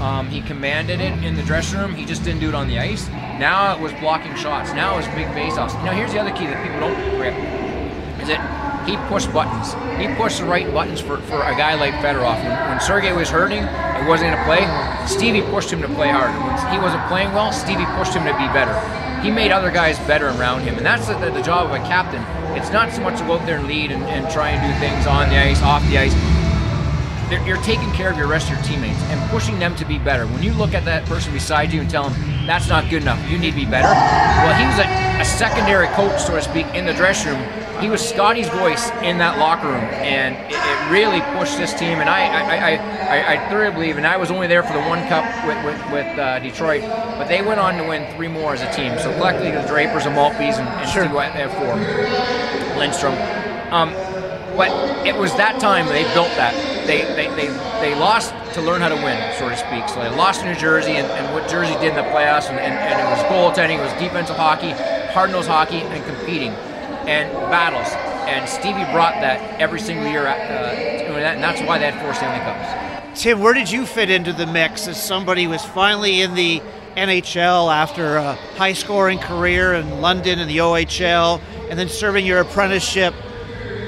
um, 0.00 0.26
he 0.28 0.40
commanded 0.40 1.02
it 1.02 1.22
in 1.22 1.36
the 1.36 1.42
dressing 1.42 1.80
room. 1.80 1.94
He 1.94 2.06
just 2.06 2.24
didn't 2.24 2.40
do 2.40 2.48
it 2.48 2.54
on 2.54 2.66
the 2.66 2.78
ice. 2.78 3.08
Now 3.38 3.74
it 3.74 3.80
was 3.80 3.92
blocking 4.00 4.34
shots. 4.36 4.72
Now 4.72 4.94
it 4.94 4.96
was 4.96 5.06
big 5.08 5.28
faceoffs. 5.36 5.74
Now 5.84 5.92
here's 5.92 6.12
the 6.12 6.18
other 6.18 6.32
key 6.32 6.46
that 6.46 6.64
people 6.64 6.80
don't 6.80 6.96
grip: 7.18 7.34
is 8.22 8.28
that 8.28 8.71
he 8.86 8.96
pushed 9.08 9.32
buttons. 9.32 9.74
He 10.00 10.12
pushed 10.16 10.38
the 10.40 10.46
right 10.46 10.70
buttons 10.72 11.00
for, 11.00 11.18
for 11.22 11.42
a 11.42 11.54
guy 11.54 11.74
like 11.74 11.94
Fedorov. 11.94 12.42
When, 12.42 12.70
when 12.70 12.80
Sergey 12.80 13.12
was 13.12 13.28
hurting 13.28 13.60
and 13.60 14.08
wasn't 14.08 14.34
going 14.34 14.38
to 14.38 14.44
play, 14.44 15.06
Stevie 15.06 15.42
pushed 15.42 15.72
him 15.72 15.80
to 15.82 15.88
play 15.88 16.10
harder. 16.10 16.38
When 16.38 16.72
he 16.72 16.78
wasn't 16.78 17.06
playing 17.08 17.32
well, 17.32 17.52
Stevie 17.52 17.86
pushed 17.96 18.14
him 18.14 18.24
to 18.24 18.32
be 18.32 18.46
better. 18.52 18.74
He 19.22 19.30
made 19.30 19.52
other 19.52 19.70
guys 19.70 19.98
better 20.00 20.28
around 20.28 20.62
him, 20.62 20.76
and 20.76 20.84
that's 20.84 21.06
the, 21.06 21.14
the 21.14 21.42
job 21.42 21.70
of 21.70 21.72
a 21.72 21.78
captain. 21.86 22.22
It's 22.56 22.70
not 22.70 22.92
so 22.92 23.02
much 23.02 23.18
to 23.20 23.24
go 23.24 23.38
out 23.38 23.46
there 23.46 23.58
and 23.58 23.68
lead 23.68 23.92
and, 23.92 24.02
and 24.04 24.28
try 24.32 24.50
and 24.50 24.60
do 24.60 24.80
things 24.80 25.06
on 25.06 25.28
the 25.28 25.38
ice, 25.38 25.62
off 25.62 25.82
the 25.88 25.98
ice 25.98 26.31
you're 27.46 27.62
taking 27.62 27.90
care 27.92 28.10
of 28.10 28.16
your 28.16 28.26
rest 28.26 28.50
of 28.50 28.56
your 28.56 28.64
teammates 28.64 29.00
and 29.04 29.30
pushing 29.30 29.58
them 29.58 29.74
to 29.76 29.84
be 29.84 29.98
better. 29.98 30.26
When 30.26 30.42
you 30.42 30.52
look 30.52 30.74
at 30.74 30.84
that 30.84 31.04
person 31.06 31.32
beside 31.32 31.72
you 31.72 31.80
and 31.80 31.88
tell 31.88 32.08
them 32.08 32.46
that's 32.46 32.68
not 32.68 32.90
good 32.90 33.02
enough, 33.02 33.20
you 33.30 33.38
need 33.38 33.50
to 33.50 33.56
be 33.56 33.64
better. 33.64 33.88
Well, 33.88 34.54
he 34.58 34.66
was 34.66 34.78
a, 34.78 35.20
a 35.20 35.24
secondary 35.24 35.86
coach, 35.88 36.20
so 36.20 36.34
to 36.34 36.42
speak, 36.42 36.66
in 36.74 36.84
the 36.84 36.92
dressing 36.92 37.32
room. 37.32 37.48
He 37.80 37.88
was 37.88 38.06
Scotty's 38.06 38.48
voice 38.48 38.90
in 39.02 39.18
that 39.18 39.38
locker 39.38 39.66
room, 39.66 39.82
and 39.98 40.36
it, 40.46 40.54
it 40.54 40.90
really 40.90 41.20
pushed 41.36 41.58
this 41.58 41.74
team. 41.74 41.98
And 41.98 42.08
I, 42.08 42.26
I, 42.26 42.56
I, 42.56 42.76
I, 42.76 43.32
I 43.32 43.48
thoroughly 43.48 43.74
believe, 43.74 43.96
and 43.96 44.06
I 44.06 44.16
was 44.16 44.30
only 44.30 44.46
there 44.46 44.62
for 44.62 44.72
the 44.72 44.82
one 44.82 45.06
cup 45.08 45.24
with 45.46 45.58
with, 45.64 45.92
with 45.92 46.18
uh, 46.18 46.38
Detroit, 46.38 46.82
but 46.82 47.26
they 47.26 47.42
went 47.42 47.58
on 47.58 47.76
to 47.78 47.88
win 47.88 48.06
three 48.14 48.28
more 48.28 48.54
as 48.54 48.62
a 48.62 48.70
team. 48.72 48.96
So 48.98 49.12
collectively, 49.14 49.50
the 49.50 49.66
Drapers 49.66 50.06
and 50.06 50.14
Maltbys 50.14 50.58
and, 50.58 50.68
and 50.68 50.88
sure. 50.88 51.08
Steve 51.08 51.18
have 51.18 51.52
four. 51.54 51.74
Lidstrom. 52.78 53.14
Um, 53.72 53.90
but 54.56 54.70
it 55.06 55.16
was 55.16 55.34
that 55.36 55.60
time 55.60 55.86
they 55.86 56.04
built 56.14 56.30
that. 56.36 56.54
They, 56.86 57.04
they, 57.14 57.28
they, 57.36 57.48
they 57.80 57.94
lost 57.94 58.34
to 58.54 58.60
learn 58.60 58.80
how 58.80 58.88
to 58.88 58.96
win, 58.96 59.18
so 59.38 59.48
to 59.48 59.56
speak. 59.56 59.88
So 59.88 60.00
they 60.02 60.10
lost 60.10 60.40
to 60.40 60.46
New 60.46 60.58
Jersey, 60.58 60.92
and, 60.92 61.06
and 61.06 61.34
what 61.34 61.48
Jersey 61.48 61.74
did 61.74 61.90
in 61.90 61.96
the 61.96 62.02
playoffs, 62.02 62.50
and, 62.50 62.58
and, 62.58 62.74
and 62.74 63.00
it 63.00 63.04
was 63.10 63.22
goaltending, 63.30 63.78
it 63.78 63.82
was 63.82 63.92
defensive 63.94 64.36
hockey, 64.36 64.70
hard-nosed 65.12 65.48
hockey, 65.48 65.80
and 65.80 66.04
competing, 66.04 66.50
and 67.08 67.32
battles. 67.50 67.92
And 68.28 68.48
Stevie 68.48 68.84
brought 68.92 69.14
that 69.14 69.60
every 69.60 69.80
single 69.80 70.06
year, 70.06 70.26
uh, 70.26 70.32
and 70.32 71.42
that's 71.42 71.60
why 71.62 71.78
they 71.78 71.90
had 71.90 72.02
four 72.02 72.14
Stanley 72.14 72.40
Cups. 72.44 73.20
Tim, 73.20 73.40
where 73.40 73.54
did 73.54 73.70
you 73.70 73.84
fit 73.84 74.10
into 74.10 74.32
the 74.32 74.46
mix 74.46 74.88
as 74.88 75.02
somebody 75.02 75.44
who 75.44 75.50
was 75.50 75.64
finally 75.64 76.22
in 76.22 76.34
the 76.34 76.62
NHL 76.96 77.72
after 77.72 78.16
a 78.16 78.34
high-scoring 78.56 79.18
career 79.18 79.74
in 79.74 80.00
London 80.00 80.38
and 80.38 80.50
the 80.50 80.58
OHL, 80.58 81.40
and 81.70 81.78
then 81.78 81.88
serving 81.88 82.26
your 82.26 82.40
apprenticeship 82.40 83.14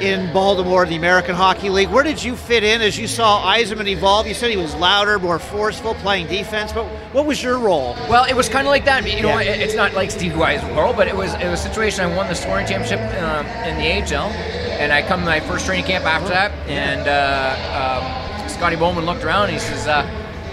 in 0.05 0.31
Baltimore, 0.35 0.85
the 0.85 0.97
American 0.97 1.35
Hockey 1.35 1.71
League. 1.71 1.89
Where 1.89 2.05
did 2.05 2.23
you 2.23 2.37
fit 2.37 2.63
in 2.63 2.83
as 2.83 2.99
you 2.99 3.07
saw 3.07 3.43
Yzerman 3.55 3.89
evolve? 3.89 4.27
You 4.27 4.35
said 4.35 4.51
he 4.51 4.57
was 4.57 4.75
louder, 4.75 5.19
more 5.19 5.39
forceful, 5.39 5.95
playing 5.95 6.27
defense, 6.27 6.73
but 6.73 6.85
what 7.15 7.25
was 7.25 7.43
your 7.43 7.59
role? 7.59 7.95
Well, 8.11 8.25
it 8.25 8.35
was 8.35 8.49
kind 8.49 8.67
of 8.67 8.71
like 8.71 8.85
that. 8.85 9.05
You 9.05 9.23
know, 9.23 9.39
yeah. 9.39 9.53
it's 9.53 9.75
not 9.75 9.95
like 9.95 10.11
Steve 10.11 10.37
Weiss' 10.37 10.63
role, 10.77 10.93
but 10.93 11.09
it 11.09 11.17
was 11.17 11.33
it 11.35 11.49
was 11.49 11.61
a 11.61 11.69
situation. 11.69 12.05
I 12.05 12.15
won 12.15 12.29
the 12.29 12.35
scoring 12.35 12.67
championship 12.67 13.01
um, 13.23 13.47
in 13.67 13.79
the 13.79 14.15
AHL, 14.17 14.29
and 14.79 14.93
I 14.93 15.01
come 15.01 15.21
to 15.21 15.27
my 15.27 15.41
first 15.41 15.65
training 15.65 15.87
camp 15.87 16.05
after 16.05 16.29
that, 16.29 16.53
and 16.69 17.09
uh, 17.09 18.43
um, 18.43 18.49
Scotty 18.49 18.77
Bowman 18.77 19.07
looked 19.07 19.25
around 19.25 19.45
and 19.45 19.55
he 19.55 19.59
says, 19.59 19.87
uh, 19.87 20.07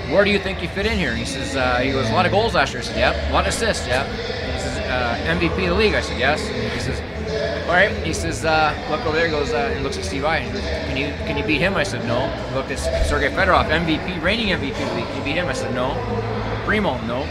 "Where 0.09 0.23
do 0.23 0.31
you 0.31 0.39
think 0.39 0.61
you 0.61 0.69
fit 0.69 0.85
in 0.85 0.97
here?" 0.97 1.09
And 1.09 1.19
he 1.19 1.25
says, 1.25 1.57
uh, 1.57 1.79
"He 1.79 1.91
goes 1.91 2.09
a 2.09 2.13
lot 2.13 2.25
of 2.25 2.31
goals 2.31 2.53
last 2.53 2.73
year." 2.73 2.81
I 2.81 2.85
said, 2.85 2.97
"Yep, 2.97 3.31
a 3.31 3.33
lot 3.33 3.47
of 3.47 3.53
assists, 3.53 3.85
yeah." 3.85 4.05
he 4.53 4.59
says, 4.59 4.77
uh, 4.77 5.19
"MVP 5.27 5.63
of 5.63 5.71
the 5.71 5.75
league." 5.75 5.93
I 5.93 6.01
said, 6.01 6.17
"Yes." 6.17 6.41
And 6.47 6.71
he 6.71 6.79
says 6.79 7.01
all 7.71 7.77
right. 7.77 8.05
He 8.05 8.11
says, 8.11 8.43
uh, 8.43 8.75
look 8.89 8.99
over 9.05 9.15
there. 9.15 9.27
He 9.27 9.31
goes, 9.31 9.53
uh, 9.53 9.79
looks 9.81 9.97
at 9.97 10.03
Steve 10.03 10.23
Y. 10.23 10.41
Can 10.41 10.97
you 10.97 11.07
can 11.23 11.37
you 11.37 11.45
beat 11.45 11.61
him? 11.61 11.77
I 11.77 11.83
said, 11.83 12.05
no. 12.05 12.27
Look 12.53 12.69
at 12.69 12.77
Sergei 13.07 13.29
Fedorov, 13.29 13.69
MVP, 13.69 14.21
reigning 14.21 14.49
MVP. 14.49 14.73
Can 14.73 15.17
you 15.17 15.23
beat 15.23 15.35
him? 15.35 15.47
I 15.47 15.53
said, 15.53 15.73
no. 15.73 15.95
Primo, 16.65 16.99
no. 17.07 17.23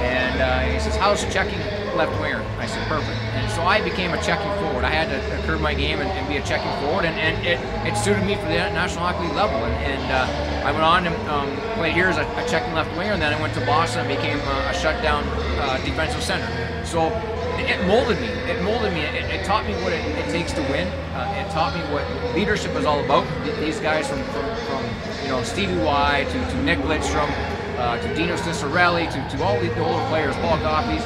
And 0.00 0.40
uh, 0.40 0.72
he 0.72 0.80
says, 0.80 0.96
how's 0.96 1.22
checking 1.30 1.58
left 1.94 2.18
winger? 2.22 2.40
I 2.56 2.64
said, 2.64 2.88
perfect. 2.88 3.18
And 3.36 3.52
so 3.52 3.64
I 3.64 3.82
became 3.82 4.14
a 4.14 4.22
checking 4.22 4.50
forward. 4.64 4.82
I 4.82 4.88
had 4.88 5.10
to 5.12 5.46
curb 5.46 5.60
my 5.60 5.74
game 5.74 6.00
and, 6.00 6.08
and 6.08 6.26
be 6.26 6.38
a 6.38 6.42
checking 6.42 6.72
forward, 6.80 7.04
and, 7.04 7.14
and 7.20 7.36
it, 7.46 7.60
it 7.86 7.98
suited 7.98 8.24
me 8.24 8.34
for 8.36 8.46
the 8.48 8.56
National 8.72 9.04
Hockey 9.04 9.28
League 9.28 9.36
level. 9.36 9.62
And, 9.62 9.74
and 9.84 10.10
uh, 10.10 10.68
I 10.68 10.72
went 10.72 10.84
on 10.84 11.06
and 11.06 11.16
um, 11.28 11.54
played 11.74 11.92
here 11.92 12.08
as 12.08 12.16
a, 12.16 12.24
a, 12.24 12.48
checking 12.48 12.72
left 12.72 12.88
winger, 12.96 13.12
and 13.12 13.20
then 13.20 13.34
I 13.34 13.40
went 13.42 13.52
to 13.54 13.66
Boston 13.66 14.06
and 14.06 14.08
became 14.08 14.38
a, 14.38 14.70
a 14.70 14.74
shutdown 14.74 15.22
uh, 15.60 15.76
defensive 15.84 16.22
center. 16.22 16.48
So 16.86 17.12
it 17.60 17.86
molded 17.86 18.20
me. 18.20 18.28
It 18.28 18.62
molded 18.62 18.92
me. 18.92 19.00
It, 19.00 19.14
it 19.14 19.44
taught 19.44 19.66
me 19.66 19.74
what 19.82 19.92
it, 19.92 20.04
it, 20.04 20.30
takes 20.30 20.52
to 20.52 20.62
win. 20.62 20.88
Uh, 21.14 21.44
it 21.46 21.50
taught 21.52 21.74
me 21.74 21.80
what 21.92 22.04
leadership 22.34 22.74
is 22.76 22.84
all 22.84 23.04
about. 23.04 23.26
These 23.60 23.80
guys 23.80 24.08
from, 24.08 24.22
from, 24.24 24.44
from 24.66 24.84
you 25.22 25.28
know 25.28 25.42
Stevie 25.42 25.78
Y 25.82 26.26
to, 26.28 26.50
to 26.50 26.62
Nick 26.62 26.78
Lidstrom 26.80 27.30
uh, 27.76 27.98
to 28.00 28.14
Dino 28.14 28.36
Ciccarelli 28.36 29.06
to, 29.06 29.36
to 29.36 29.44
all 29.44 29.58
the 29.60 29.68
older 29.80 30.06
players, 30.08 30.34
Paul 30.36 30.58
Coffey's, 30.58 31.04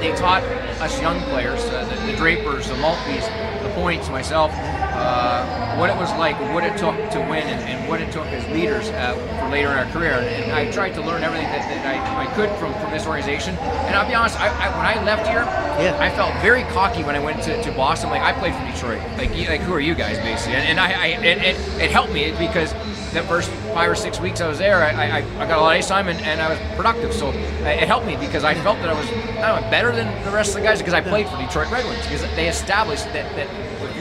they 0.00 0.14
taught 0.16 0.42
us 0.80 1.00
young 1.00 1.20
players, 1.30 1.60
uh, 1.66 1.84
the, 1.84 2.12
the, 2.12 2.16
Drapers, 2.16 2.68
the 2.68 2.74
Maltbys, 2.74 3.62
the 3.62 3.70
Points, 3.74 4.08
myself, 4.08 4.52
uh, 4.92 5.76
what 5.78 5.90
it 5.90 5.96
was 5.96 6.10
like, 6.12 6.38
what 6.54 6.64
it 6.64 6.76
took 6.76 6.94
to 7.10 7.20
win, 7.20 7.44
and, 7.48 7.60
and 7.68 7.88
what 7.88 8.00
it 8.00 8.12
took 8.12 8.26
as 8.26 8.46
leaders 8.52 8.88
uh, 8.90 9.14
for 9.40 9.48
later 9.48 9.70
in 9.70 9.78
our 9.78 9.86
career. 9.86 10.12
And, 10.12 10.26
and, 10.26 10.52
I 10.52 10.70
tried 10.70 10.92
to 10.94 11.00
learn 11.00 11.22
everything 11.22 11.48
that, 11.48 11.66
that 11.68 11.86
I, 11.86 12.24
I, 12.24 12.34
could 12.34 12.50
from, 12.58 12.72
from 12.74 12.90
this 12.90 13.06
organization. 13.06 13.56
And 13.56 13.96
I'll 13.96 14.06
be 14.06 14.14
honest, 14.14 14.38
I, 14.38 14.48
I, 14.48 14.76
when 14.76 14.86
I 14.86 15.04
left 15.04 15.26
here, 15.26 15.44
yeah. 15.80 15.98
I 15.98 16.10
felt 16.10 16.34
very 16.42 16.62
cocky 16.64 17.02
when 17.04 17.16
I 17.16 17.20
went 17.20 17.42
to, 17.44 17.62
to 17.62 17.72
Boston. 17.72 18.10
Like 18.10 18.22
I 18.22 18.32
played 18.32 18.54
for 18.54 18.64
Detroit. 18.70 19.00
Like, 19.16 19.30
like 19.48 19.60
who 19.62 19.72
are 19.72 19.80
you 19.80 19.94
guys, 19.94 20.18
basically? 20.18 20.54
And, 20.54 20.68
and 20.68 20.80
I, 20.80 20.92
I 20.92 21.06
and, 21.08 21.42
it, 21.42 21.56
it 21.80 21.90
helped 21.90 22.12
me 22.12 22.32
because 22.38 22.72
the 23.12 23.22
first 23.22 23.50
five 23.74 23.90
or 23.90 23.94
six 23.94 24.20
weeks 24.20 24.40
I 24.40 24.48
was 24.48 24.58
there, 24.58 24.82
I, 24.82 24.90
I, 24.90 25.16
I 25.18 25.46
got 25.46 25.58
a 25.58 25.60
lot 25.60 25.74
of 25.74 25.78
ice 25.78 25.88
time 25.88 26.08
and, 26.08 26.20
and 26.20 26.40
I 26.40 26.48
was 26.48 26.58
productive. 26.76 27.12
So 27.12 27.30
it 27.30 27.86
helped 27.86 28.06
me 28.06 28.16
because 28.16 28.44
I 28.44 28.54
felt 28.54 28.78
that 28.78 28.88
I 28.88 28.94
was 28.94 29.06
I 29.38 29.60
know, 29.60 29.70
better 29.70 29.92
than 29.92 30.06
the 30.24 30.30
rest 30.30 30.50
of 30.50 30.62
the 30.62 30.66
guys 30.66 30.78
because 30.78 30.94
I 30.94 31.00
played 31.00 31.28
for 31.28 31.36
Detroit 31.36 31.70
Red 31.70 31.84
Wings 31.84 32.04
because 32.06 32.22
they 32.36 32.48
established 32.48 33.04
that, 33.12 33.34
that 33.36 33.48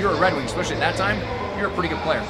you're 0.01 0.11
a 0.11 0.19
Red 0.19 0.33
Wing, 0.33 0.45
especially 0.45 0.77
at 0.77 0.79
that 0.79 0.95
time, 0.95 1.19
you're 1.59 1.69
a 1.69 1.73
pretty 1.73 1.89
good 1.89 2.01
player. 2.01 2.25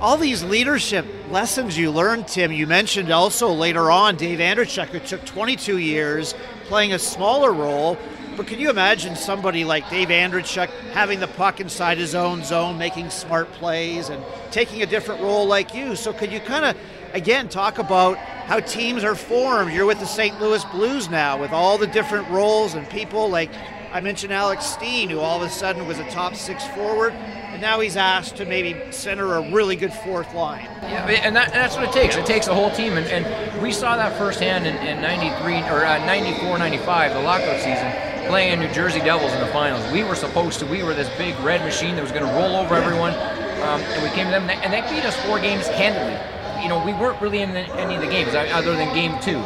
all 0.00 0.16
these 0.16 0.42
leadership 0.42 1.06
lessons 1.30 1.76
you 1.76 1.90
learned, 1.90 2.26
Tim, 2.26 2.50
you 2.50 2.66
mentioned 2.66 3.10
also 3.12 3.52
later 3.52 3.90
on 3.90 4.16
Dave 4.16 4.38
Andreychuk, 4.38 4.86
who 4.86 4.98
took 4.98 5.24
22 5.26 5.76
years 5.76 6.34
playing 6.64 6.94
a 6.94 6.98
smaller 6.98 7.52
role. 7.52 7.98
But 8.36 8.46
can 8.46 8.58
you 8.58 8.70
imagine 8.70 9.14
somebody 9.14 9.64
like 9.64 9.88
Dave 9.90 10.08
Andreychuk 10.08 10.70
having 10.92 11.20
the 11.20 11.28
puck 11.28 11.60
inside 11.60 11.98
his 11.98 12.14
own 12.14 12.42
zone, 12.42 12.78
making 12.78 13.10
smart 13.10 13.52
plays, 13.52 14.08
and 14.08 14.24
taking 14.50 14.82
a 14.82 14.86
different 14.86 15.20
role 15.20 15.46
like 15.46 15.74
you? 15.74 15.94
So, 15.94 16.14
could 16.14 16.32
you 16.32 16.40
kind 16.40 16.64
of, 16.64 16.76
again, 17.12 17.50
talk 17.50 17.78
about 17.78 18.16
how 18.16 18.60
teams 18.60 19.04
are 19.04 19.14
formed? 19.14 19.72
You're 19.74 19.84
with 19.84 20.00
the 20.00 20.06
St. 20.06 20.40
Louis 20.40 20.64
Blues 20.72 21.10
now, 21.10 21.38
with 21.38 21.52
all 21.52 21.76
the 21.76 21.86
different 21.86 22.26
roles 22.30 22.72
and 22.74 22.88
people 22.88 23.28
like 23.28 23.50
I 23.92 24.00
mentioned 24.00 24.32
Alex 24.32 24.64
Steen, 24.64 25.10
who 25.10 25.20
all 25.20 25.36
of 25.36 25.42
a 25.42 25.50
sudden 25.50 25.86
was 25.86 25.98
a 25.98 26.08
top 26.08 26.34
six 26.34 26.66
forward, 26.68 27.12
and 27.12 27.60
now 27.60 27.78
he's 27.80 27.94
asked 27.94 28.36
to 28.36 28.46
maybe 28.46 28.90
center 28.90 29.34
a 29.34 29.52
really 29.52 29.76
good 29.76 29.92
fourth 29.92 30.32
line. 30.32 30.64
Yeah, 30.80 31.06
and, 31.06 31.36
that, 31.36 31.48
and 31.48 31.56
that's 31.56 31.76
what 31.76 31.84
it 31.84 31.92
takes. 31.92 32.16
It 32.16 32.24
takes 32.24 32.46
a 32.46 32.54
whole 32.54 32.70
team, 32.70 32.96
and, 32.96 33.06
and 33.06 33.62
we 33.62 33.70
saw 33.70 33.96
that 33.96 34.16
firsthand 34.16 34.66
in, 34.66 34.76
in 34.76 35.02
93 35.02 35.56
or 35.68 35.84
uh, 35.84 35.98
94, 36.06 36.56
95, 36.56 37.12
the 37.12 37.20
lockout 37.20 37.60
season, 37.60 37.92
playing 38.28 38.60
New 38.60 38.72
Jersey 38.72 39.00
Devils 39.00 39.30
in 39.34 39.40
the 39.40 39.46
finals. 39.48 39.92
We 39.92 40.04
were 40.04 40.14
supposed 40.14 40.58
to, 40.60 40.66
we 40.66 40.82
were 40.82 40.94
this 40.94 41.10
big 41.18 41.38
red 41.40 41.60
machine 41.60 41.94
that 41.96 42.02
was 42.02 42.12
going 42.12 42.26
to 42.26 42.32
roll 42.32 42.56
over 42.56 42.74
everyone, 42.74 43.12
um, 43.12 43.82
and 43.82 44.02
we 44.02 44.08
came 44.16 44.24
to 44.24 44.32
them, 44.32 44.48
and 44.48 44.72
they 44.72 44.80
beat 44.90 45.04
us 45.04 45.16
four 45.26 45.38
games 45.38 45.66
handily. 45.66 46.18
You 46.62 46.70
know, 46.70 46.82
we 46.82 46.94
weren't 46.94 47.20
really 47.20 47.42
in 47.42 47.52
the, 47.52 47.60
any 47.76 47.96
of 47.96 48.00
the 48.00 48.08
games 48.08 48.34
other 48.34 48.74
than 48.74 48.94
game 48.94 49.20
two. 49.20 49.36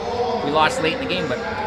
We 0.45 0.53
lost 0.53 0.81
late 0.83 0.93
in 0.93 1.01
the 1.01 1.09
game, 1.09 1.27
but 1.27 1.66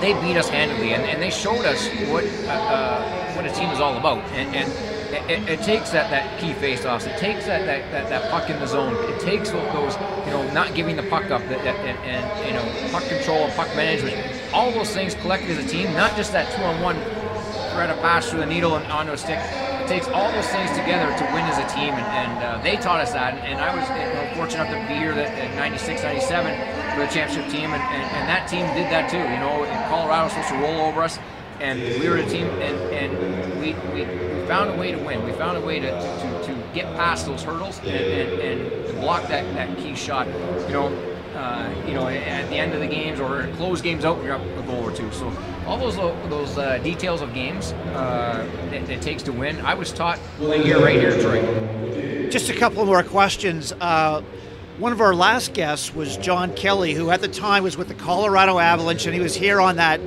they 0.00 0.12
beat 0.20 0.36
us 0.36 0.48
handily, 0.48 0.94
and, 0.94 1.02
and 1.04 1.22
they 1.22 1.30
showed 1.30 1.64
us 1.64 1.88
what 2.10 2.24
uh, 2.24 2.52
uh, 2.52 3.32
what 3.34 3.44
a 3.44 3.52
team 3.52 3.70
is 3.70 3.80
all 3.80 3.96
about. 3.96 4.18
And, 4.32 4.54
and 4.54 5.30
it, 5.30 5.48
it, 5.48 5.62
takes 5.62 5.90
that, 5.90 6.10
that 6.10 6.40
key 6.40 6.52
face-offs. 6.54 7.06
It 7.06 7.16
takes 7.18 7.46
that, 7.46 7.64
that, 7.66 7.90
that, 7.92 8.08
that, 8.08 8.30
puck 8.30 8.50
in 8.50 8.58
the 8.58 8.66
zone. 8.66 8.94
It 9.12 9.20
takes 9.20 9.50
those, 9.50 9.94
you 10.26 10.32
know, 10.32 10.50
not 10.52 10.74
giving 10.74 10.96
the 10.96 11.02
puck 11.04 11.30
up, 11.30 11.42
that, 11.48 11.62
that, 11.64 11.76
and, 11.76 11.98
and, 11.98 12.46
you 12.46 12.52
know, 12.52 12.90
puck 12.90 13.04
control 13.08 13.44
and 13.44 13.52
puck 13.54 13.68
management. 13.76 14.16
All 14.52 14.70
those 14.72 14.92
things 14.92 15.14
collected 15.14 15.50
as 15.50 15.64
a 15.64 15.68
team, 15.68 15.92
not 15.94 16.16
just 16.16 16.32
that 16.32 16.52
two-on-one 16.56 16.96
thread 17.72 17.90
of 17.90 17.98
pass 18.00 18.28
through 18.30 18.40
the 18.40 18.46
needle 18.46 18.76
and 18.76 18.84
onto 18.86 19.12
a 19.12 19.18
stick. 19.18 19.38
It 19.38 19.88
takes 19.88 20.08
all 20.08 20.32
those 20.32 20.48
things 20.48 20.70
together 20.70 21.06
to 21.06 21.24
win 21.32 21.44
as 21.44 21.58
a 21.58 21.74
team, 21.74 21.94
and, 21.94 22.06
and 22.06 22.44
uh, 22.44 22.62
they 22.62 22.76
taught 22.76 23.00
us 23.00 23.12
that. 23.12 23.34
And, 23.44 23.60
I 23.60 23.74
was 23.74 23.88
you 23.88 23.96
know, 23.96 24.34
fortunate 24.34 24.68
enough 24.68 24.82
to 24.82 24.92
be 24.92 24.98
here 24.98 25.12
at 25.12 25.54
96, 25.54 26.02
97 26.02 26.85
for 26.96 27.04
the 27.04 27.12
championship 27.12 27.50
team, 27.52 27.74
and, 27.74 27.82
and, 27.82 28.02
and 28.16 28.28
that 28.28 28.48
team 28.48 28.64
did 28.74 28.90
that 28.90 29.10
too. 29.10 29.18
You 29.18 29.38
know, 29.38 29.66
Colorado 29.88 30.24
was 30.24 30.32
supposed 30.32 30.48
to 30.48 30.56
roll 30.56 30.80
over 30.88 31.02
us, 31.02 31.18
and 31.60 31.78
we 32.00 32.08
were 32.08 32.16
a 32.16 32.26
team, 32.26 32.46
and, 32.46 32.76
and 32.94 33.60
we, 33.60 33.74
we, 33.92 34.04
we 34.04 34.46
found 34.46 34.70
a 34.70 34.76
way 34.78 34.92
to 34.92 34.98
win. 34.98 35.22
We 35.22 35.32
found 35.32 35.58
a 35.58 35.60
way 35.60 35.78
to, 35.78 35.90
to, 35.90 36.42
to 36.46 36.62
get 36.72 36.86
past 36.96 37.26
those 37.26 37.42
hurdles 37.42 37.78
and, 37.80 37.88
and, 37.88 38.40
and 38.40 38.86
to 38.86 38.92
block 38.94 39.28
that, 39.28 39.44
that 39.54 39.76
key 39.76 39.94
shot. 39.94 40.26
You 40.26 40.72
know, 40.72 40.86
uh, 41.34 41.70
you 41.86 41.92
know, 41.92 42.08
at 42.08 42.48
the 42.48 42.56
end 42.56 42.72
of 42.72 42.80
the 42.80 42.86
games 42.86 43.20
or 43.20 43.46
close 43.56 43.82
games 43.82 44.06
out, 44.06 44.22
you're 44.24 44.32
up 44.32 44.40
a 44.40 44.62
goal 44.62 44.82
or 44.82 44.92
two. 44.92 45.12
So 45.12 45.30
all 45.66 45.76
those 45.76 45.96
those 45.96 46.56
uh, 46.56 46.78
details 46.78 47.20
of 47.20 47.34
games 47.34 47.72
uh, 47.92 48.48
that 48.70 48.88
it 48.88 49.02
takes 49.02 49.22
to 49.24 49.32
win, 49.32 49.60
I 49.60 49.74
was 49.74 49.92
taught 49.92 50.18
playing 50.38 50.62
here 50.62 50.80
right 50.80 50.98
here 50.98 51.14
Detroit. 51.14 52.30
Just 52.30 52.48
a 52.48 52.54
couple 52.54 52.86
more 52.86 53.02
questions. 53.02 53.74
One 54.78 54.92
of 54.92 55.00
our 55.00 55.14
last 55.14 55.54
guests 55.54 55.94
was 55.94 56.18
John 56.18 56.52
Kelly, 56.54 56.92
who 56.92 57.10
at 57.10 57.22
the 57.22 57.28
time 57.28 57.62
was 57.62 57.78
with 57.78 57.88
the 57.88 57.94
Colorado 57.94 58.58
Avalanche, 58.58 59.06
and 59.06 59.14
he 59.14 59.22
was 59.22 59.34
here 59.34 59.58
on 59.58 59.76
that 59.76 60.02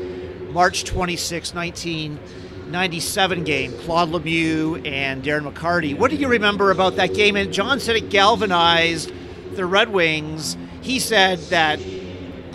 March 0.51 0.83
26, 0.83 1.55
1997 1.55 3.43
game. 3.45 3.73
Claude 3.79 4.09
Lemieux 4.09 4.87
and 4.87 5.23
Darren 5.23 5.51
McCarty. 5.51 5.97
What 5.97 6.11
do 6.11 6.17
you 6.17 6.27
remember 6.27 6.69
about 6.69 6.97
that 6.97 7.15
game? 7.15 7.35
And 7.35 7.51
John 7.51 7.79
said 7.79 7.95
it 7.95 8.11
galvanized 8.11 9.11
the 9.55 9.65
Red 9.65 9.89
Wings. 9.89 10.55
He 10.81 10.99
said 10.99 11.39
that 11.49 11.79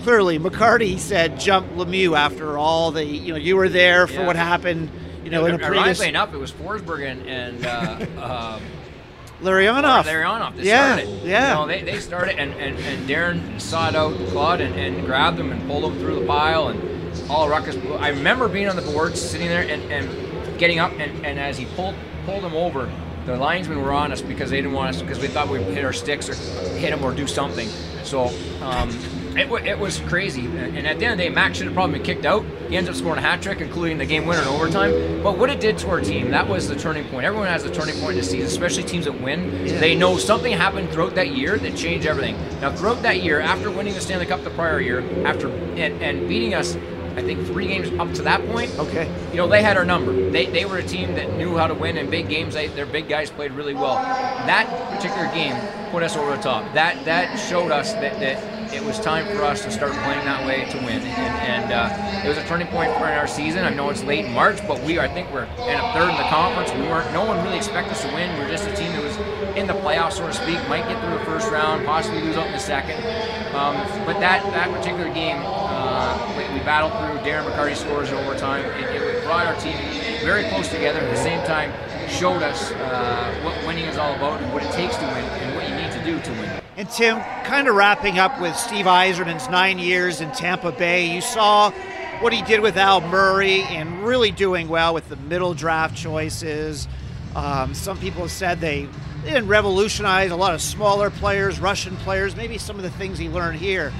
clearly 0.05 0.38
McCarty 0.38 1.00
said 1.00 1.40
jump 1.40 1.68
Lemieux 1.72 2.16
after 2.16 2.57
all 2.57 2.92
the 2.92 3.05
you 3.05 3.33
know 3.33 3.38
you 3.38 3.57
were 3.57 3.68
there 3.68 4.07
for 4.07 4.20
yeah. 4.20 4.27
what 4.27 4.37
happened. 4.37 4.88
You 5.24 5.31
know, 5.31 5.46
in 5.46 5.55
a 5.57 5.59
previous. 5.59 6.00
enough, 6.00 6.33
it 6.33 6.37
was 6.37 6.53
Forsberg 6.53 7.11
and, 7.11 7.27
and 7.27 7.66
uh, 7.66 8.55
um, 8.57 8.62
Larionov. 9.44 10.04
Larionov. 10.04 10.57
They 10.57 10.64
yeah, 10.64 10.96
started. 10.96 11.22
yeah. 11.22 11.48
You 11.48 11.54
know, 11.54 11.66
they, 11.66 11.83
they 11.83 12.00
started, 12.00 12.38
and, 12.38 12.52
and, 12.54 12.78
and 12.78 13.09
Darren 13.09 13.61
sought 13.61 13.94
out 13.94 14.14
Claude 14.28 14.61
and, 14.61 14.74
and 14.74 15.07
grabbed 15.07 15.38
him 15.38 15.52
and 15.52 15.64
pulled 15.68 15.85
him 15.85 15.98
through 15.98 16.20
the 16.20 16.26
pile, 16.26 16.68
and 16.68 17.30
all 17.30 17.48
ruckus. 17.48 17.76
I 18.00 18.09
remember 18.09 18.48
being 18.48 18.68
on 18.68 18.76
the 18.76 18.83
boards, 18.83 19.20
sitting 19.20 19.48
there, 19.48 19.62
and, 19.62 19.83
and 19.92 20.59
getting 20.59 20.78
up, 20.78 20.92
and, 20.92 21.24
and 21.24 21.38
as 21.38 21.59
he 21.59 21.66
pulled 21.76 21.94
pulled 22.24 22.42
him 22.42 22.54
over, 22.54 22.90
the 23.26 23.37
linesmen 23.37 23.83
were 23.83 23.92
on 23.92 24.12
us 24.12 24.22
because 24.22 24.50
they 24.50 24.57
didn't 24.57 24.72
want 24.72 24.94
us 24.94 25.02
because 25.02 25.18
we 25.18 25.28
thought 25.28 25.48
we'd 25.48 25.62
hit 25.62 25.85
our 25.85 25.92
sticks 25.92 26.28
or 26.28 26.35
hit 26.76 26.92
him 26.92 27.04
or 27.04 27.12
do 27.12 27.26
something. 27.26 27.68
So 28.02 28.30
um, 28.62 28.90
it, 29.37 29.51
it 29.66 29.79
was 29.79 30.01
crazy. 30.01 30.47
And 30.47 30.87
at 30.87 30.99
the 30.99 31.05
end 31.07 31.12
of 31.12 31.18
the 31.18 31.25
day, 31.25 31.29
Max 31.29 31.59
should 31.59 31.66
have 31.66 31.75
probably 31.75 31.99
been 31.99 32.07
kicked 32.07 32.27
out. 32.27 32.44
He 32.68 32.77
ends 32.77 32.88
up 32.88 32.97
scoring 32.97 33.18
a 33.18 33.23
hat 33.23 33.42
trick, 33.42 33.61
including 33.61 33.99
the 33.99 34.07
game 34.07 34.27
winner 34.27 34.42
in 34.42 34.49
overtime. 34.49 35.23
But 35.23 35.38
what 35.38 35.51
it 35.51 35.61
did 35.61 35.79
to 35.79 35.90
our 35.90 36.01
team, 36.01 36.31
that 36.31 36.49
was 36.49 36.68
the 36.68 36.77
turning 36.77 37.05
point. 37.09 37.25
Everyone 37.25 37.49
has 37.49 37.64
a 37.64 37.70
turning 37.70 37.94
point 37.97 38.12
in 38.12 38.18
the 38.18 38.23
season, 38.23 38.47
especially 38.47 38.85
teams 38.85 39.05
that 39.05 39.20
win. 39.20 39.66
Yeah. 39.66 39.79
They 39.81 39.94
know 39.94 40.16
something 40.16 40.53
happened 40.53 40.90
throughout 40.90 41.14
that 41.16 41.29
year 41.29 41.59
that 41.59 41.77
changed 41.77 42.07
everything. 42.07 42.37
Now, 42.61 42.75
throughout 42.75 43.03
that 43.03 43.23
year, 43.23 43.40
after 43.40 43.70
winning 43.70 43.94
the 43.94 44.01
Stanley 44.01 44.27
Cup 44.27 44.44
the 44.44 44.51
prior 44.51 44.81
year, 44.81 45.01
after 45.27 45.49
and, 45.49 46.03
and 46.03 46.29
beating 46.29 46.55
us 46.55 46.77
I 47.16 47.23
think 47.23 47.47
three 47.47 47.68
games 47.68 47.97
up 48.01 48.12
to 48.14 48.23
that 48.23 48.44
point. 48.49 48.77
Okay. 48.77 49.09
You 49.31 49.37
know, 49.37 49.47
they 49.47 49.62
had 49.62 49.77
our 49.77 49.85
number. 49.85 50.31
They, 50.31 50.47
they 50.47 50.64
were 50.64 50.79
a 50.79 50.83
team 50.83 51.14
that 51.14 51.33
knew 51.37 51.57
how 51.57 51.68
to 51.68 51.75
win 51.75 51.97
in 51.97 52.11
big 52.11 52.29
games. 52.29 52.55
They, 52.55 52.66
their 52.66 52.87
big 52.87 53.09
guys 53.09 53.31
played 53.31 53.53
really 53.53 53.75
well. 53.75 53.94
That 53.94 54.66
particular 54.97 55.33
game 55.33 55.55
put 55.92 56.03
us 56.03 56.16
over 56.16 56.35
the 56.35 56.42
top. 56.42 56.73
That 56.75 57.05
that 57.05 57.37
showed 57.37 57.70
us 57.70 57.92
that, 57.92 58.18
that 58.18 58.53
it 58.74 58.84
was 58.84 58.98
time 58.98 59.26
for 59.26 59.44
us 59.44 59.62
to 59.64 59.70
start 59.70 59.92
playing 60.02 60.24
that 60.24 60.44
way 60.46 60.64
to 60.70 60.76
win. 60.78 61.00
And, 61.00 61.70
and 61.70 61.72
uh, 61.72 62.24
it 62.24 62.28
was 62.28 62.38
a 62.38 62.44
turning 62.46 62.66
point 62.68 62.92
for 62.94 63.04
our 63.06 63.26
season. 63.26 63.64
I 63.64 63.70
know 63.70 63.88
it's 63.90 64.02
late 64.02 64.24
in 64.24 64.32
March, 64.32 64.58
but 64.66 64.82
we 64.82 64.98
I 64.98 65.08
think 65.08 65.32
we're 65.32 65.44
in 65.44 65.78
a 65.78 65.92
third 65.92 66.10
in 66.10 66.16
the 66.16 66.28
conference. 66.28 66.72
We 66.72 66.82
weren't. 66.82 67.12
No 67.12 67.24
one 67.24 67.42
really 67.44 67.56
expected 67.56 67.92
us 67.92 68.02
to 68.02 68.08
win. 68.08 68.37
We 68.38 68.44
are 68.44 68.48
just 68.48 68.68
a 68.68 68.74
team 68.74 68.92
that 68.92 69.02
was 69.02 69.16
in 69.56 69.66
the 69.66 69.74
playoffs, 69.74 70.14
so 70.14 70.26
to 70.26 70.32
speak. 70.32 70.58
Might 70.68 70.88
get 70.88 71.00
through 71.00 71.18
the 71.18 71.24
first 71.24 71.50
round, 71.50 71.87
possibly 71.87 72.20
lose 72.22 72.37
out 72.37 72.46
in 72.46 72.52
the 72.52 72.58
second. 72.58 72.98
Um, 73.54 73.76
but 74.04 74.18
that 74.20 74.42
that 74.52 74.70
particular 74.70 75.12
game, 75.14 75.40
uh, 75.44 76.34
we, 76.37 76.42
we, 76.52 76.60
battled 76.64 76.92
through. 76.92 77.22
Darren 77.24 77.48
McCarty 77.48 77.76
scores 77.76 78.10
in 78.10 78.16
overtime. 78.16 78.64
It, 78.82 78.90
it 78.90 79.24
brought 79.24 79.46
our 79.46 79.56
team 79.60 79.76
very 80.24 80.48
close 80.48 80.68
together. 80.68 80.98
At 80.98 81.10
the 81.10 81.22
same 81.22 81.44
time, 81.46 81.72
showed 82.08 82.42
us 82.42 82.72
uh, 82.72 83.40
what 83.42 83.54
winning 83.66 83.84
is 83.84 83.96
all 83.96 84.14
about 84.14 84.42
and 84.42 84.52
what 84.52 84.62
it 84.62 84.72
takes 84.72 84.96
to 84.96 85.04
win 85.04 85.24
and 85.24 85.54
what 85.54 85.68
you 85.68 85.74
need 85.76 85.92
to 85.92 86.04
do 86.04 86.20
to 86.20 86.30
win. 86.40 86.53
And 86.76 86.90
Tim, 86.90 87.20
kind 87.44 87.68
of 87.68 87.76
wrapping 87.76 88.18
up 88.18 88.40
with 88.40 88.56
Steve 88.56 88.87
Yzerman's 88.87 89.48
nine 89.48 89.78
years 89.78 90.20
in 90.20 90.32
Tampa 90.32 90.72
Bay, 90.72 91.14
you 91.14 91.20
saw 91.20 91.70
what 92.20 92.32
he 92.32 92.42
did 92.42 92.60
with 92.60 92.76
Al 92.76 93.00
Murray 93.00 93.62
and 93.62 94.04
really 94.04 94.32
doing 94.32 94.68
well 94.68 94.92
with 94.92 95.08
the 95.08 95.16
middle 95.16 95.54
draft 95.54 95.96
choices. 95.96 96.88
Um, 97.37 97.74
some 97.74 97.98
people 97.98 98.22
have 98.22 98.32
said 98.32 98.60
they, 98.60 98.88
didn't 99.24 99.48
revolutionize 99.48 100.30
a 100.30 100.37
lot 100.37 100.52
of 100.52 100.60
smaller 100.60 101.10
players, 101.10 101.58
Russian 101.58 101.96
players, 101.98 102.37
maybe 102.37 102.58
some 102.58 102.76
of 102.76 102.82
the 102.82 102.90
things 102.90 103.18
he 103.18 103.28
learned 103.28 103.58
here. 103.58 103.92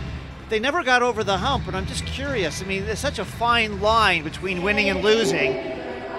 They 0.51 0.61
never 0.61 0.83
got 0.83 1.03
over 1.03 1.25
the 1.25 1.39
hump, 1.39 1.67
and 1.67 1.77
I'm 1.77 1.87
just 1.87 2.05
curious. 2.05 2.61
I 2.61 2.67
mean, 2.67 2.85
there's 2.85 2.99
such 2.99 3.19
a 3.19 3.25
fine 3.25 3.81
line 3.81 4.23
between 4.23 4.63
winning 4.63 4.91
and 4.91 5.03
losing. 5.03 5.55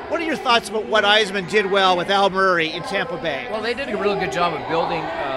What 0.10 0.22
are 0.22 0.24
your 0.24 0.36
thoughts 0.36 0.70
about 0.70 0.86
what 0.88 1.04
Yzerman 1.04 1.50
did 1.50 1.70
well 1.70 1.96
with 1.96 2.10
Al 2.10 2.30
Murray 2.30 2.72
in 2.72 2.82
Tampa 2.84 3.18
Bay? 3.18 3.48
Well, 3.52 3.62
they 3.62 3.74
did 3.74 3.90
a 3.90 3.98
really 3.98 4.20
good 4.20 4.32
job 4.32 4.60
of 4.60 4.68
building 4.68 5.02
uh, 5.02 5.35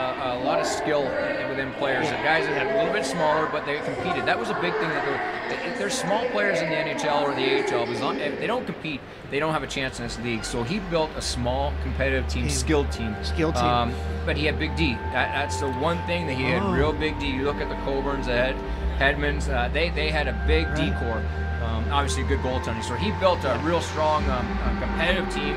lot 0.59 0.67
of 0.67 0.73
skill 0.73 1.05
within 1.49 1.73
players. 1.75 2.07
The 2.09 2.17
guys 2.17 2.47
that 2.47 2.57
had 2.57 2.67
a 2.67 2.79
little 2.79 2.93
bit 2.93 3.05
smaller, 3.05 3.49
but 3.51 3.65
they 3.65 3.79
competed. 3.81 4.27
That 4.27 4.39
was 4.39 4.51
a 4.51 4.55
big 4.55 4.73
thing. 4.75 4.89
That 4.89 5.67
if 5.67 5.79
there's 5.79 5.95
small 5.95 6.25
players 6.31 6.61
in 6.61 6.69
the 6.69 6.77
NHL 6.77 7.23
or 7.23 7.35
the 7.35 7.75
AHL, 7.75 8.17
if 8.19 8.41
they 8.41 8.47
don't 8.47 8.67
compete, 8.67 9.01
they 9.31 9.39
don't 9.39 9.53
have 9.53 9.63
a 9.63 9.67
chance 9.67 9.99
in 9.99 10.05
this 10.05 10.19
league. 10.21 10.45
So 10.45 10.63
he 10.63 10.81
built 10.91 11.11
a 11.17 11.23
small, 11.23 11.73
competitive 11.83 12.29
team, 12.29 12.49
skilled 12.49 12.91
team. 12.91 13.15
Skilled 13.23 13.55
team. 13.55 13.65
Um, 13.65 13.95
but 14.27 14.37
he 14.37 14.47
had 14.47 14.59
Big 14.59 14.75
D. 14.77 14.95
That, 15.13 15.33
that's 15.35 15.61
the 15.61 15.71
one 15.71 16.05
thing 16.07 16.27
that 16.27 16.35
he 16.35 16.45
had. 16.45 16.63
Oh. 16.63 16.73
Real 16.73 16.93
Big 16.93 17.19
D. 17.19 17.29
You 17.29 17.45
look 17.45 17.57
at 17.57 17.69
the 17.69 17.77
Coburns, 17.77 18.27
the 18.27 18.33
Head, 18.33 18.57
Hedmans. 18.99 19.53
Uh, 19.53 19.69
they 19.69 19.91
they 19.91 20.11
had 20.11 20.29
a 20.29 20.45
big 20.47 20.67
right. 20.67 20.77
D 20.77 20.91
core. 20.99 21.23
Um, 21.63 21.85
obviously, 21.91 22.23
a 22.23 22.27
good 22.27 22.41
goaltending. 22.41 22.83
So 22.83 22.95
he 22.95 23.13
built 23.21 23.45
a 23.45 23.61
real 23.63 23.81
strong, 23.81 24.29
um, 24.31 24.47
competitive 24.81 25.29
team. 25.33 25.55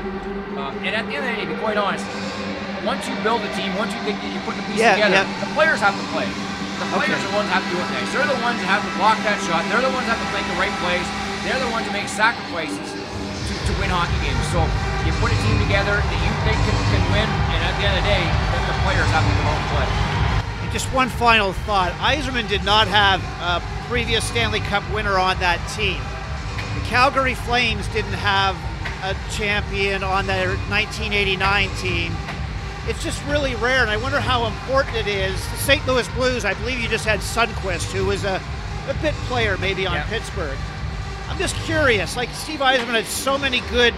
Um, 0.58 0.76
and 0.84 0.94
at 0.94 1.06
the 1.06 1.16
end 1.16 1.24
of 1.24 1.30
the 1.30 1.42
day, 1.42 1.44
to 1.46 1.54
be 1.54 1.60
quite 1.60 1.76
honest, 1.76 2.04
once 2.82 3.06
you 3.06 3.14
build 3.22 3.42
a 3.42 3.50
team, 3.54 3.70
once 3.78 3.94
you 3.94 4.00
think 4.02 4.18
you 4.22 4.40
put 4.42 4.58
the 4.58 4.64
pieces 4.66 4.82
yeah, 4.82 4.98
together, 4.98 5.22
yeah. 5.22 5.42
the 5.42 5.50
players 5.54 5.78
have 5.78 5.94
to 5.94 6.06
play. 6.10 6.26
The 6.82 6.88
players 6.90 7.14
okay. 7.14 7.22
are 7.22 7.26
the 7.30 7.34
ones 7.38 7.46
that 7.46 7.62
have 7.62 7.66
to 7.66 7.72
do 7.72 7.78
it 7.78 7.88
next. 7.94 8.10
They're 8.10 8.26
the 8.26 8.42
ones 8.42 8.58
that 8.58 8.68
have 8.68 8.82
to 8.82 8.92
block 8.98 9.16
that 9.22 9.38
shot. 9.46 9.62
They're 9.70 9.84
the 9.86 9.94
ones 9.94 10.06
that 10.10 10.18
have 10.18 10.24
to 10.26 10.32
make 10.34 10.46
the 10.50 10.58
right 10.58 10.74
plays. 10.82 11.06
They're 11.46 11.62
the 11.62 11.70
ones 11.70 11.86
that 11.86 11.94
make 11.94 12.10
sacrifices 12.10 12.82
to, 12.82 13.52
to 13.54 13.72
win 13.78 13.86
hockey 13.86 14.18
games. 14.26 14.42
So 14.50 14.66
you 15.06 15.14
put 15.22 15.30
a 15.30 15.38
team 15.46 15.62
together 15.62 15.94
that 15.94 16.20
you 16.26 16.32
think 16.42 16.58
can, 16.66 16.74
can 16.90 17.04
win, 17.14 17.28
and 17.54 17.60
at 17.62 17.74
the 17.78 17.86
end 17.86 17.94
of 17.94 18.02
the 18.02 18.08
day, 18.10 18.24
the 18.66 18.76
players 18.82 19.08
have 19.14 19.22
to 19.22 19.34
go 19.38 19.46
out 19.46 19.58
and 19.62 19.68
play. 19.70 19.88
And 20.66 20.70
just 20.74 20.90
one 20.90 21.06
final 21.06 21.54
thought. 21.62 21.94
Yzerman 22.02 22.50
did 22.50 22.66
not 22.66 22.90
have 22.90 23.22
a 23.38 23.62
previous 23.86 24.26
Stanley 24.26 24.60
Cup 24.66 24.82
winner 24.90 25.22
on 25.22 25.38
that 25.38 25.62
team. 25.70 26.02
The 26.74 26.82
Calgary 26.90 27.34
Flames 27.34 27.86
didn't 27.94 28.18
have 28.18 28.58
a 29.06 29.14
champion 29.30 30.02
on 30.02 30.26
their 30.26 30.58
1989 30.70 31.70
team. 31.78 32.10
It's 32.88 33.02
just 33.02 33.24
really 33.26 33.54
rare, 33.56 33.82
and 33.82 33.90
I 33.90 33.96
wonder 33.96 34.18
how 34.18 34.46
important 34.46 34.96
it 34.96 35.06
is. 35.06 35.34
The 35.50 35.56
St. 35.56 35.86
Louis 35.86 36.08
Blues, 36.10 36.44
I 36.44 36.54
believe 36.54 36.80
you 36.80 36.88
just 36.88 37.04
had 37.04 37.20
Sundqvist, 37.20 37.92
who 37.92 38.06
was 38.06 38.24
a, 38.24 38.42
a 38.88 38.94
bit 39.00 39.14
player 39.26 39.56
maybe 39.58 39.86
on 39.86 40.00
Pittsburgh. 40.08 40.58
I'm 41.28 41.38
just 41.38 41.54
curious. 41.64 42.16
Like 42.16 42.28
Steve 42.30 42.58
Yzerman 42.58 42.94
had 42.94 43.06
so 43.06 43.38
many 43.38 43.60
good 43.70 43.94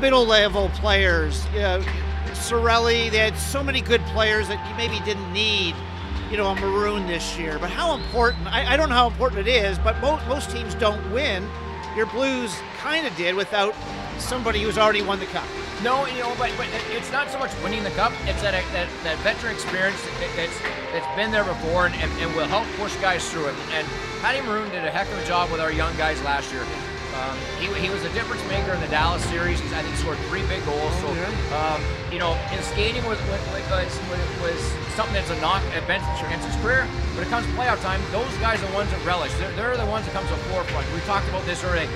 middle 0.00 0.26
level 0.26 0.68
players. 0.74 1.46
You 1.54 1.60
know, 1.60 1.84
Cirelli, 2.32 3.10
they 3.10 3.18
had 3.18 3.38
so 3.38 3.62
many 3.62 3.80
good 3.80 4.02
players 4.06 4.48
that 4.48 4.68
you 4.68 4.76
maybe 4.76 5.02
didn't 5.04 5.32
need, 5.32 5.74
you 6.30 6.36
know, 6.36 6.48
a 6.48 6.54
Maroon 6.54 7.06
this 7.06 7.38
year. 7.38 7.58
But 7.58 7.70
how 7.70 7.94
important? 7.96 8.46
I, 8.48 8.74
I 8.74 8.76
don't 8.76 8.90
know 8.90 8.96
how 8.96 9.08
important 9.08 9.48
it 9.48 9.50
is, 9.50 9.78
but 9.78 9.98
mo- 10.02 10.20
most 10.28 10.50
teams 10.50 10.74
don't 10.74 11.10
win. 11.10 11.48
Your 11.96 12.06
Blues 12.06 12.54
kind 12.78 13.06
of 13.06 13.16
did 13.16 13.34
without 13.34 13.74
somebody 14.18 14.62
who's 14.62 14.76
already 14.76 15.02
won 15.02 15.18
the 15.18 15.26
cup. 15.26 15.46
No, 15.82 16.06
you 16.06 16.22
know, 16.22 16.32
but, 16.38 16.54
but 16.56 16.68
it's 16.94 17.10
not 17.10 17.28
so 17.28 17.40
much 17.40 17.50
winning 17.58 17.82
the 17.82 17.90
cup. 17.98 18.12
It's 18.30 18.40
that 18.42 18.54
that, 18.70 18.86
that 19.02 19.18
veteran 19.26 19.52
experience 19.52 19.98
that's 20.38 20.54
that's 20.94 21.16
been 21.18 21.34
there 21.34 21.42
before 21.42 21.86
and, 21.86 21.94
and, 21.98 22.06
and 22.22 22.30
will 22.36 22.46
help 22.46 22.70
push 22.78 22.94
guys 23.02 23.26
through 23.26 23.50
it. 23.50 23.54
And 23.74 23.82
Patty 24.22 24.46
Maroon 24.46 24.70
did 24.70 24.84
a 24.86 24.90
heck 24.94 25.10
of 25.10 25.18
a 25.18 25.26
job 25.26 25.50
with 25.50 25.58
our 25.58 25.72
young 25.72 25.90
guys 25.98 26.22
last 26.22 26.52
year. 26.52 26.62
Um, 27.18 27.36
he, 27.58 27.66
he 27.82 27.90
was 27.90 27.98
a 28.06 28.12
difference 28.14 28.46
maker 28.46 28.72
in 28.72 28.80
the 28.80 28.86
Dallas 28.94 29.24
series. 29.26 29.58
He's, 29.58 29.72
I 29.74 29.82
think, 29.82 29.96
scored 29.96 30.18
three 30.30 30.46
big 30.46 30.64
goals. 30.64 30.94
So, 31.02 31.10
um, 31.58 31.82
you 32.14 32.22
know, 32.22 32.34
his 32.54 32.64
skating 32.70 33.02
was 33.02 33.18
was, 33.26 33.42
was, 33.66 33.90
was 34.38 34.60
something 34.94 35.18
that's 35.18 35.34
a 35.34 35.40
knock 35.42 35.66
at 35.74 35.82
bench 35.90 36.06
against 36.22 36.46
his 36.46 36.54
career. 36.62 36.86
When 37.18 37.26
it 37.26 37.28
comes 37.28 37.44
to 37.44 37.52
playoff 37.58 37.82
time, 37.82 38.00
those 38.14 38.30
guys 38.38 38.62
are 38.62 38.70
the 38.70 38.74
ones 38.78 38.88
that 38.94 39.02
relish. 39.04 39.34
They're, 39.34 39.50
they're 39.58 39.76
the 39.76 39.90
ones 39.90 40.06
that 40.06 40.14
come 40.14 40.22
to 40.30 40.30
the 40.30 40.46
forefront. 40.54 40.86
We 40.94 41.02
talked 41.10 41.26
about 41.26 41.42
this 41.42 41.64
earlier 41.66 41.90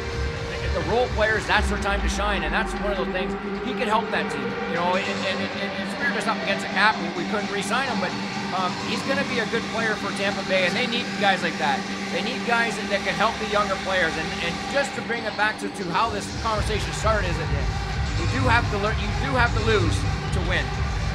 the 0.77 0.85
role 0.93 1.09
players, 1.17 1.41
that's 1.49 1.73
their 1.73 1.81
time 1.81 2.05
to 2.05 2.09
shine, 2.13 2.45
and 2.45 2.53
that's 2.53 2.69
one 2.85 2.93
of 2.93 3.01
those 3.01 3.09
things. 3.09 3.33
He 3.65 3.73
could 3.73 3.89
help 3.89 4.05
that 4.13 4.29
team, 4.29 4.45
you 4.69 4.77
know. 4.77 4.93
And, 4.93 5.19
and, 5.25 5.39
and, 5.41 5.73
and 5.73 5.85
Spear 5.97 6.13
was 6.13 6.29
up 6.29 6.37
against 6.45 6.69
a 6.69 6.73
cap, 6.77 6.93
we, 7.01 7.09
we 7.17 7.25
couldn't 7.33 7.49
re-sign 7.49 7.89
him, 7.89 7.97
but 7.97 8.13
um, 8.53 8.69
he's 8.85 9.01
going 9.09 9.17
to 9.17 9.25
be 9.33 9.41
a 9.41 9.49
good 9.49 9.65
player 9.73 9.97
for 9.97 10.13
Tampa 10.21 10.45
Bay, 10.45 10.69
and 10.69 10.77
they 10.77 10.85
need 10.85 11.09
guys 11.17 11.41
like 11.41 11.57
that. 11.57 11.81
They 12.13 12.21
need 12.21 12.45
guys 12.45 12.77
that, 12.77 12.93
that 12.93 13.01
can 13.09 13.17
help 13.17 13.33
the 13.41 13.49
younger 13.49 13.75
players. 13.89 14.13
And, 14.21 14.29
and 14.45 14.53
just 14.69 14.93
to 15.01 15.03
bring 15.09 15.25
it 15.25 15.33
back 15.41 15.57
to, 15.65 15.73
to 15.73 15.85
how 15.97 16.13
this 16.13 16.29
conversation 16.45 16.93
started, 16.93 17.33
is 17.33 17.41
that 17.41 17.49
you 18.21 18.29
do 18.37 18.45
have 18.45 18.69
to 18.69 18.77
learn, 18.85 18.93
you 19.01 19.09
do 19.25 19.33
have 19.33 19.57
to 19.57 19.63
lose 19.65 19.97
to 20.37 20.41
win. 20.45 20.65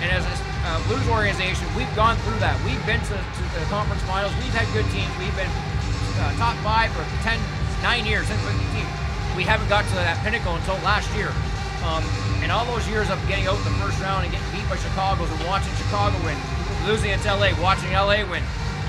And 0.02 0.10
as 0.10 0.26
a 0.26 0.36
uh, 0.65 0.82
Blues 0.89 1.06
organization, 1.06 1.69
we've 1.78 1.89
gone 1.93 2.17
through 2.26 2.41
that. 2.41 2.58
We've 2.65 2.82
been 2.89 3.02
to, 3.13 3.17
to 3.17 3.43
the 3.54 3.69
conference 3.69 4.02
finals. 4.10 4.34
We've 4.41 4.58
had 4.58 4.65
good 4.74 4.89
teams. 4.89 5.10
We've 5.21 5.34
been 5.38 5.50
uh, 6.17 6.34
top 6.41 6.58
five 6.65 6.89
for 6.97 7.06
10, 7.21 7.38
nine 7.86 8.10
years 8.10 8.26
we 9.36 9.44
haven't 9.44 9.70
got 9.70 9.88
to 9.88 9.96
that 9.96 10.20
pinnacle 10.24 10.56
until 10.56 10.76
last 10.84 11.08
year. 11.15 11.32
Um, 11.84 12.04
and 12.44 12.52
all 12.52 12.65
those 12.65 12.88
years 12.88 13.10
of 13.10 13.17
getting 13.28 13.48
out 13.48 13.58
in 13.58 13.63
the 13.63 13.78
first 13.82 14.00
round 14.02 14.26
and 14.26 14.32
getting 14.32 14.52
beat 14.54 14.67
by 14.70 14.78
Chicago 14.78 15.24
and 15.26 15.46
watching 15.48 15.74
Chicago 15.76 16.13
win, 16.26 16.38
losing 16.86 17.10
to 17.13 17.30
LA, 17.34 17.54
watching 17.62 17.91
LA 17.91 18.22
win. 18.30 18.44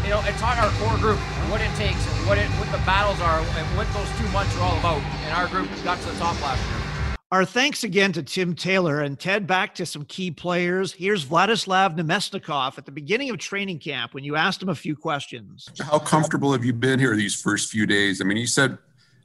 You 0.05 0.11
know, 0.11 0.21
it 0.27 0.35
taught 0.43 0.59
our 0.59 0.71
core 0.83 0.99
group 0.99 1.19
what 1.49 1.61
it 1.61 1.71
takes 1.77 2.03
and 2.05 2.27
what 2.27 2.37
it 2.37 2.49
what 2.59 2.71
the 2.73 2.83
battles 2.85 3.21
are 3.21 3.39
and 3.39 3.67
what 3.77 3.87
those 3.95 4.09
two 4.19 4.29
months 4.33 4.57
are 4.59 4.63
all 4.63 4.79
about. 4.79 5.01
And 5.25 5.33
our 5.33 5.49
group 5.49 5.71
got 5.85 6.01
to 6.01 6.07
the 6.11 6.19
top 6.19 6.41
last 6.43 6.61
year. 6.69 6.83
Our 7.31 7.47
thanks 7.47 7.83
again 7.83 8.13
to 8.13 8.23
Tim 8.23 8.55
Taylor 8.55 9.01
and 9.01 9.19
Ted. 9.19 9.47
Back 9.47 9.75
to 9.77 9.87
some 9.87 10.05
key 10.05 10.31
players. 10.31 10.93
Here's 10.93 11.25
Vladislav 11.25 11.97
Namestnikov 11.97 12.77
at 12.77 12.85
the 12.85 12.93
beginning 12.93 13.31
of 13.31 13.39
training 13.39 13.79
camp 13.79 14.13
when 14.13 14.23
you 14.23 14.37
asked 14.37 14.61
him 14.61 14.69
a 14.69 14.75
few 14.75 14.95
questions. 14.95 15.71
How 15.81 15.99
comfortable 15.99 16.53
have 16.53 16.63
you 16.63 16.75
been 16.75 16.99
here 16.99 17.17
these 17.17 17.35
first 17.35 17.71
few 17.71 17.87
days? 17.87 18.21
I 18.21 18.25
mean, 18.25 18.37
you 18.37 18.47
said 18.47 18.77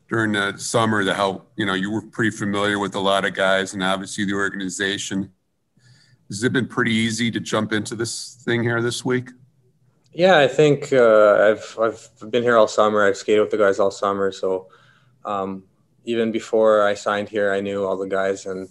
during 0.10 0.32
the 0.32 0.58
summer 0.58 1.04
the 1.04 1.14
how 1.14 1.44
you 1.56 1.66
know 1.66 1.74
you 1.74 1.92
were 1.92 2.02
pretty 2.02 2.32
familiar 2.32 2.80
with 2.80 2.96
a 2.96 3.00
lot 3.00 3.26
of 3.26 3.34
guys 3.34 3.74
and 3.74 3.84
obviously 3.84 4.26
the 4.26 4.34
organization. 4.34 5.32
Has 6.30 6.44
it 6.44 6.52
been 6.52 6.68
pretty 6.68 6.92
easy 6.92 7.32
to 7.32 7.40
jump 7.40 7.72
into 7.72 7.96
this 7.96 8.42
thing 8.44 8.64
here 8.64 8.82
this 8.82 9.04
week? 9.06 9.30
Yeah 10.14 10.38
i 10.38 10.48
think 10.48 10.92
uh, 10.94 11.52
i've 11.52 11.80
i've 11.80 12.32
been 12.32 12.44
here 12.44 12.58
all 12.58 12.68
summer. 12.68 13.06
I've 13.06 13.18
skated 13.18 13.42
with 13.42 13.52
the 13.52 13.58
guys 13.58 13.80
all 13.80 13.92
summer. 13.92 14.32
So 14.32 14.68
um, 15.26 15.64
even 16.06 16.32
before 16.32 16.84
i 16.88 16.94
signed 16.94 17.30
here 17.30 17.52
i 17.52 17.60
knew 17.60 17.84
all 17.84 17.98
the 17.98 18.08
guys. 18.08 18.46
And 18.46 18.70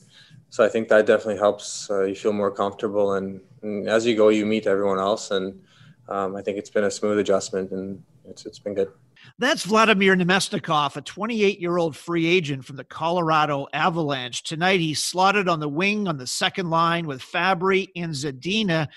so 0.51 0.65
i 0.65 0.69
think 0.69 0.89
that 0.89 1.07
definitely 1.07 1.39
helps 1.39 1.91
uh, 1.91 2.05
you 2.05 2.15
feel 2.15 2.33
more 2.33 2.51
comfortable. 2.51 3.15
And, 3.15 3.41
and, 3.63 3.89
as 3.89 4.07
you 4.07 4.17
go 4.17 4.29
you 4.29 4.47
meet 4.47 4.67
everyone 4.67 4.99
else. 4.99 5.31
And 5.31 5.61
um, 6.09 6.35
i 6.37 6.43
think 6.43 6.57
it's 6.57 6.71
been 6.71 6.85
a 6.85 6.91
smooth 6.91 7.19
adjustment 7.19 7.73
and 7.73 8.03
it's, 8.25 8.47
it's 8.47 8.59
been 8.59 8.75
good 8.75 8.93
that's 9.39 9.65
Vladimir 9.65 10.17
Namestnikov, 10.17 10.97
a 10.97 11.03
28 11.03 11.61
year 11.61 11.79
old 11.79 11.97
free 11.97 12.27
agent 12.27 12.65
from 12.65 12.77
the 12.77 12.85
Colorado 12.85 13.67
Avalanche. 13.73 14.43
Tonight, 14.43 14.81
he 14.81 14.95
slotted 14.95 15.49
on 15.49 15.61
the 15.61 15.69
wing 15.69 16.09
on 16.09 16.17
the 16.17 16.27
second 16.27 16.71
line 16.71 17.07
with 17.07 17.21
Fabbri 17.21 17.89
and 17.97 18.13
Zadina. 18.13 18.89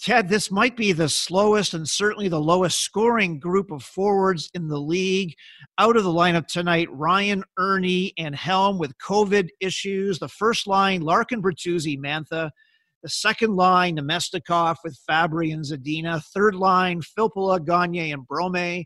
Ted, 0.00 0.30
this 0.30 0.50
might 0.50 0.78
be 0.78 0.92
the 0.92 1.10
slowest 1.10 1.74
and 1.74 1.86
certainly 1.86 2.28
the 2.28 2.40
lowest 2.40 2.80
scoring 2.80 3.38
group 3.38 3.70
of 3.70 3.82
forwards 3.82 4.48
in 4.54 4.66
the 4.66 4.80
league. 4.80 5.34
Out 5.76 5.96
of 5.96 6.04
the 6.04 6.12
lineup 6.12 6.46
tonight, 6.46 6.88
Ryan 6.90 7.44
Erne 7.58 8.10
and 8.16 8.34
Helm 8.34 8.78
with 8.78 8.96
COVID 8.96 9.48
issues. 9.60 10.18
The 10.18 10.28
first 10.28 10.66
line, 10.66 11.02
Larkin 11.02 11.42
Bertuzzi, 11.42 11.98
Mantha. 11.98 12.50
The 13.02 13.08
second 13.10 13.56
line, 13.56 13.96
Namestnikov 13.96 14.76
with 14.84 14.98
Fabbri 15.08 15.52
and 15.52 15.64
Zadina. 15.64 16.22
Third 16.34 16.54
line, 16.54 17.02
Filppula, 17.02 17.62
Gagner, 17.62 18.14
and 18.14 18.26
Brome. 18.26 18.84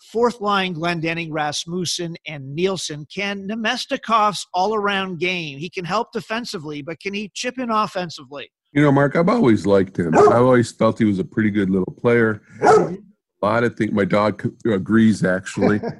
Fourth 0.00 0.40
line, 0.40 0.74
Glendening, 0.74 1.28
Rasmussen, 1.30 2.16
and 2.26 2.54
Nielsen. 2.54 3.06
Can 3.12 3.48
Namestnikov's 3.48 4.46
all 4.54 4.74
around 4.74 5.18
game? 5.18 5.58
He 5.58 5.70
can 5.70 5.84
help 5.84 6.12
defensively, 6.12 6.82
but 6.82 7.00
can 7.00 7.14
he 7.14 7.30
chip 7.34 7.58
in 7.58 7.70
offensively? 7.70 8.50
You 8.72 8.82
know, 8.82 8.92
Mark, 8.92 9.16
I've 9.16 9.28
always 9.28 9.66
liked 9.66 9.98
him. 9.98 10.16
I've 10.16 10.42
always 10.42 10.70
felt 10.70 10.98
he 10.98 11.04
was 11.06 11.18
a 11.18 11.24
pretty 11.24 11.50
good 11.50 11.70
little 11.70 11.94
player. 11.98 12.42
A 12.62 12.96
lot 13.42 13.64
of 13.64 13.76
things. 13.76 13.92
My 13.92 14.04
dog 14.04 14.46
agrees, 14.66 15.24
actually. 15.24 15.80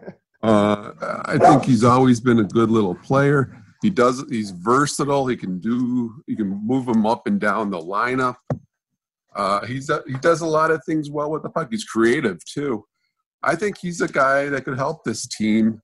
Uh, 0.43 0.93
I 1.25 1.39
think 1.39 1.65
he's 1.65 1.83
always 1.83 2.21
been 2.21 2.39
a 2.39 2.45
good 2.45 2.71
little 2.71 2.95
player. 2.95 3.65
He 3.83 3.91
does. 3.91 4.25
He's 4.29 4.53
versatile. 4.53 5.27
He 5.27 5.37
can 5.37 5.59
do. 5.59 6.23
He 6.27 6.37
can 6.37 6.49
move 6.65 6.87
him 6.87 7.05
up 7.05 7.27
and 7.27 7.41
down 7.41 7.71
the 7.71 7.81
lineup. 7.81 8.37
Uh, 9.35 9.67
he's 9.67 9.91
a, 9.91 10.05
he 10.07 10.15
does 10.15 10.43
a 10.43 10.47
lot 10.47 10.71
of 10.71 10.81
things 10.87 11.11
well 11.11 11.31
with 11.31 11.43
the 11.43 11.51
puck. 11.51 11.69
He's 11.71 11.85
creative 11.85 12.39
too. 12.45 12.85
I 13.47 13.55
think 13.55 13.79
he's 13.79 14.01
a 14.01 14.09
guy 14.09 14.49
that 14.49 14.65
could 14.65 14.77
help 14.77 15.05
this 15.05 15.27
team 15.27 15.81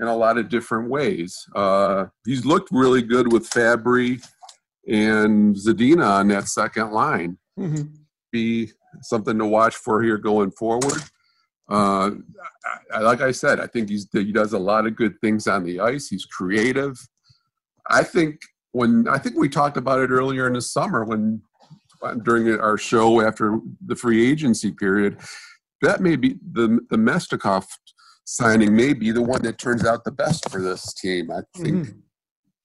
in 0.00 0.06
a 0.06 0.16
lot 0.16 0.38
of 0.38 0.48
different 0.48 0.88
ways. 0.88 1.46
Uh, 1.54 2.06
he's 2.24 2.46
looked 2.46 2.70
really 2.72 3.02
good 3.02 3.30
with 3.30 3.48
Fabbri 3.50 4.26
and 4.88 5.54
Zadina 5.54 6.08
on 6.08 6.28
that 6.28 6.48
second 6.48 6.90
line. 6.90 7.38
Mm-hmm. 7.58 7.94
Be 8.32 8.70
something 9.02 9.38
to 9.38 9.46
watch 9.46 9.76
for 9.76 10.02
here 10.02 10.16
going 10.16 10.50
forward. 10.52 11.02
Uh, 11.68 12.12
I, 12.92 13.00
like 13.00 13.20
I 13.20 13.30
said, 13.30 13.60
I 13.60 13.66
think 13.66 13.90
he's 13.90 14.08
he 14.10 14.32
does 14.32 14.54
a 14.54 14.58
lot 14.58 14.86
of 14.86 14.96
good 14.96 15.20
things 15.20 15.46
on 15.46 15.64
the 15.64 15.80
ice. 15.80 16.08
He's 16.08 16.24
creative. 16.24 16.98
I 17.90 18.02
think 18.02 18.40
when 18.72 19.06
I 19.06 19.18
think 19.18 19.36
we 19.36 19.48
talked 19.48 19.76
about 19.76 20.00
it 20.00 20.10
earlier 20.10 20.46
in 20.46 20.54
the 20.54 20.62
summer 20.62 21.04
when 21.04 21.42
during 22.24 22.58
our 22.58 22.76
show 22.78 23.20
after 23.20 23.60
the 23.86 23.94
free 23.94 24.28
agency 24.28 24.72
period 24.72 25.18
that 25.82 26.00
may 26.00 26.16
be 26.16 26.36
the 26.52 26.80
the 26.90 26.96
Namestnikov 26.96 27.66
signing 28.24 28.74
may 28.74 28.92
be 28.92 29.10
the 29.10 29.22
one 29.22 29.42
that 29.42 29.58
turns 29.58 29.84
out 29.84 30.04
the 30.04 30.12
best 30.12 30.48
for 30.50 30.60
this 30.60 30.94
team. 30.94 31.30
I 31.30 31.42
think 31.56 31.86
mm-hmm. 31.86 31.98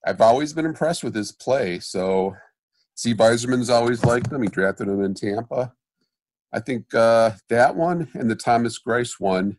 I've 0.05 0.21
always 0.21 0.53
been 0.53 0.65
impressed 0.65 1.03
with 1.03 1.15
his 1.15 1.31
play. 1.31 1.79
So 1.79 2.35
Steve 2.95 3.17
Yzerman's 3.17 3.69
always 3.69 4.03
liked 4.05 4.31
him. 4.31 4.41
He 4.41 4.49
drafted 4.49 4.87
him 4.87 5.03
in 5.03 5.13
Tampa. 5.13 5.73
I 6.53 6.59
think 6.59 6.93
uh, 6.93 7.31
that 7.49 7.75
one 7.75 8.07
and 8.13 8.29
the 8.29 8.35
Thomas 8.35 8.79
Greiss 8.79 9.19
one, 9.19 9.57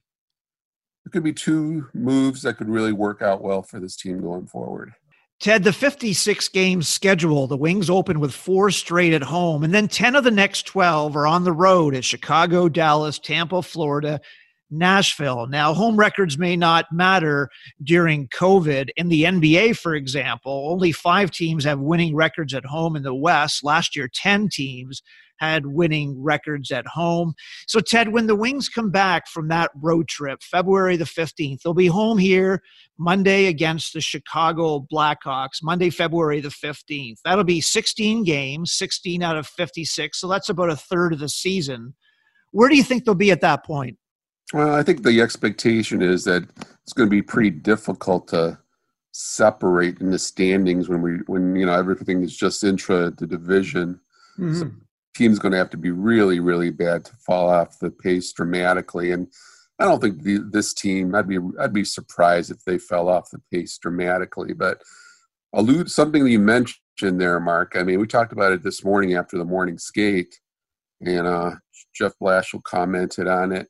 it 1.05 1.13
could 1.13 1.25
be 1.25 1.33
two 1.33 1.89
moves 1.93 2.43
that 2.43 2.57
could 2.57 2.69
really 2.69 2.93
work 2.93 3.21
out 3.21 3.43
well 3.43 3.63
for 3.63 3.79
this 3.79 3.97
team 3.97 4.21
going 4.21 4.47
forward. 4.47 4.93
Ted, 5.41 5.63
the 5.63 5.73
56 5.73 6.49
game 6.49 6.83
schedule, 6.83 7.47
the 7.47 7.57
Wings 7.57 7.89
open 7.89 8.19
with 8.19 8.35
four 8.35 8.73
straight 8.73 9.13
at 9.13 9.23
home, 9.23 9.63
and 9.63 9.73
then 9.73 9.87
10 9.87 10.17
of 10.17 10.25
the 10.25 10.33
next 10.33 10.67
12 10.67 11.17
are 11.17 11.29
on 11.29 11.45
the 11.45 11.53
road 11.53 11.95
at 11.95 12.05
Chicago, 12.05 12.69
Dallas, 12.69 13.21
Tampa, 13.21 13.63
Florida, 13.63 14.21
Nashville. 14.69 15.47
Now, 15.47 15.75
home 15.75 15.97
records 15.97 16.39
may 16.39 16.57
not 16.57 16.93
matter 16.93 17.51
during 17.85 18.27
COVID. 18.29 18.91
In 18.97 19.09
the 19.09 19.23
NBA, 19.23 19.77
for 19.77 19.95
example, 19.95 20.71
only 20.73 20.91
five 20.91 21.31
teams 21.31 21.65
have 21.65 21.79
winning 21.79 22.17
records 22.17 22.53
at 22.53 22.65
home 22.65 22.97
in 22.97 23.05
the 23.05 23.15
West. 23.15 23.63
Last 23.63 23.95
year, 23.95 24.09
10 24.13 24.49
teams 24.49 25.03
had 25.39 25.67
winning 25.67 26.21
records 26.23 26.71
at 26.71 26.87
home. 26.87 27.35
So, 27.67 27.81
Ted, 27.81 28.13
when 28.13 28.27
the 28.27 28.35
Wings 28.35 28.69
come 28.69 28.91
back 28.91 29.29
from 29.29 29.49
that 29.49 29.71
road 29.75 30.09
trip, 30.09 30.43
February 30.43 30.97
the 30.97 31.05
15th, 31.05 31.63
they'll 31.63 31.75
be 31.75 31.87
home 31.87 32.19
here 32.19 32.63
Monday 32.99 33.47
against 33.47 33.93
the 33.93 34.01
Chicago 34.01 34.87
Blackhawks, 34.93 35.63
Monday, 35.63 35.91
February 35.91 36.41
the 36.41 36.49
15th. 36.49 37.17
That'll 37.25 37.45
be 37.45 37.61
16 37.61 38.25
games, 38.25 38.73
16 38.73 39.23
out 39.23 39.37
of 39.37 39.47
56. 39.47 40.19
So, 40.21 40.29
that's 40.29 40.49
about 40.49 40.71
a 40.71 40.77
third 40.77 41.13
of 41.13 41.21
the 41.21 41.29
season. 41.29 41.95
Where 42.53 42.69
do 42.69 42.77
you 42.77 42.85
think 42.85 43.05
they'll 43.05 43.15
be 43.15 43.31
at 43.31 43.41
that 43.43 43.65
point? 43.65 43.97
Well, 44.53 44.75
I 44.75 44.83
think 44.83 45.03
the 45.03 45.21
expectation 45.21 46.01
is 46.01 46.25
that 46.25 46.43
it's 46.83 46.95
going 46.95 47.07
to 47.07 47.11
be 47.11 47.21
pretty 47.21 47.51
difficult 47.51 48.29
to 48.29 48.59
separate 49.13 50.01
in 50.01 50.11
the 50.11 50.19
standings 50.19 50.89
when 50.89 51.03
we 51.03 51.13
when 51.27 51.57
you 51.57 51.67
know 51.67 51.73
everything 51.73 52.23
is 52.23 52.37
just 52.37 52.63
intra 52.63 53.11
the 53.11 53.27
division 53.27 54.01
Mm-hmm. 54.39 54.55
So 54.55 54.71
team's 55.19 55.39
going 55.39 55.53
to 55.53 55.59
have 55.59 55.71
to 55.71 55.77
be 55.77 55.91
really, 55.91 56.41
really 56.41 56.71
bad 56.71 57.05
to 57.05 57.13
fall 57.17 57.51
off 57.51 57.79
the 57.79 57.91
pace 57.91 58.33
dramatically. 58.33 59.11
And 59.11 59.27
I 59.79 59.85
don't 59.85 60.01
think 60.01 60.23
the, 60.23 60.39
this 60.39 60.73
team. 60.73 61.15
I'd 61.15 61.29
be 61.29 61.39
I'd 61.61 61.73
be 61.73 61.85
surprised 61.85 62.51
if 62.51 62.65
they 62.65 62.79
fell 62.79 63.09
off 63.09 63.31
the 63.31 63.41
pace 63.53 63.79
dramatically. 63.79 64.53
But 64.53 64.83
allude 65.53 65.91
something 65.91 66.25
that 66.25 66.31
you 66.31 66.39
mentioned 66.39 67.21
there, 67.21 67.39
Mark. 67.39 67.75
I 67.77 67.83
mean, 67.83 68.01
we 68.01 68.07
talked 68.07 68.33
about 68.33 68.53
it 68.53 68.63
this 68.63 68.85
morning 68.85 69.15
after 69.15 69.39
the 69.39 69.45
morning 69.45 69.79
skate, 69.79 70.41
and 71.01 71.27
uh, 71.27 71.53
Jeff 71.95 72.13
Blashill 72.21 72.63
commented 72.63 73.29
on 73.29 73.53
it. 73.53 73.69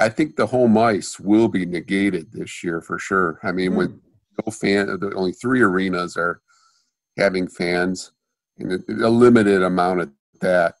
I 0.00 0.08
think 0.08 0.36
the 0.36 0.46
home 0.46 0.78
ice 0.78 1.18
will 1.18 1.48
be 1.48 1.66
negated 1.66 2.30
this 2.30 2.62
year 2.62 2.80
for 2.80 3.00
sure. 3.00 3.40
I 3.42 3.50
mean, 3.50 3.72
mm. 3.72 3.76
with 3.78 4.00
no 4.46 4.52
fan, 4.52 4.96
only 5.16 5.32
three 5.32 5.60
arenas 5.60 6.16
are 6.16 6.40
having 7.16 7.48
fans, 7.48 8.12
a 8.60 9.08
limited 9.08 9.62
amount 9.62 10.00
of 10.00 10.10
that. 10.40 10.74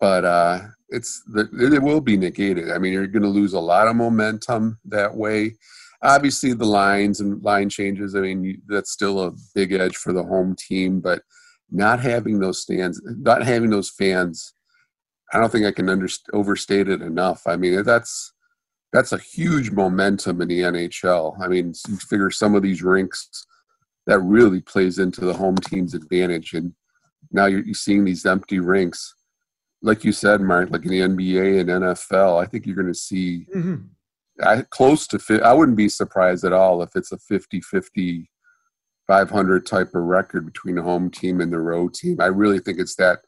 But 0.00 0.24
uh, 0.24 0.60
it's 0.88 1.22
the, 1.26 1.48
it 1.74 1.82
will 1.82 2.00
be 2.00 2.16
negated. 2.16 2.70
I 2.70 2.78
mean, 2.78 2.92
you're 2.92 3.06
going 3.06 3.22
to 3.22 3.28
lose 3.28 3.52
a 3.52 3.60
lot 3.60 3.88
of 3.88 3.96
momentum 3.96 4.78
that 4.86 5.14
way. 5.14 5.56
Obviously, 6.02 6.52
the 6.52 6.66
lines 6.66 7.20
and 7.20 7.42
line 7.42 7.68
changes. 7.68 8.14
I 8.14 8.20
mean, 8.20 8.60
that's 8.66 8.90
still 8.90 9.20
a 9.20 9.32
big 9.54 9.72
edge 9.72 9.96
for 9.96 10.12
the 10.12 10.22
home 10.22 10.54
team, 10.56 11.00
but 11.00 11.22
not 11.70 12.00
having 12.00 12.38
those 12.38 12.60
stands, 12.60 13.00
not 13.04 13.42
having 13.42 13.70
those 13.70 13.90
fans, 13.90 14.52
I 15.32 15.38
don't 15.38 15.50
think 15.50 15.66
I 15.66 15.72
can 15.72 15.88
under, 15.88 16.08
overstate 16.32 16.88
it 16.88 17.02
enough. 17.02 17.42
I 17.46 17.56
mean, 17.56 17.82
that's 17.82 18.32
that's 18.92 19.10
a 19.10 19.18
huge 19.18 19.72
momentum 19.72 20.40
in 20.40 20.46
the 20.46 20.60
NHL. 20.60 21.40
I 21.40 21.48
mean, 21.48 21.74
you 21.88 21.96
figure 21.96 22.30
some 22.30 22.54
of 22.54 22.62
these 22.62 22.82
rinks 22.82 23.44
that 24.06 24.20
really 24.20 24.60
plays 24.60 25.00
into 25.00 25.22
the 25.22 25.34
home 25.34 25.56
team's 25.56 25.94
advantage, 25.94 26.54
and 26.54 26.72
now 27.34 27.46
you're, 27.46 27.64
you're 27.64 27.74
seeing 27.74 28.04
these 28.04 28.24
empty 28.24 28.60
rinks 28.60 29.14
like 29.84 30.02
you 30.02 30.12
said, 30.12 30.40
Mark, 30.40 30.70
like 30.70 30.84
in 30.84 30.90
the 30.90 31.00
NBA 31.00 31.60
and 31.60 31.68
NFL, 31.68 32.42
I 32.42 32.46
think 32.46 32.64
you're 32.64 32.74
going 32.74 32.88
to 32.88 32.94
see 32.94 33.46
mm-hmm. 33.54 33.84
I, 34.42 34.62
close 34.70 35.06
to. 35.08 35.42
I 35.44 35.52
wouldn't 35.52 35.76
be 35.76 35.90
surprised 35.90 36.44
at 36.44 36.54
all 36.54 36.82
if 36.82 36.96
it's 36.96 37.12
a 37.12 37.18
50-50, 37.18 38.26
500 39.06 39.66
type 39.66 39.88
of 39.88 40.02
record 40.02 40.46
between 40.46 40.76
the 40.76 40.82
home 40.82 41.10
team 41.10 41.42
and 41.42 41.52
the 41.52 41.60
road 41.60 41.92
team. 41.92 42.16
I 42.18 42.26
really 42.26 42.60
think 42.60 42.78
it's 42.78 42.96
that 42.96 43.20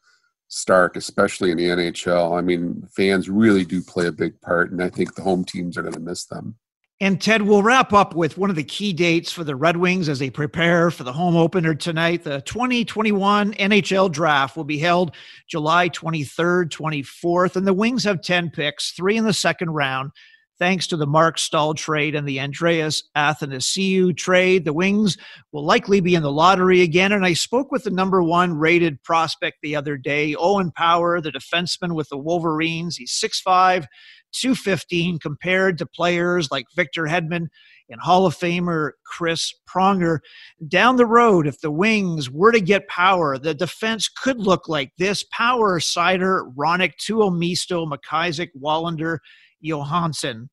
stark, 0.47 0.95
especially 0.95 1.51
in 1.51 1.57
the 1.57 1.67
NHL. 1.67 2.35
I 2.35 2.41
mean, 2.41 2.87
fans 2.95 3.29
really 3.29 3.63
do 3.63 3.83
play 3.83 4.07
a 4.07 4.11
big 4.11 4.41
part, 4.41 4.71
and 4.71 4.81
I 4.81 4.89
think 4.89 5.13
the 5.13 5.21
home 5.21 5.45
teams 5.45 5.77
are 5.77 5.83
going 5.83 5.93
to 5.93 5.99
miss 5.99 6.25
them. 6.25 6.55
And 6.99 7.21
Ted, 7.21 7.43
we'll 7.43 7.61
wrap 7.61 7.93
up 7.93 8.15
with 8.15 8.39
one 8.39 8.49
of 8.49 8.55
the 8.55 8.63
key 8.63 8.91
dates 8.91 9.31
for 9.31 9.43
the 9.43 9.55
Red 9.55 9.77
Wings 9.77 10.09
as 10.09 10.17
they 10.17 10.31
prepare 10.31 10.89
for 10.89 11.03
the 11.03 11.13
home 11.13 11.35
opener 11.35 11.75
tonight. 11.75 12.23
The 12.23 12.41
2021 12.41 13.53
NHL 13.53 14.11
draft 14.11 14.57
will 14.57 14.63
be 14.63 14.79
held 14.79 15.15
July 15.47 15.89
23rd, 15.89 16.69
24th, 16.69 17.55
and 17.55 17.67
the 17.67 17.73
Wings 17.73 18.03
have 18.03 18.23
10 18.23 18.49
picks, 18.49 18.93
three 18.93 19.15
in 19.15 19.25
the 19.25 19.33
second 19.33 19.69
round. 19.69 20.09
Thanks 20.57 20.87
to 20.87 20.97
the 20.97 21.05
Mark 21.05 21.37
Staal 21.37 21.75
trade 21.75 22.15
and 22.15 22.27
the 22.27 22.39
Andreas 22.39 23.03
Athanasiou 23.15 24.17
trade, 24.17 24.65
the 24.65 24.73
Wings 24.73 25.15
will 25.51 25.63
likely 25.63 25.99
be 25.99 26.15
in 26.15 26.23
the 26.23 26.31
lottery 26.31 26.81
again. 26.81 27.11
And 27.11 27.23
I 27.23 27.33
spoke 27.33 27.71
with 27.71 27.83
the 27.83 27.91
number 27.91 28.23
one 28.23 28.57
rated 28.57 29.03
prospect 29.03 29.57
the 29.61 29.75
other 29.75 29.97
day, 29.97 30.33
Owen 30.33 30.71
Power, 30.71 31.21
the 31.21 31.31
defenseman 31.31 31.93
with 31.93 32.09
the 32.09 32.17
Wolverines. 32.17 32.97
He's 32.97 33.11
6'5, 33.11 33.85
215 34.33 35.19
compared 35.19 35.77
to 35.77 35.85
players 35.85 36.49
like 36.51 36.65
Victor 36.75 37.03
Hedman 37.03 37.47
and 37.89 38.01
Hall 38.01 38.25
of 38.25 38.37
Famer 38.37 38.91
Chris 39.05 39.53
Pronger. 39.67 40.19
Down 40.67 40.97
the 40.97 41.05
road, 41.05 41.47
if 41.47 41.61
the 41.61 41.71
Wings 41.71 42.29
were 42.29 42.51
to 42.51 42.59
get 42.59 42.87
power, 42.87 43.37
the 43.37 43.53
defense 43.53 44.09
could 44.09 44.39
look 44.39 44.67
like 44.67 44.91
this 44.97 45.23
Power, 45.31 45.79
Seider, 45.79 46.53
Hronek, 46.55 46.93
Tuomisto, 46.97 47.89
McIsaac, 47.89 48.49
Wallinder, 48.61 49.19
Johansson. 49.61 50.49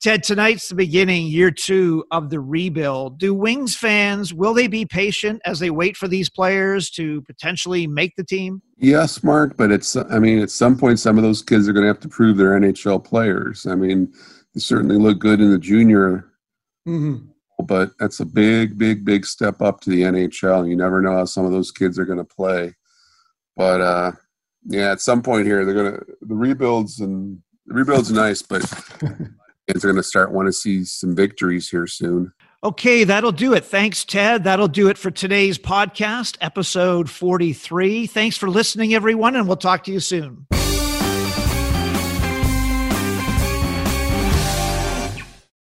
Ted, 0.00 0.22
tonight's 0.22 0.68
the 0.68 0.76
beginning, 0.76 1.26
year 1.26 1.50
two 1.50 2.04
of 2.12 2.30
the 2.30 2.38
rebuild. 2.38 3.18
Do 3.18 3.34
Wings 3.34 3.74
fans, 3.74 4.32
will 4.32 4.54
they 4.54 4.68
be 4.68 4.86
patient 4.86 5.42
as 5.44 5.58
they 5.58 5.70
wait 5.70 5.96
for 5.96 6.06
these 6.06 6.30
players 6.30 6.88
to 6.90 7.20
potentially 7.22 7.88
make 7.88 8.14
the 8.16 8.22
team? 8.22 8.62
Yes, 8.76 9.24
Mark, 9.24 9.56
but 9.56 9.72
it's, 9.72 9.96
I 9.96 10.20
mean, 10.20 10.38
at 10.38 10.50
some 10.50 10.78
point, 10.78 11.00
some 11.00 11.16
of 11.16 11.24
those 11.24 11.42
kids 11.42 11.68
are 11.68 11.72
going 11.72 11.82
to 11.82 11.88
have 11.88 12.00
to 12.00 12.08
prove 12.08 12.36
they're 12.36 12.58
NHL 12.58 13.04
players. 13.04 13.66
I 13.66 13.74
mean, 13.74 14.12
they 14.54 14.60
certainly 14.60 14.96
look 14.96 15.18
good 15.18 15.40
in 15.40 15.50
the 15.50 15.58
junior, 15.58 16.30
mm-hmm. 16.86 17.26
but 17.64 17.90
that's 17.98 18.20
a 18.20 18.26
big, 18.26 18.78
big, 18.78 19.04
big 19.04 19.26
step 19.26 19.60
up 19.60 19.80
to 19.80 19.90
the 19.90 20.02
NHL. 20.02 20.68
You 20.68 20.76
never 20.76 21.02
know 21.02 21.12
how 21.12 21.24
some 21.24 21.44
of 21.44 21.50
those 21.50 21.72
kids 21.72 21.98
are 21.98 22.06
going 22.06 22.18
to 22.18 22.24
play. 22.24 22.76
But, 23.56 23.80
uh, 23.80 24.12
yeah, 24.64 24.92
at 24.92 25.00
some 25.00 25.22
point 25.22 25.46
here, 25.46 25.64
they're 25.64 25.74
going 25.74 25.92
to, 25.92 26.06
the 26.20 26.36
rebuilds 26.36 27.00
and 27.00 27.42
the 27.68 27.74
rebuild's 27.74 28.10
nice, 28.10 28.42
but 28.42 28.62
They're 29.68 29.92
going 29.92 29.96
to 29.96 30.02
start 30.02 30.32
want 30.32 30.46
to 30.46 30.52
see 30.52 30.84
some 30.84 31.14
victories 31.14 31.68
here 31.68 31.86
soon. 31.86 32.32
Okay, 32.64 33.04
that'll 33.04 33.32
do 33.32 33.52
it. 33.52 33.64
Thanks, 33.64 34.04
Ted. 34.04 34.44
That'll 34.44 34.66
do 34.66 34.88
it 34.88 34.98
for 34.98 35.10
today's 35.10 35.58
podcast, 35.58 36.38
episode 36.40 37.08
43. 37.10 38.06
Thanks 38.06 38.36
for 38.36 38.48
listening, 38.48 38.94
everyone, 38.94 39.36
and 39.36 39.46
we'll 39.46 39.58
talk 39.58 39.84
to 39.84 39.92
you 39.92 40.00
soon. 40.00 40.46